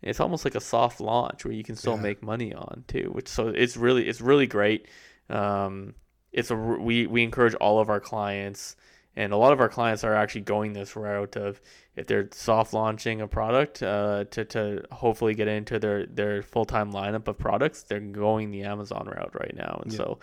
It's 0.00 0.18
almost 0.18 0.46
like 0.46 0.54
a 0.54 0.62
soft 0.62 0.98
launch 0.98 1.44
where 1.44 1.52
you 1.52 1.62
can 1.62 1.76
still 1.76 1.96
Yeah. 1.96 2.00
make 2.08 2.22
money 2.22 2.54
on 2.54 2.84
too, 2.88 3.10
which 3.12 3.28
so 3.28 3.48
it's 3.48 3.76
really 3.76 4.08
it's 4.08 4.22
really 4.22 4.46
great. 4.46 4.88
Um, 5.28 5.94
it's 6.32 6.50
a 6.50 6.56
we 6.56 7.06
we 7.06 7.22
encourage 7.22 7.54
all 7.56 7.80
of 7.80 7.90
our 7.90 8.00
clients, 8.00 8.76
and 9.16 9.32
a 9.32 9.36
lot 9.36 9.52
of 9.52 9.60
our 9.60 9.68
clients 9.68 10.04
are 10.04 10.14
actually 10.14 10.40
going 10.42 10.72
this 10.72 10.96
route 10.96 11.36
of 11.36 11.60
if 11.96 12.06
they're 12.06 12.28
soft 12.32 12.72
launching 12.72 13.20
a 13.20 13.28
product 13.28 13.82
uh, 13.82 14.24
to 14.30 14.44
to 14.46 14.82
hopefully 14.90 15.34
get 15.34 15.48
into 15.48 15.78
their 15.78 16.06
their 16.06 16.42
full 16.42 16.64
time 16.64 16.92
lineup 16.92 17.28
of 17.28 17.38
products, 17.38 17.82
they're 17.82 18.00
going 18.00 18.50
the 18.50 18.62
Amazon 18.62 19.06
route 19.06 19.34
right 19.34 19.54
now, 19.56 19.80
and 19.82 19.92
Yeah. 19.92 19.96
so 19.98 20.18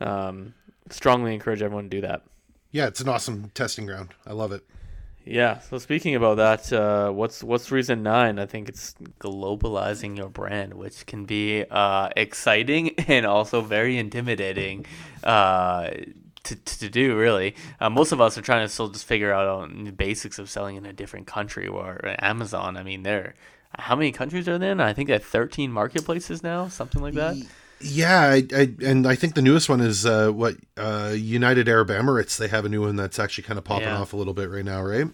um, 0.00 0.54
strongly 0.90 1.34
encourage 1.34 1.62
everyone 1.62 1.84
to 1.84 1.90
do 1.90 2.00
that. 2.02 2.22
Yeah, 2.72 2.86
it's 2.86 3.00
an 3.00 3.08
awesome 3.08 3.50
testing 3.54 3.86
ground. 3.86 4.10
I 4.26 4.32
love 4.32 4.50
it. 4.52 4.64
Yeah. 5.24 5.60
So 5.60 5.78
speaking 5.78 6.16
about 6.16 6.38
that, 6.38 6.72
uh, 6.72 7.12
what's 7.12 7.44
what's 7.44 7.70
reason 7.70 8.02
nine? 8.02 8.40
I 8.40 8.46
think 8.46 8.68
it's 8.68 8.94
globalizing 9.20 10.16
your 10.16 10.28
brand, 10.28 10.74
which 10.74 11.06
can 11.06 11.24
be 11.26 11.64
uh, 11.70 12.08
exciting 12.16 12.90
and 13.06 13.24
also 13.26 13.60
very 13.60 13.98
intimidating 13.98 14.86
uh, 15.22 15.90
to, 16.44 16.56
to 16.56 16.88
do. 16.88 17.16
Really, 17.16 17.54
uh, 17.80 17.90
most 17.90 18.12
of 18.12 18.20
us 18.20 18.36
are 18.38 18.42
trying 18.42 18.64
to 18.66 18.72
still 18.72 18.88
just 18.88 19.04
figure 19.06 19.32
out 19.32 19.46
on 19.48 19.84
the 19.84 19.92
basics 19.92 20.38
of 20.38 20.48
selling 20.50 20.76
in 20.76 20.86
a 20.86 20.92
different 20.92 21.26
country. 21.26 21.66
Or 21.66 22.00
Amazon, 22.18 22.76
I 22.76 22.82
mean, 22.82 23.02
there. 23.02 23.34
How 23.78 23.96
many 23.96 24.12
countries 24.12 24.48
are 24.48 24.58
there? 24.58 24.72
in? 24.72 24.80
I 24.80 24.92
think 24.92 25.08
have 25.08 25.24
13 25.24 25.72
marketplaces 25.72 26.42
now, 26.42 26.68
something 26.68 27.00
like 27.00 27.14
that. 27.14 27.36
Yeah, 27.80 28.20
I, 28.20 28.46
I, 28.54 28.70
and 28.84 29.06
I 29.08 29.16
think 29.16 29.34
the 29.34 29.42
newest 29.42 29.68
one 29.68 29.80
is 29.80 30.06
uh, 30.06 30.30
what 30.30 30.54
uh, 30.76 31.14
United 31.16 31.68
Arab 31.68 31.88
Emirates. 31.88 32.36
They 32.36 32.48
have 32.48 32.64
a 32.64 32.68
new 32.68 32.82
one 32.82 32.96
that's 32.96 33.18
actually 33.18 33.44
kind 33.44 33.58
of 33.58 33.64
popping 33.64 33.88
Yeah. 33.88 33.98
off 33.98 34.12
a 34.12 34.16
little 34.16 34.34
bit 34.34 34.50
right 34.50 34.64
now, 34.64 34.82
right? 34.82 35.06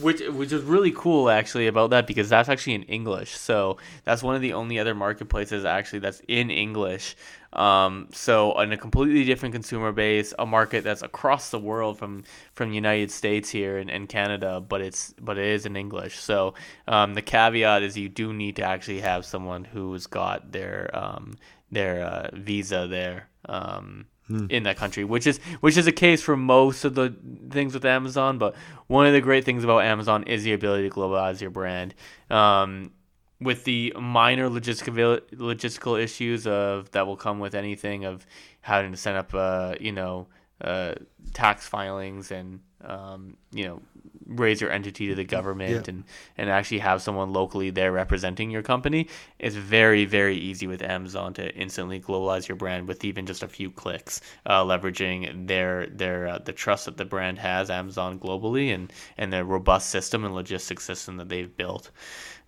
Which 0.00 0.22
which 0.26 0.52
is 0.52 0.62
really 0.62 0.92
cool 0.92 1.28
actually 1.28 1.66
about 1.66 1.90
that 1.90 2.06
because 2.06 2.30
that's 2.30 2.48
actually 2.48 2.74
in 2.74 2.84
English. 2.84 3.36
So 3.36 3.76
that's 4.04 4.22
one 4.22 4.34
of 4.34 4.40
the 4.40 4.54
only 4.54 4.78
other 4.78 4.94
marketplaces 4.94 5.66
actually 5.66 5.98
that's 5.98 6.22
in 6.28 6.50
English. 6.50 7.14
Um, 7.52 8.08
so 8.10 8.52
on 8.52 8.72
a 8.72 8.78
completely 8.78 9.24
different 9.24 9.54
consumer 9.54 9.92
base, 9.92 10.32
a 10.38 10.46
market 10.46 10.82
that's 10.82 11.02
across 11.02 11.50
the 11.50 11.58
world 11.58 11.98
from 11.98 12.24
from 12.54 12.70
the 12.70 12.74
United 12.74 13.10
States 13.10 13.50
here 13.50 13.76
and, 13.76 13.90
and 13.90 14.08
Canada, 14.08 14.64
but 14.66 14.80
it's 14.80 15.14
but 15.20 15.36
it 15.36 15.46
is 15.46 15.66
in 15.66 15.76
English. 15.76 16.18
So 16.18 16.54
um, 16.88 17.12
the 17.12 17.20
caveat 17.20 17.82
is 17.82 17.94
you 17.94 18.08
do 18.08 18.32
need 18.32 18.56
to 18.56 18.62
actually 18.62 19.00
have 19.00 19.26
someone 19.26 19.64
who's 19.64 20.06
got 20.06 20.52
their 20.52 20.90
um, 20.94 21.36
their 21.70 22.02
uh, 22.02 22.30
visa 22.32 22.86
there. 22.88 23.28
Um, 23.46 24.06
in 24.28 24.62
that 24.62 24.76
country, 24.76 25.04
which 25.04 25.26
is 25.26 25.38
which 25.60 25.76
is 25.76 25.86
a 25.86 25.92
case 25.92 26.22
for 26.22 26.36
most 26.36 26.84
of 26.84 26.94
the 26.94 27.14
things 27.50 27.74
with 27.74 27.84
Amazon. 27.84 28.38
But 28.38 28.54
one 28.86 29.06
of 29.06 29.12
the 29.12 29.20
great 29.20 29.44
things 29.44 29.64
about 29.64 29.84
Amazon 29.84 30.24
is 30.24 30.44
the 30.44 30.52
ability 30.52 30.88
to 30.88 30.94
globalize 30.94 31.40
your 31.40 31.50
brand. 31.50 31.94
Um, 32.30 32.92
with 33.40 33.64
the 33.64 33.92
minor 34.00 34.48
logistical 34.48 35.20
logistical 35.32 36.00
issues 36.00 36.46
of 36.46 36.90
that 36.92 37.06
will 37.06 37.16
come 37.16 37.40
with 37.40 37.54
anything 37.54 38.04
of 38.04 38.24
having 38.60 38.92
to 38.92 38.96
set 38.96 39.16
up, 39.16 39.34
uh, 39.34 39.74
you 39.80 39.92
know, 39.92 40.28
uh, 40.60 40.94
tax 41.34 41.66
filings 41.66 42.30
and 42.30 42.60
um, 42.82 43.36
you 43.52 43.64
know 43.64 43.82
raise 44.26 44.60
your 44.60 44.70
entity 44.70 45.08
to 45.08 45.14
the 45.14 45.24
government 45.24 45.86
Yeah. 45.86 45.94
and 45.94 46.04
and 46.36 46.50
actually 46.50 46.78
have 46.78 47.02
someone 47.02 47.32
locally 47.32 47.70
there 47.70 47.92
representing 47.92 48.50
your 48.50 48.62
company 48.62 49.08
it's 49.38 49.56
very 49.56 50.04
very 50.04 50.36
easy 50.36 50.66
with 50.66 50.82
amazon 50.82 51.34
to 51.34 51.54
instantly 51.54 52.00
globalize 52.00 52.48
your 52.48 52.56
brand 52.56 52.88
with 52.88 53.04
even 53.04 53.26
just 53.26 53.42
a 53.42 53.48
few 53.48 53.70
clicks 53.70 54.20
uh, 54.46 54.62
leveraging 54.62 55.46
their 55.46 55.86
their 55.86 56.28
uh, 56.28 56.38
the 56.38 56.52
trust 56.52 56.84
that 56.86 56.96
the 56.96 57.04
brand 57.04 57.38
has 57.38 57.70
amazon 57.70 58.18
globally 58.18 58.74
and 58.74 58.92
and 59.18 59.32
the 59.32 59.44
robust 59.44 59.90
system 59.90 60.24
and 60.24 60.34
logistics 60.34 60.84
system 60.84 61.16
that 61.16 61.28
they've 61.28 61.56
built. 61.56 61.90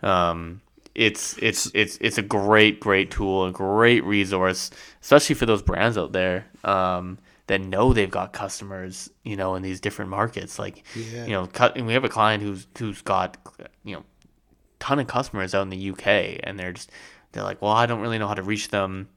Um, 0.03 0.61
it's 0.95 1.37
it's 1.39 1.71
it's 1.75 1.99
it's 2.01 2.19
a 2.19 2.23
great 2.23 2.79
great 2.79 3.11
tool 3.11 3.47
a 3.47 3.51
great 3.51 4.05
resource 4.05 4.71
especially 5.03 5.35
for 5.35 5.47
those 5.47 5.63
brands 5.63 5.99
out 5.99 6.13
there. 6.13 6.47
Um, 6.63 7.19
that 7.47 7.61
know 7.61 7.93
they've 7.93 8.11
got 8.11 8.33
customers 8.33 9.11
you 9.23 9.37
know 9.37 9.55
in 9.55 9.63
these 9.63 9.81
different 9.81 10.11
markets 10.11 10.59
like 10.59 10.83
Yeah. 10.97 11.25
you 11.27 11.33
know 11.33 11.47
cut 11.47 11.77
and 11.77 11.87
we 11.87 11.93
have 11.93 12.05
a 12.05 12.09
client 12.09 12.43
who's 12.43 12.67
who's 12.79 13.03
got 13.03 13.37
you 13.85 13.95
know 13.97 14.05
ton 14.79 14.99
of 14.99 15.07
customers 15.07 15.55
out 15.55 15.63
in 15.63 15.71
the 15.71 15.91
UK 15.91 16.41
and 16.43 16.59
they're 16.59 16.73
just 16.73 16.91
they're 17.33 17.43
like 17.43 17.61
well 17.63 17.73
I 17.73 17.87
don't 17.87 18.01
really 18.01 18.19
know 18.19 18.29
how 18.29 18.35
to 18.35 18.43
reach 18.43 18.69
them 18.69 19.09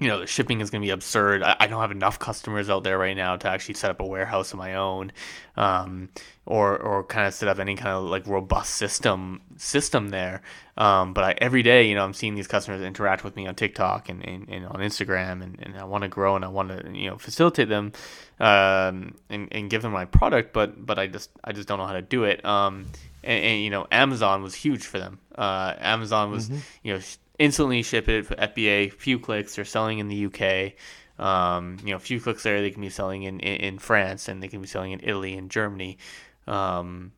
you 0.00 0.08
know, 0.08 0.18
the 0.20 0.26
shipping 0.26 0.62
is 0.62 0.70
going 0.70 0.80
to 0.80 0.86
be 0.86 0.90
absurd. 0.90 1.42
I, 1.42 1.56
I 1.60 1.66
don't 1.66 1.80
have 1.80 1.90
enough 1.90 2.18
customers 2.18 2.70
out 2.70 2.84
there 2.84 2.96
right 2.96 3.16
now 3.16 3.36
to 3.36 3.48
actually 3.48 3.74
set 3.74 3.90
up 3.90 4.00
a 4.00 4.06
warehouse 4.06 4.52
of 4.52 4.58
my 4.58 4.74
own, 4.74 5.12
um, 5.58 6.08
or 6.46 6.78
or 6.78 7.04
kind 7.04 7.26
of 7.26 7.34
set 7.34 7.48
up 7.48 7.58
any 7.58 7.76
kind 7.76 7.90
of 7.90 8.04
like 8.04 8.26
robust 8.26 8.76
system 8.76 9.42
system 9.58 10.08
there. 10.08 10.40
Um, 10.78 11.12
but 11.12 11.24
I, 11.24 11.34
every 11.38 11.62
day, 11.62 11.86
you 11.86 11.94
know, 11.94 12.02
I'm 12.02 12.14
seeing 12.14 12.34
these 12.34 12.48
customers 12.48 12.80
interact 12.80 13.24
with 13.24 13.36
me 13.36 13.46
on 13.46 13.54
TikTok 13.54 14.08
and, 14.08 14.26
and, 14.26 14.48
and 14.48 14.64
on 14.64 14.76
Instagram, 14.76 15.42
and, 15.42 15.58
and 15.60 15.76
I 15.76 15.84
want 15.84 16.02
to 16.02 16.08
grow 16.08 16.34
and 16.34 16.46
I 16.46 16.48
want 16.48 16.70
to 16.70 16.98
you 16.98 17.10
know 17.10 17.18
facilitate 17.18 17.68
them, 17.68 17.92
um, 18.40 19.16
and, 19.28 19.48
and 19.52 19.68
give 19.68 19.82
them 19.82 19.92
my 19.92 20.06
product. 20.06 20.54
But 20.54 20.84
but 20.84 20.98
I 20.98 21.08
just 21.08 21.28
I 21.44 21.52
just 21.52 21.68
don't 21.68 21.78
know 21.78 21.86
how 21.86 21.92
to 21.92 22.02
do 22.02 22.24
it. 22.24 22.42
Um, 22.42 22.86
and, 23.22 23.44
and 23.44 23.62
you 23.62 23.68
know, 23.68 23.86
Amazon 23.92 24.42
was 24.42 24.54
huge 24.54 24.86
for 24.86 24.98
them. 24.98 25.18
Uh, 25.34 25.74
Amazon 25.78 26.30
was 26.30 26.48
you 26.82 26.94
know 26.94 27.00
instantly 27.40 27.82
ship 27.82 28.08
it 28.08 28.26
for 28.26 28.36
FBA, 28.36 28.92
few 28.92 29.18
clicks. 29.18 29.56
They're 29.56 29.64
selling 29.64 29.98
in 29.98 30.08
the 30.08 30.26
UK. 30.26 30.74
Um, 31.18 31.78
you 31.82 31.92
know, 31.92 31.98
few 31.98 32.20
clicks 32.20 32.42
there, 32.42 32.60
they 32.60 32.70
can 32.70 32.82
be 32.82 32.90
selling 32.90 33.24
in, 33.24 33.40
in, 33.40 33.56
in 33.60 33.78
France 33.78 34.28
and 34.28 34.42
they 34.42 34.48
can 34.48 34.60
be 34.60 34.68
selling 34.68 34.92
in 34.92 35.00
Italy 35.02 35.34
and 35.34 35.50
Germany. 35.50 35.98
Um, 36.46 37.12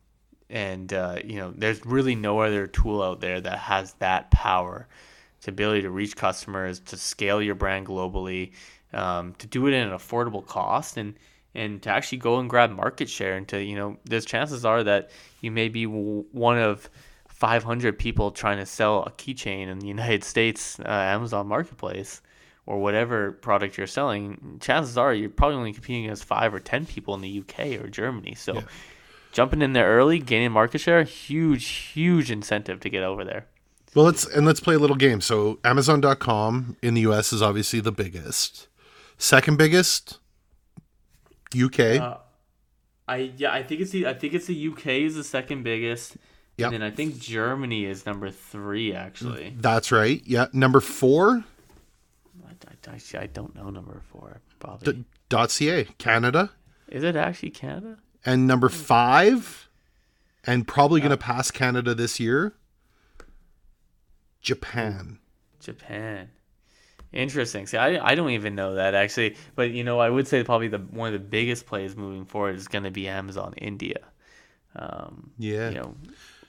and, 0.49 0.91
uh, 0.93 1.17
you 1.23 1.35
know, 1.35 1.53
there's 1.55 1.85
really 1.85 2.15
no 2.15 2.39
other 2.39 2.67
tool 2.67 3.03
out 3.03 3.19
there 3.19 3.41
that 3.41 3.59
has 3.59 3.93
that 3.95 4.31
power 4.31 4.87
to 5.41 5.51
ability 5.51 5.81
to 5.81 5.89
reach 5.89 6.15
customers, 6.15 6.79
to 6.79 6.97
scale 6.97 7.41
your 7.41 7.55
brand 7.55 7.87
globally, 7.87 8.51
um, 8.93 9.33
to 9.39 9.47
do 9.47 9.67
it 9.67 9.73
at 9.73 9.87
an 9.87 9.93
affordable 9.93 10.45
cost 10.45 10.95
and, 10.95 11.15
and 11.53 11.81
to 11.81 11.89
actually 11.89 12.19
go 12.19 12.39
and 12.39 12.49
grab 12.49 12.71
market 12.71 13.09
share 13.09 13.35
and 13.35 13.47
to, 13.49 13.61
you 13.61 13.75
know, 13.75 13.97
there's 14.05 14.25
chances 14.25 14.63
are 14.63 14.83
that 14.83 15.11
you 15.41 15.51
may 15.51 15.67
be 15.67 15.85
one 15.85 16.57
of 16.57 16.89
500 17.43 17.99
people 17.99 18.31
trying 18.31 18.57
to 18.57 18.65
sell 18.65 19.03
a 19.03 19.11
keychain 19.11 19.67
in 19.67 19.79
the 19.79 19.87
United 19.87 20.23
States 20.23 20.79
uh, 20.79 20.83
Amazon 20.87 21.45
Marketplace 21.45 22.21
or 22.65 22.79
whatever 22.79 23.33
product 23.33 23.77
you're 23.77 23.85
selling, 23.85 24.59
chances 24.61 24.97
are 24.97 25.13
you're 25.13 25.29
probably 25.29 25.57
only 25.57 25.73
competing 25.73 26.05
against 26.05 26.23
five 26.23 26.53
or 26.53 26.61
10 26.61 26.85
people 26.85 27.13
in 27.15 27.19
the 27.19 27.39
UK 27.41 27.81
or 27.83 27.89
Germany. 27.89 28.33
So 28.33 28.53
Yeah. 28.53 28.61
jumping 29.33 29.61
in 29.61 29.73
there 29.73 29.89
early, 29.89 30.19
gaining 30.19 30.53
market 30.53 30.77
share, 30.77 31.03
huge, 31.03 31.65
huge 31.65 32.31
incentive 32.31 32.79
to 32.79 32.89
get 32.89 33.03
over 33.03 33.25
there. 33.25 33.47
Well, 33.93 34.05
let's 34.05 34.25
and 34.25 34.45
let's 34.45 34.61
play 34.61 34.75
a 34.75 34.79
little 34.79 34.95
game. 34.95 35.19
So, 35.19 35.59
Amazon.com 35.65 36.77
in 36.81 36.93
the 36.93 37.01
US 37.01 37.33
is 37.33 37.41
obviously 37.41 37.81
the 37.81 37.91
biggest. 37.91 38.69
Second 39.17 39.57
biggest, 39.57 40.19
UK. 41.53 41.79
Uh, 41.99 42.17
I 43.05 43.33
yeah, 43.35 43.51
I 43.51 43.63
think 43.63 43.81
it's 43.81 43.91
the 43.91 44.07
I 44.07 44.13
think 44.13 44.33
it's 44.33 44.47
the 44.47 44.67
UK 44.69 44.87
is 44.87 45.15
the 45.15 45.25
second 45.25 45.63
biggest. 45.63 46.15
Yep. 46.57 46.71
And 46.71 46.81
then 46.81 46.83
I 46.83 46.91
think 46.93 47.19
Germany 47.19 47.85
is 47.85 48.05
number 48.05 48.29
three 48.29 48.93
actually. 48.93 49.55
That's 49.57 49.91
right. 49.91 50.21
Yeah. 50.25 50.47
Number 50.53 50.79
four, 50.79 51.43
I, 52.47 52.91
I, 52.91 53.19
I 53.21 53.25
don't 53.27 53.55
know 53.55 53.69
number 53.69 54.01
four. 54.11 54.39
Probably 54.59 55.03
D- 55.29 55.47
.ca, 55.47 55.85
Canada. 55.97 56.51
is 56.87 57.03
it 57.03 57.15
actually 57.15 57.49
Canada? 57.49 57.97
And 58.25 58.45
number 58.47 58.69
five, 58.69 59.67
and 60.45 60.67
probably 60.67 61.01
going 61.01 61.09
to 61.11 61.17
pass 61.17 61.49
Canada 61.51 61.93
this 61.95 62.19
year, 62.19 62.53
Japan. 64.41 65.19
Japan. 65.59 66.29
Interesting. 67.11 67.67
See, 67.67 67.77
I, 67.77 68.03
I 68.11 68.15
don't 68.15 68.31
even 68.31 68.55
know 68.55 68.75
that 68.75 68.93
actually, 68.95 69.35
but 69.55 69.71
you 69.71 69.83
know, 69.83 69.99
I 69.99 70.09
would 70.09 70.27
say 70.27 70.43
probably 70.43 70.67
the 70.67 70.79
one 70.79 71.07
of 71.07 71.13
the 71.13 71.19
biggest 71.27 71.65
plays 71.65 71.95
moving 71.95 72.25
forward 72.25 72.55
is 72.55 72.67
going 72.67 72.83
to 72.85 72.91
be 72.91 73.07
Amazon 73.07 73.53
India. 73.57 73.99
Um, 74.75 75.31
Yeah. 75.37 75.69
you 75.69 75.75
know, 75.75 75.95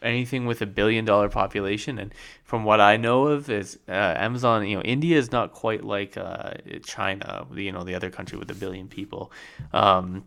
anything 0.04 0.46
with 0.46 0.62
a 0.62 0.66
billion 0.66 1.04
dollar 1.04 1.28
population, 1.28 1.98
and 1.98 2.14
from 2.44 2.64
what 2.64 2.80
I 2.80 2.96
know 2.96 3.26
of, 3.26 3.50
is 3.50 3.78
uh, 3.88 3.92
Amazon. 3.92 4.66
You 4.66 4.76
know, 4.76 4.82
India 4.82 5.18
is 5.18 5.32
not 5.32 5.52
quite 5.52 5.84
like 5.84 6.16
uh, 6.16 6.54
China. 6.84 7.46
You 7.54 7.72
know, 7.72 7.82
the 7.82 7.94
other 7.94 8.10
country 8.10 8.38
with 8.38 8.50
a 8.50 8.54
billion 8.54 8.88
people. 8.88 9.32
Um, 9.72 10.24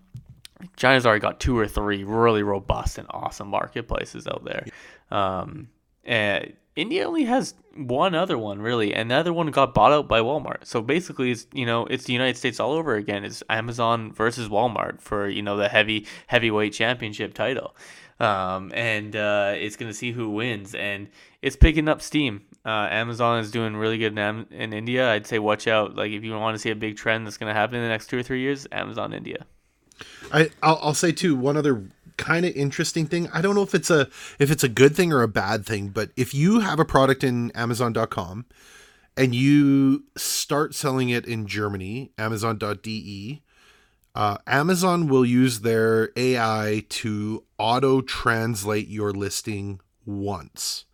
China's 0.76 1.06
already 1.06 1.22
got 1.22 1.40
two 1.40 1.58
or 1.58 1.68
three 1.68 2.04
really 2.04 2.44
robust 2.44 2.98
and 2.98 3.08
awesome 3.12 3.48
marketplaces 3.48 4.28
out 4.28 4.44
there. 4.44 4.66
Um, 5.12 5.70
and 6.04 6.54
India 6.76 7.08
only 7.08 7.26
has 7.26 7.54
one 7.76 8.16
other 8.16 8.38
one 8.38 8.62
really, 8.62 8.94
and 8.94 9.12
the 9.12 9.16
other 9.16 9.34
one 9.34 9.48
got 9.48 9.74
bought 9.74 9.92
out 9.92 10.08
by 10.08 10.20
Walmart. 10.20 10.66
So 10.66 10.82
basically, 10.82 11.32
it's 11.32 11.48
you 11.52 11.66
know 11.66 11.86
it's 11.86 12.06
the 12.06 12.14
United 12.14 12.38
States 12.38 12.60
all 12.60 12.72
over 12.72 12.96
again. 12.96 13.26
It's 13.26 13.44
Amazon 13.50 14.14
versus 14.14 14.48
Walmart 14.48 15.02
for 15.02 15.28
you 15.28 15.42
know 15.42 15.58
the 15.58 15.68
heavy 15.68 16.06
heavyweight 16.28 16.74
championship 16.74 17.34
title, 17.34 17.76
um, 18.20 18.72
and 18.74 19.16
uh, 19.16 19.54
it's 19.56 19.76
gonna 19.76 19.94
see 19.94 20.12
who 20.12 20.30
wins, 20.30 20.76
and 20.76 21.10
it's 21.42 21.56
picking 21.56 21.88
up 21.88 22.02
steam. 22.02 22.44
Uh, 22.66 22.88
Amazon 22.90 23.40
is 23.40 23.52
doing 23.52 23.76
really 23.76 23.98
good 23.98 24.12
in, 24.12 24.18
Am- 24.18 24.48
in 24.52 24.74
India. 24.74 25.10
I'd 25.12 25.28
say 25.28 25.40
watch 25.40 25.68
out. 25.68 25.96
Like 25.96 26.12
if 26.12 26.24
you 26.24 26.34
want 26.34 26.56
to 26.56 26.60
see 26.60 26.70
a 26.72 26.76
big 26.76 26.98
trend 26.98 27.26
that's 27.26 27.38
gonna 27.38 27.54
happen 27.54 27.76
in 27.76 27.84
the 27.84 27.90
next 27.90 28.08
two 28.08 28.18
or 28.18 28.24
three 28.24 28.42
years, 28.42 28.68
Amazon 28.72 29.14
India. 29.14 29.46
I 30.32 30.50
I'll, 30.62 30.80
I'll 30.82 30.94
say 30.94 31.12
too 31.12 31.36
one 31.36 31.58
other 31.58 31.90
kind 32.18 32.46
of 32.46 32.56
interesting 32.56 33.06
thing. 33.06 33.30
I 33.34 33.42
don't 33.42 33.56
know 33.56 33.62
if 33.62 33.74
it's 33.74 33.90
a 33.90 34.10
if 34.40 34.52
it's 34.52 34.64
a 34.64 34.70
good 34.70 34.96
thing 34.96 35.14
or 35.14 35.22
a 35.22 35.28
bad 35.28 35.66
thing, 35.66 35.90
but 35.90 36.12
if 36.18 36.34
you 36.34 36.60
have 36.60 36.80
a 36.80 36.86
product 36.86 37.24
in 37.24 37.52
Amazon.com 37.52 38.46
and 39.16 39.34
you 39.34 40.04
start 40.16 40.76
selling 40.76 41.10
it 41.10 41.26
in 41.26 41.48
Germany, 41.48 42.12
Amazon.de, 42.18 43.44
uh, 44.18 44.38
Amazon 44.48 45.08
will 45.08 45.24
use 45.24 45.60
their 45.60 46.10
AI 46.16 46.84
to 46.90 47.44
auto 47.60 48.02
translate 48.02 48.88
your 48.88 49.12
listing 49.12 49.80
once. 50.08 50.86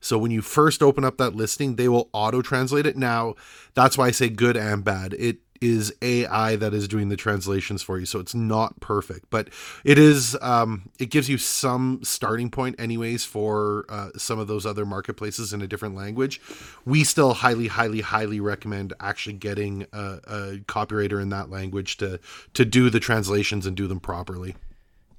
So 0.00 0.16
when 0.16 0.30
you 0.30 0.40
first 0.40 0.82
open 0.82 1.04
up 1.04 1.18
that 1.18 1.34
listing, 1.34 1.76
they 1.76 1.88
will 1.88 2.08
auto 2.14 2.40
translate 2.40 2.86
it. 2.86 2.96
Now, 2.96 3.34
that's 3.74 3.98
why 3.98 4.06
I 4.06 4.12
say 4.12 4.30
good 4.30 4.56
and 4.56 4.82
bad. 4.82 5.14
It 5.18 5.40
is 5.60 5.92
AI 6.00 6.56
that 6.56 6.72
is 6.72 6.88
doing 6.88 7.08
the 7.08 7.16
translations 7.16 7.82
for 7.82 7.98
you, 7.98 8.06
so 8.06 8.18
it's 8.18 8.34
not 8.34 8.80
perfect, 8.80 9.26
but 9.30 9.48
it 9.84 9.98
is. 9.98 10.36
Um, 10.40 10.90
it 10.98 11.06
gives 11.10 11.28
you 11.28 11.38
some 11.38 12.00
starting 12.02 12.50
point, 12.50 12.80
anyways, 12.80 13.24
for 13.24 13.84
uh, 13.88 14.10
some 14.16 14.38
of 14.38 14.48
those 14.48 14.64
other 14.64 14.86
marketplaces 14.86 15.52
in 15.52 15.60
a 15.60 15.66
different 15.66 15.94
language. 15.94 16.40
We 16.84 17.04
still 17.04 17.34
highly, 17.34 17.68
highly, 17.68 18.00
highly 18.00 18.40
recommend 18.40 18.94
actually 19.00 19.34
getting 19.34 19.86
a, 19.92 20.20
a 20.26 20.60
copywriter 20.66 21.20
in 21.20 21.28
that 21.30 21.50
language 21.50 21.96
to 21.98 22.20
to 22.54 22.64
do 22.64 22.90
the 22.90 23.00
translations 23.00 23.66
and 23.66 23.76
do 23.76 23.86
them 23.86 24.00
properly. 24.00 24.56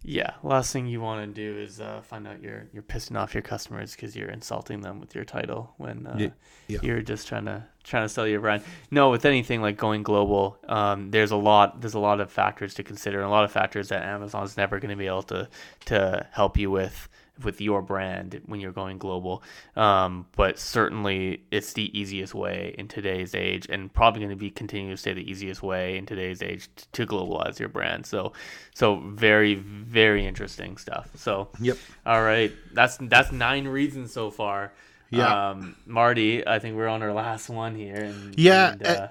Yeah, 0.03 0.33
last 0.41 0.73
thing 0.73 0.87
you 0.87 0.99
want 0.99 1.23
to 1.23 1.33
do 1.33 1.59
is 1.59 1.79
uh, 1.79 2.01
find 2.01 2.27
out 2.27 2.41
you're 2.41 2.67
you're 2.73 2.81
pissing 2.81 3.19
off 3.19 3.35
your 3.35 3.43
customers 3.43 3.95
because 3.95 4.15
you're 4.15 4.29
insulting 4.29 4.81
them 4.81 4.99
with 4.99 5.13
your 5.13 5.23
title 5.25 5.73
when 5.77 6.07
uh, 6.07 6.15
yeah, 6.17 6.29
yeah. 6.67 6.79
you're 6.81 7.03
just 7.03 7.27
trying 7.27 7.45
to 7.45 7.63
trying 7.83 8.05
to 8.05 8.09
sell 8.09 8.25
your 8.25 8.39
brand. 8.39 8.63
No, 8.89 9.11
with 9.11 9.25
anything 9.25 9.61
like 9.61 9.77
going 9.77 10.01
global, 10.01 10.57
um, 10.67 11.11
there's 11.11 11.29
a 11.29 11.35
lot 11.35 11.81
there's 11.81 11.93
a 11.93 11.99
lot 11.99 12.19
of 12.19 12.31
factors 12.31 12.73
to 12.75 12.83
consider, 12.83 13.19
and 13.19 13.27
a 13.27 13.31
lot 13.31 13.43
of 13.43 13.51
factors 13.51 13.89
that 13.89 14.01
Amazon's 14.01 14.57
never 14.57 14.79
going 14.79 14.89
to 14.89 14.95
be 14.95 15.05
able 15.05 15.23
to 15.23 15.47
to 15.85 16.25
help 16.31 16.57
you 16.57 16.71
with 16.71 17.07
with 17.43 17.61
your 17.61 17.81
brand 17.81 18.41
when 18.45 18.59
you're 18.59 18.71
going 18.71 18.97
global. 18.97 19.43
Um, 19.75 20.25
but 20.35 20.59
certainly, 20.59 21.43
it's 21.51 21.73
the 21.73 21.97
easiest 21.97 22.33
way 22.33 22.75
in 22.77 22.87
today's 22.87 23.35
age, 23.35 23.67
and 23.69 23.93
probably 23.93 24.19
going 24.21 24.31
to 24.31 24.35
be 24.35 24.49
continue 24.49 24.91
to 24.91 24.97
stay 24.97 25.13
the 25.13 25.29
easiest 25.29 25.61
way 25.63 25.97
in 25.97 26.05
today's 26.05 26.41
age 26.41 26.69
to 26.93 27.05
globalize 27.05 27.59
your 27.59 27.69
brand. 27.69 28.05
So, 28.05 28.33
so 28.73 28.97
very, 28.97 29.55
very 29.55 30.25
interesting 30.25 30.77
stuff. 30.77 31.09
So, 31.15 31.49
yep. 31.59 31.77
All 32.05 32.23
right, 32.23 32.51
that's 32.73 32.97
that's 33.01 33.31
nine 33.31 33.67
reasons 33.67 34.11
so 34.13 34.31
far. 34.31 34.71
Yeah, 35.09 35.49
um, 35.49 35.75
Marty, 35.85 36.47
I 36.47 36.59
think 36.59 36.77
we're 36.77 36.87
on 36.87 37.03
our 37.03 37.13
last 37.13 37.49
one 37.49 37.75
here. 37.75 37.95
And, 37.95 38.37
yeah, 38.39 38.71
and, 38.71 38.87
uh, 38.87 39.07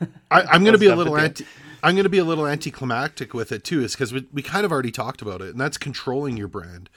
I, 0.30 0.56
am 0.56 0.62
going 0.62 0.72
to 0.72 0.78
be 0.78 0.86
a 0.86 0.96
little 0.96 1.16
anti. 1.16 1.46
I'm 1.84 1.94
going 1.94 2.04
to 2.04 2.10
be 2.10 2.18
a 2.18 2.24
little 2.24 2.46
anticlimactic 2.46 3.34
with 3.34 3.52
it 3.52 3.62
too, 3.62 3.84
is 3.84 3.92
because 3.92 4.10
we, 4.10 4.26
we 4.32 4.40
kind 4.40 4.64
of 4.64 4.72
already 4.72 4.90
talked 4.90 5.20
about 5.20 5.42
it, 5.42 5.50
and 5.50 5.60
that's 5.60 5.76
controlling 5.76 6.38
your 6.38 6.48
brand. 6.48 6.88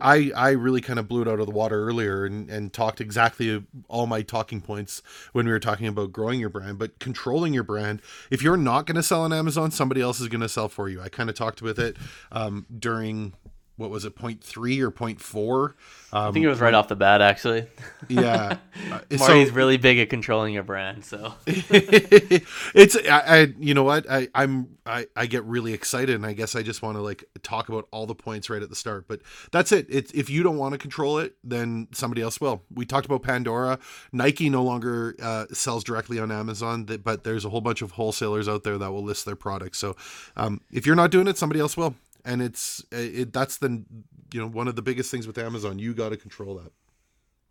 I, 0.00 0.32
I 0.34 0.50
really 0.52 0.80
kind 0.80 0.98
of 0.98 1.06
blew 1.06 1.20
it 1.20 1.28
out 1.28 1.40
of 1.40 1.46
the 1.46 1.52
water 1.52 1.86
earlier 1.86 2.24
and, 2.24 2.48
and 2.48 2.72
talked 2.72 3.02
exactly 3.02 3.62
all 3.88 4.06
my 4.06 4.22
talking 4.22 4.62
points 4.62 5.02
when 5.32 5.44
we 5.44 5.52
were 5.52 5.60
talking 5.60 5.86
about 5.86 6.12
growing 6.12 6.40
your 6.40 6.48
brand, 6.48 6.78
but 6.78 6.98
controlling 6.98 7.52
your 7.52 7.64
brand. 7.64 8.00
If 8.30 8.42
you're 8.42 8.56
not 8.56 8.86
going 8.86 8.96
to 8.96 9.02
sell 9.02 9.24
on 9.24 9.32
Amazon, 9.34 9.70
somebody 9.70 10.00
else 10.00 10.20
is 10.20 10.28
going 10.28 10.40
to 10.40 10.48
sell 10.48 10.70
for 10.70 10.88
you. 10.88 11.02
I 11.02 11.10
kind 11.10 11.28
of 11.28 11.36
talked 11.36 11.60
with 11.60 11.78
it 11.78 11.98
um, 12.32 12.64
during 12.78 13.34
what 13.80 13.88
was 13.88 14.04
it, 14.04 14.14
point 14.14 14.44
three 14.44 14.80
or 14.80 14.90
point 14.90 15.20
four? 15.22 15.74
Um, 16.12 16.28
I 16.28 16.32
think 16.32 16.44
it 16.44 16.48
was 16.48 16.60
right 16.60 16.74
off 16.74 16.88
the 16.88 16.96
bat, 16.96 17.22
actually. 17.22 17.66
Yeah, 18.08 18.58
uh, 18.92 18.98
Marty's 19.18 19.48
so, 19.48 19.54
really 19.54 19.78
big 19.78 19.98
at 19.98 20.10
controlling 20.10 20.52
your 20.52 20.64
brand, 20.64 21.04
so 21.04 21.34
it's 21.46 22.96
I, 22.96 23.20
I, 23.20 23.54
you 23.58 23.72
know 23.72 23.84
what 23.84 24.10
I 24.10 24.28
I'm 24.34 24.76
I 24.84 25.06
I 25.16 25.24
get 25.26 25.44
really 25.44 25.72
excited, 25.72 26.14
and 26.14 26.26
I 26.26 26.34
guess 26.34 26.54
I 26.54 26.62
just 26.62 26.82
want 26.82 26.98
to 26.98 27.00
like 27.00 27.24
talk 27.42 27.70
about 27.70 27.88
all 27.90 28.06
the 28.06 28.14
points 28.14 28.50
right 28.50 28.62
at 28.62 28.68
the 28.68 28.76
start. 28.76 29.08
But 29.08 29.22
that's 29.50 29.72
it. 29.72 29.86
It's 29.88 30.12
if 30.12 30.28
you 30.28 30.42
don't 30.42 30.58
want 30.58 30.72
to 30.72 30.78
control 30.78 31.18
it, 31.18 31.36
then 31.42 31.88
somebody 31.92 32.20
else 32.20 32.38
will. 32.38 32.62
We 32.74 32.84
talked 32.84 33.06
about 33.06 33.22
Pandora. 33.22 33.78
Nike 34.12 34.50
no 34.50 34.62
longer 34.62 35.16
uh, 35.22 35.46
sells 35.52 35.84
directly 35.84 36.18
on 36.18 36.30
Amazon, 36.30 36.84
but 36.84 37.24
there's 37.24 37.46
a 37.46 37.48
whole 37.48 37.62
bunch 37.62 37.80
of 37.80 37.92
wholesalers 37.92 38.46
out 38.46 38.62
there 38.62 38.76
that 38.76 38.90
will 38.92 39.04
list 39.04 39.24
their 39.24 39.36
products. 39.36 39.78
So 39.78 39.96
um, 40.36 40.60
if 40.70 40.86
you're 40.86 40.96
not 40.96 41.10
doing 41.10 41.28
it, 41.28 41.38
somebody 41.38 41.60
else 41.60 41.78
will 41.78 41.94
and 42.24 42.42
it's 42.42 42.84
it, 42.92 43.32
that's 43.32 43.58
the 43.58 43.84
you 44.32 44.40
know 44.40 44.48
one 44.48 44.68
of 44.68 44.76
the 44.76 44.82
biggest 44.82 45.10
things 45.10 45.26
with 45.26 45.38
Amazon. 45.38 45.78
You 45.78 45.94
got 45.94 46.10
to 46.10 46.16
control 46.16 46.56
that. 46.56 46.72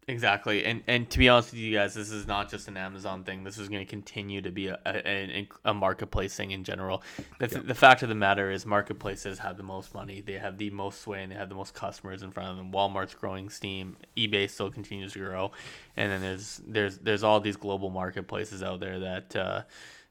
Exactly, 0.09 0.65
and 0.65 0.81
and 0.87 1.07
to 1.11 1.19
be 1.19 1.29
honest 1.29 1.51
with 1.51 1.61
you 1.61 1.77
guys, 1.77 1.93
this 1.93 2.09
is 2.09 2.25
not 2.25 2.49
just 2.49 2.67
an 2.67 2.77
Amazon 2.77 3.23
thing. 3.23 3.43
This 3.43 3.59
is 3.59 3.69
going 3.69 3.85
to 3.85 3.89
continue 3.89 4.41
to 4.41 4.49
be 4.49 4.67
a, 4.67 4.79
a, 4.83 5.47
a 5.65 5.73
marketplace 5.75 6.35
thing 6.35 6.49
in 6.49 6.63
general. 6.63 7.03
The, 7.39 7.47
yeah. 7.47 7.59
the 7.63 7.75
fact 7.75 8.01
of 8.01 8.09
the 8.09 8.15
matter 8.15 8.49
is, 8.49 8.65
marketplaces 8.65 9.37
have 9.37 9.55
the 9.55 9.61
most 9.61 9.93
money. 9.93 10.21
They 10.21 10.33
have 10.33 10.57
the 10.57 10.71
most 10.71 11.01
sway, 11.01 11.21
and 11.21 11.31
they 11.31 11.35
have 11.35 11.49
the 11.49 11.53
most 11.53 11.75
customers 11.75 12.23
in 12.23 12.31
front 12.31 12.49
of 12.49 12.57
them. 12.57 12.71
Walmart's 12.71 13.13
growing 13.13 13.49
steam. 13.49 13.97
eBay 14.17 14.49
still 14.49 14.71
continues 14.71 15.13
to 15.13 15.19
grow, 15.19 15.51
and 15.95 16.11
then 16.11 16.21
there's 16.21 16.59
there's 16.65 16.97
there's 16.97 17.23
all 17.23 17.39
these 17.39 17.57
global 17.57 17.91
marketplaces 17.91 18.63
out 18.63 18.79
there 18.79 18.99
that. 18.99 19.35
Uh, 19.35 19.61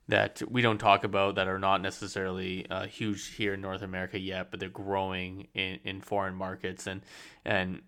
that 0.09 0.42
we 0.50 0.62
don't 0.62 0.78
talk 0.78 1.04
about 1.04 1.34
that 1.34 1.48
are 1.48 1.59
not 1.59 1.82
necessarily 1.82 2.66
uh, 2.70 2.86
huge 2.86 3.34
here 3.34 3.54
in 3.54 3.61
North 3.61 3.82
America 3.82 4.18
yet, 4.18 4.50
but 4.50 4.59
they're 4.59 4.68
growing 4.68 5.48
in, 5.54 5.78
in 5.84 6.00
foreign 6.00 6.34
markets. 6.34 6.86
And 6.86 7.02
and 7.44 7.82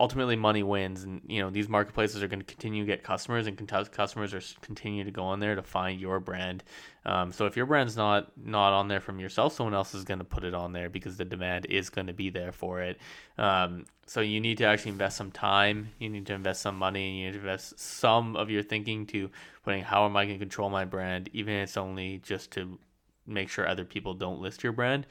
ultimately 0.00 0.34
money 0.34 0.62
wins 0.62 1.04
and 1.04 1.20
you 1.28 1.40
know 1.40 1.50
these 1.50 1.68
marketplaces 1.68 2.22
are 2.22 2.28
going 2.28 2.40
to 2.40 2.44
continue 2.44 2.82
to 2.82 2.86
get 2.86 3.04
customers 3.04 3.46
and 3.46 3.56
customers 3.92 4.34
are 4.34 4.42
continue 4.60 5.04
to 5.04 5.10
go 5.10 5.22
on 5.22 5.38
there 5.38 5.54
to 5.54 5.62
find 5.62 6.00
your 6.00 6.18
brand. 6.18 6.64
Um, 7.06 7.32
so 7.32 7.46
if 7.46 7.56
your 7.56 7.66
brand's 7.66 7.96
not 7.96 8.32
not 8.36 8.72
on 8.72 8.88
there 8.88 9.00
from 9.00 9.20
yourself 9.20 9.54
someone 9.54 9.74
else 9.74 9.94
is 9.94 10.04
going 10.04 10.18
to 10.18 10.24
put 10.24 10.42
it 10.42 10.54
on 10.54 10.72
there 10.72 10.88
because 10.88 11.16
the 11.16 11.24
demand 11.24 11.66
is 11.66 11.90
going 11.90 12.08
to 12.08 12.12
be 12.12 12.30
there 12.30 12.52
for 12.52 12.80
it. 12.80 12.98
Um, 13.38 13.86
so 14.06 14.20
you 14.20 14.40
need 14.40 14.58
to 14.58 14.64
actually 14.64 14.92
invest 14.92 15.16
some 15.16 15.30
time 15.30 15.90
you 15.98 16.08
need 16.08 16.26
to 16.26 16.34
invest 16.34 16.62
some 16.62 16.76
money 16.76 17.08
and 17.08 17.18
you 17.18 17.24
need 17.26 17.32
to 17.32 17.38
invest 17.38 17.78
some 17.78 18.36
of 18.36 18.50
your 18.50 18.62
thinking 18.62 19.06
to 19.06 19.30
putting 19.62 19.82
how 19.82 20.04
am 20.04 20.16
i 20.16 20.24
going 20.24 20.38
to 20.38 20.44
control 20.44 20.68
my 20.68 20.84
brand 20.84 21.30
even 21.32 21.54
if 21.54 21.68
it's 21.68 21.76
only 21.76 22.18
just 22.18 22.50
to 22.50 22.78
make 23.26 23.48
sure 23.48 23.66
other 23.66 23.84
people 23.84 24.12
don't 24.12 24.40
list 24.40 24.62
your 24.62 24.72
brand 24.72 25.06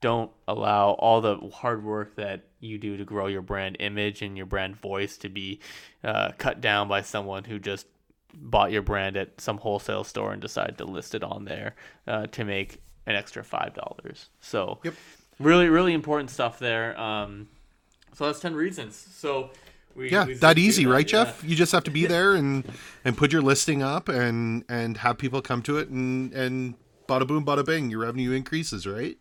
don't 0.00 0.30
allow 0.46 0.90
all 0.92 1.20
the 1.20 1.36
hard 1.52 1.84
work 1.84 2.14
that 2.16 2.44
you 2.60 2.78
do 2.78 2.96
to 2.96 3.04
grow 3.04 3.26
your 3.26 3.42
brand 3.42 3.76
image 3.80 4.22
and 4.22 4.36
your 4.36 4.46
brand 4.46 4.76
voice 4.76 5.16
to 5.18 5.28
be 5.28 5.60
uh, 6.04 6.30
cut 6.38 6.60
down 6.60 6.88
by 6.88 7.02
someone 7.02 7.44
who 7.44 7.58
just 7.58 7.86
bought 8.34 8.70
your 8.70 8.82
brand 8.82 9.16
at 9.16 9.40
some 9.40 9.58
wholesale 9.58 10.04
store 10.04 10.32
and 10.32 10.40
decided 10.40 10.78
to 10.78 10.84
list 10.84 11.14
it 11.14 11.22
on 11.24 11.44
there 11.44 11.74
uh, 12.06 12.26
to 12.26 12.44
make 12.44 12.80
an 13.06 13.16
extra 13.16 13.42
five 13.42 13.74
dollars. 13.74 14.28
So, 14.40 14.78
yep. 14.84 14.94
really, 15.40 15.68
really 15.68 15.94
important 15.94 16.30
stuff 16.30 16.58
there. 16.58 16.98
Um, 17.00 17.48
so 18.14 18.26
that's 18.26 18.40
ten 18.40 18.54
reasons. 18.54 18.96
So. 19.14 19.50
We, 19.96 20.12
yeah, 20.12 20.26
that 20.42 20.58
easy, 20.58 20.84
that, 20.84 20.90
right, 20.90 21.12
yeah. 21.12 21.24
Geoff? 21.24 21.42
You 21.42 21.56
just 21.56 21.72
have 21.72 21.82
to 21.84 21.90
be 21.90 22.06
there 22.06 22.34
and 22.34 22.62
and 23.04 23.16
put 23.16 23.32
your 23.32 23.42
listing 23.42 23.82
up 23.82 24.08
and 24.08 24.64
and 24.68 24.96
have 24.98 25.18
people 25.18 25.42
come 25.42 25.60
to 25.62 25.78
it 25.78 25.88
and 25.88 26.32
and 26.32 26.74
bada 27.08 27.26
boom, 27.26 27.44
bada 27.44 27.66
bing, 27.66 27.90
your 27.90 28.00
revenue 28.00 28.30
increases, 28.30 28.86
right? 28.86 29.18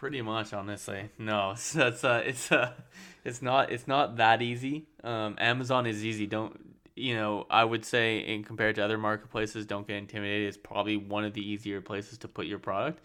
Pretty 0.00 0.22
much, 0.22 0.54
honestly. 0.54 1.10
No, 1.18 1.50
it's 1.54 1.76
it's 1.76 2.04
uh, 2.04 2.22
it's 2.24 2.50
uh, 2.50 2.72
it's 3.22 3.42
not 3.42 3.70
it's 3.70 3.86
not 3.86 4.16
that 4.16 4.40
easy. 4.40 4.86
Um, 5.04 5.36
Amazon 5.36 5.84
is 5.84 6.02
easy. 6.02 6.26
Don't 6.26 6.58
you 6.96 7.14
know? 7.14 7.46
I 7.50 7.62
would 7.62 7.84
say, 7.84 8.20
in 8.20 8.42
compared 8.42 8.76
to 8.76 8.82
other 8.82 8.96
marketplaces, 8.96 9.66
don't 9.66 9.86
get 9.86 9.98
intimidated. 9.98 10.48
It's 10.48 10.56
probably 10.56 10.96
one 10.96 11.26
of 11.26 11.34
the 11.34 11.46
easier 11.46 11.82
places 11.82 12.16
to 12.18 12.28
put 12.28 12.46
your 12.46 12.58
product. 12.58 13.04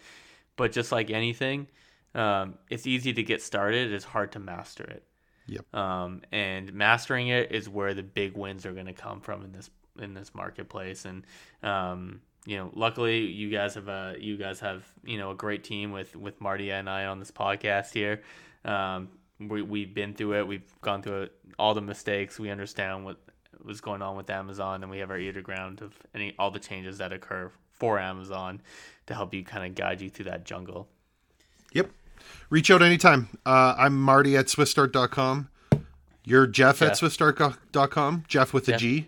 But 0.56 0.72
just 0.72 0.90
like 0.90 1.10
anything, 1.10 1.66
um, 2.14 2.54
it's 2.70 2.86
easy 2.86 3.12
to 3.12 3.22
get 3.22 3.42
started. 3.42 3.92
It's 3.92 4.06
hard 4.06 4.32
to 4.32 4.38
master 4.38 4.84
it. 4.84 5.02
Yep. 5.48 5.74
Um, 5.74 6.22
and 6.32 6.72
mastering 6.72 7.28
it 7.28 7.52
is 7.52 7.68
where 7.68 7.92
the 7.92 8.04
big 8.04 8.38
wins 8.38 8.64
are 8.64 8.72
going 8.72 8.86
to 8.86 8.94
come 8.94 9.20
from 9.20 9.44
in 9.44 9.52
this 9.52 9.68
in 10.00 10.14
this 10.14 10.34
marketplace. 10.34 11.04
And 11.04 11.26
um, 11.62 12.22
you 12.46 12.56
know, 12.56 12.70
luckily 12.74 13.26
you 13.26 13.50
guys 13.50 13.74
have 13.74 13.88
a 13.88 14.16
you 14.18 14.36
guys 14.36 14.60
have 14.60 14.84
you 15.04 15.18
know 15.18 15.32
a 15.32 15.34
great 15.34 15.64
team 15.64 15.92
with 15.92 16.14
with 16.16 16.40
Marty 16.40 16.70
and 16.70 16.88
I 16.88 17.06
on 17.06 17.18
this 17.18 17.30
podcast 17.30 17.92
here. 17.92 18.22
Um, 18.64 19.08
we 19.38 19.62
we've 19.62 19.92
been 19.92 20.14
through 20.14 20.38
it. 20.38 20.46
We've 20.46 20.80
gone 20.80 21.02
through 21.02 21.22
it, 21.22 21.32
all 21.58 21.74
the 21.74 21.82
mistakes. 21.82 22.38
We 22.38 22.50
understand 22.50 23.04
what 23.04 23.18
was 23.62 23.80
going 23.80 24.00
on 24.00 24.16
with 24.16 24.30
Amazon, 24.30 24.82
and 24.82 24.90
we 24.90 24.98
have 24.98 25.10
our 25.10 25.18
ear 25.18 25.32
to 25.32 25.42
ground 25.42 25.82
of 25.82 25.94
any 26.14 26.34
all 26.38 26.50
the 26.50 26.60
changes 26.60 26.98
that 26.98 27.12
occur 27.12 27.50
for 27.72 27.98
Amazon 27.98 28.62
to 29.06 29.14
help 29.14 29.34
you 29.34 29.44
kind 29.44 29.66
of 29.66 29.74
guide 29.74 30.00
you 30.00 30.08
through 30.08 30.26
that 30.26 30.44
jungle. 30.44 30.88
Yep. 31.72 31.90
Reach 32.48 32.70
out 32.70 32.80
anytime. 32.82 33.28
Uh, 33.44 33.74
I'm 33.76 34.00
Marty 34.00 34.36
at 34.36 34.46
SwiftStart.com. 34.46 35.48
You're 36.24 36.46
Geoff, 36.46 36.78
Geoff. 36.78 36.90
at 36.90 36.98
SwiftStart.com. 36.98 38.24
Geoff 38.26 38.52
with 38.52 38.68
a 38.68 38.76
G. 38.76 39.06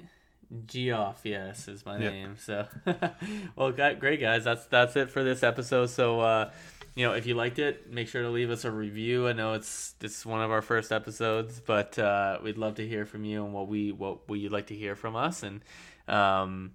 Geoff, 0.66 1.20
yes, 1.24 1.68
is 1.68 1.84
my 1.84 1.98
name. 1.98 2.36
So, 2.38 2.66
well, 3.56 3.70
great 3.70 4.20
guys. 4.20 4.44
That's 4.44 4.64
that's 4.66 4.96
it 4.96 5.10
for 5.10 5.22
this 5.22 5.42
episode. 5.42 5.90
So, 5.90 6.20
uh, 6.20 6.50
you 6.94 7.06
know, 7.06 7.12
if 7.12 7.26
you 7.26 7.34
liked 7.34 7.58
it, 7.58 7.92
make 7.92 8.08
sure 8.08 8.22
to 8.22 8.30
leave 8.30 8.50
us 8.50 8.64
a 8.64 8.70
review. 8.70 9.28
I 9.28 9.32
know 9.32 9.52
it's 9.52 9.94
it's 10.00 10.24
one 10.24 10.40
of 10.40 10.50
our 10.50 10.62
first 10.62 10.90
episodes, 10.90 11.60
but 11.60 11.98
uh, 11.98 12.38
we'd 12.42 12.56
love 12.56 12.76
to 12.76 12.88
hear 12.88 13.04
from 13.04 13.24
you 13.24 13.44
and 13.44 13.52
what 13.52 13.68
we 13.68 13.92
what 13.92 14.28
would 14.28 14.50
like 14.50 14.68
to 14.68 14.74
hear 14.74 14.96
from 14.96 15.16
us. 15.16 15.42
And 15.42 15.62
um, 16.08 16.72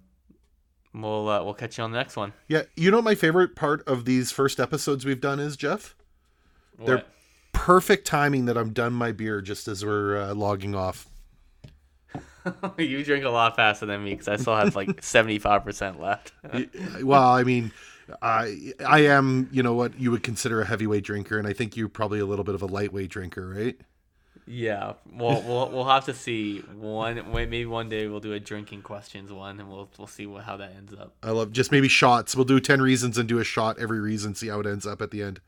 we'll 0.94 1.28
uh, 1.28 1.42
we'll 1.42 1.54
catch 1.54 1.76
you 1.76 1.84
on 1.84 1.90
the 1.90 1.98
next 1.98 2.16
one. 2.16 2.32
Yeah, 2.48 2.62
you 2.76 2.90
know 2.90 3.02
my 3.02 3.14
favorite 3.14 3.56
part 3.56 3.86
of 3.88 4.04
these 4.04 4.30
first 4.30 4.60
episodes 4.60 5.04
we've 5.04 5.20
done 5.20 5.40
is 5.40 5.56
Geoff. 5.56 5.96
They're 6.78 6.96
What? 6.96 7.08
perfect 7.52 8.06
timing 8.06 8.46
that 8.46 8.56
I'm 8.56 8.72
done 8.72 8.92
my 8.92 9.12
beer 9.12 9.40
just 9.40 9.68
as 9.68 9.84
we're 9.84 10.16
uh, 10.16 10.34
logging 10.34 10.74
off. 10.74 11.08
you 12.78 13.04
drink 13.04 13.24
a 13.24 13.30
lot 13.30 13.56
faster 13.56 13.86
than 13.86 14.04
me 14.04 14.10
because 14.10 14.28
I 14.28 14.36
still 14.36 14.56
have 14.56 14.76
like 14.76 15.02
seventy 15.02 15.38
five 15.38 15.64
percent 15.64 16.00
left. 16.00 16.32
well, 17.02 17.22
I 17.22 17.42
mean, 17.44 17.72
I 18.20 18.72
I 18.86 19.00
am 19.06 19.48
you 19.52 19.62
know 19.62 19.74
what 19.74 19.98
you 19.98 20.10
would 20.10 20.22
consider 20.22 20.60
a 20.60 20.64
heavyweight 20.64 21.04
drinker, 21.04 21.38
and 21.38 21.46
I 21.46 21.52
think 21.52 21.76
you're 21.76 21.88
probably 21.88 22.20
a 22.20 22.26
little 22.26 22.44
bit 22.44 22.54
of 22.54 22.62
a 22.62 22.66
lightweight 22.66 23.10
drinker, 23.10 23.48
right? 23.48 23.76
yeah, 24.46 24.94
we'll 25.10 25.40
we'll 25.42 25.70
we'll 25.70 25.88
have 25.88 26.04
to 26.06 26.14
see 26.14 26.58
one. 26.58 27.32
Maybe 27.32 27.64
one 27.64 27.88
day 27.88 28.06
we'll 28.06 28.20
do 28.20 28.34
a 28.34 28.40
drinking 28.40 28.82
questions 28.82 29.32
one, 29.32 29.58
and 29.58 29.70
we'll 29.70 29.88
we'll 29.96 30.06
see 30.06 30.26
what, 30.26 30.44
how 30.44 30.56
that 30.58 30.72
ends 30.76 30.92
up. 30.92 31.14
I 31.22 31.30
love 31.30 31.52
just 31.52 31.72
maybe 31.72 31.88
shots. 31.88 32.36
We'll 32.36 32.44
do 32.44 32.60
ten 32.60 32.82
reasons 32.82 33.16
and 33.16 33.28
do 33.28 33.38
a 33.38 33.44
shot 33.44 33.78
every 33.78 34.00
reason, 34.00 34.34
see 34.34 34.48
how 34.48 34.60
it 34.60 34.66
ends 34.66 34.86
up 34.86 35.00
at 35.00 35.10
the 35.10 35.22
end. 35.22 35.40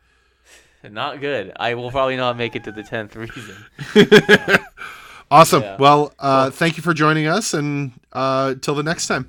Not 0.83 1.21
good. 1.21 1.53
I 1.57 1.75
will 1.75 1.91
probably 1.91 2.17
not 2.17 2.37
make 2.37 2.55
it 2.55 2.65
to 2.65 2.73
the 2.73 2.83
tenth 2.83 3.17
reason. 3.17 3.57
Awesome. 5.31 5.63
Yeah. 5.63 5.77
Well, 5.79 6.13
uh, 6.19 6.51
thank 6.51 6.77
you 6.77 6.83
for 6.83 6.95
joining 6.95 7.27
us, 7.27 7.53
and 7.55 7.93
uh, 8.13 8.55
till 8.61 8.75
the 8.75 8.83
next 8.83 9.09
time. 9.09 9.27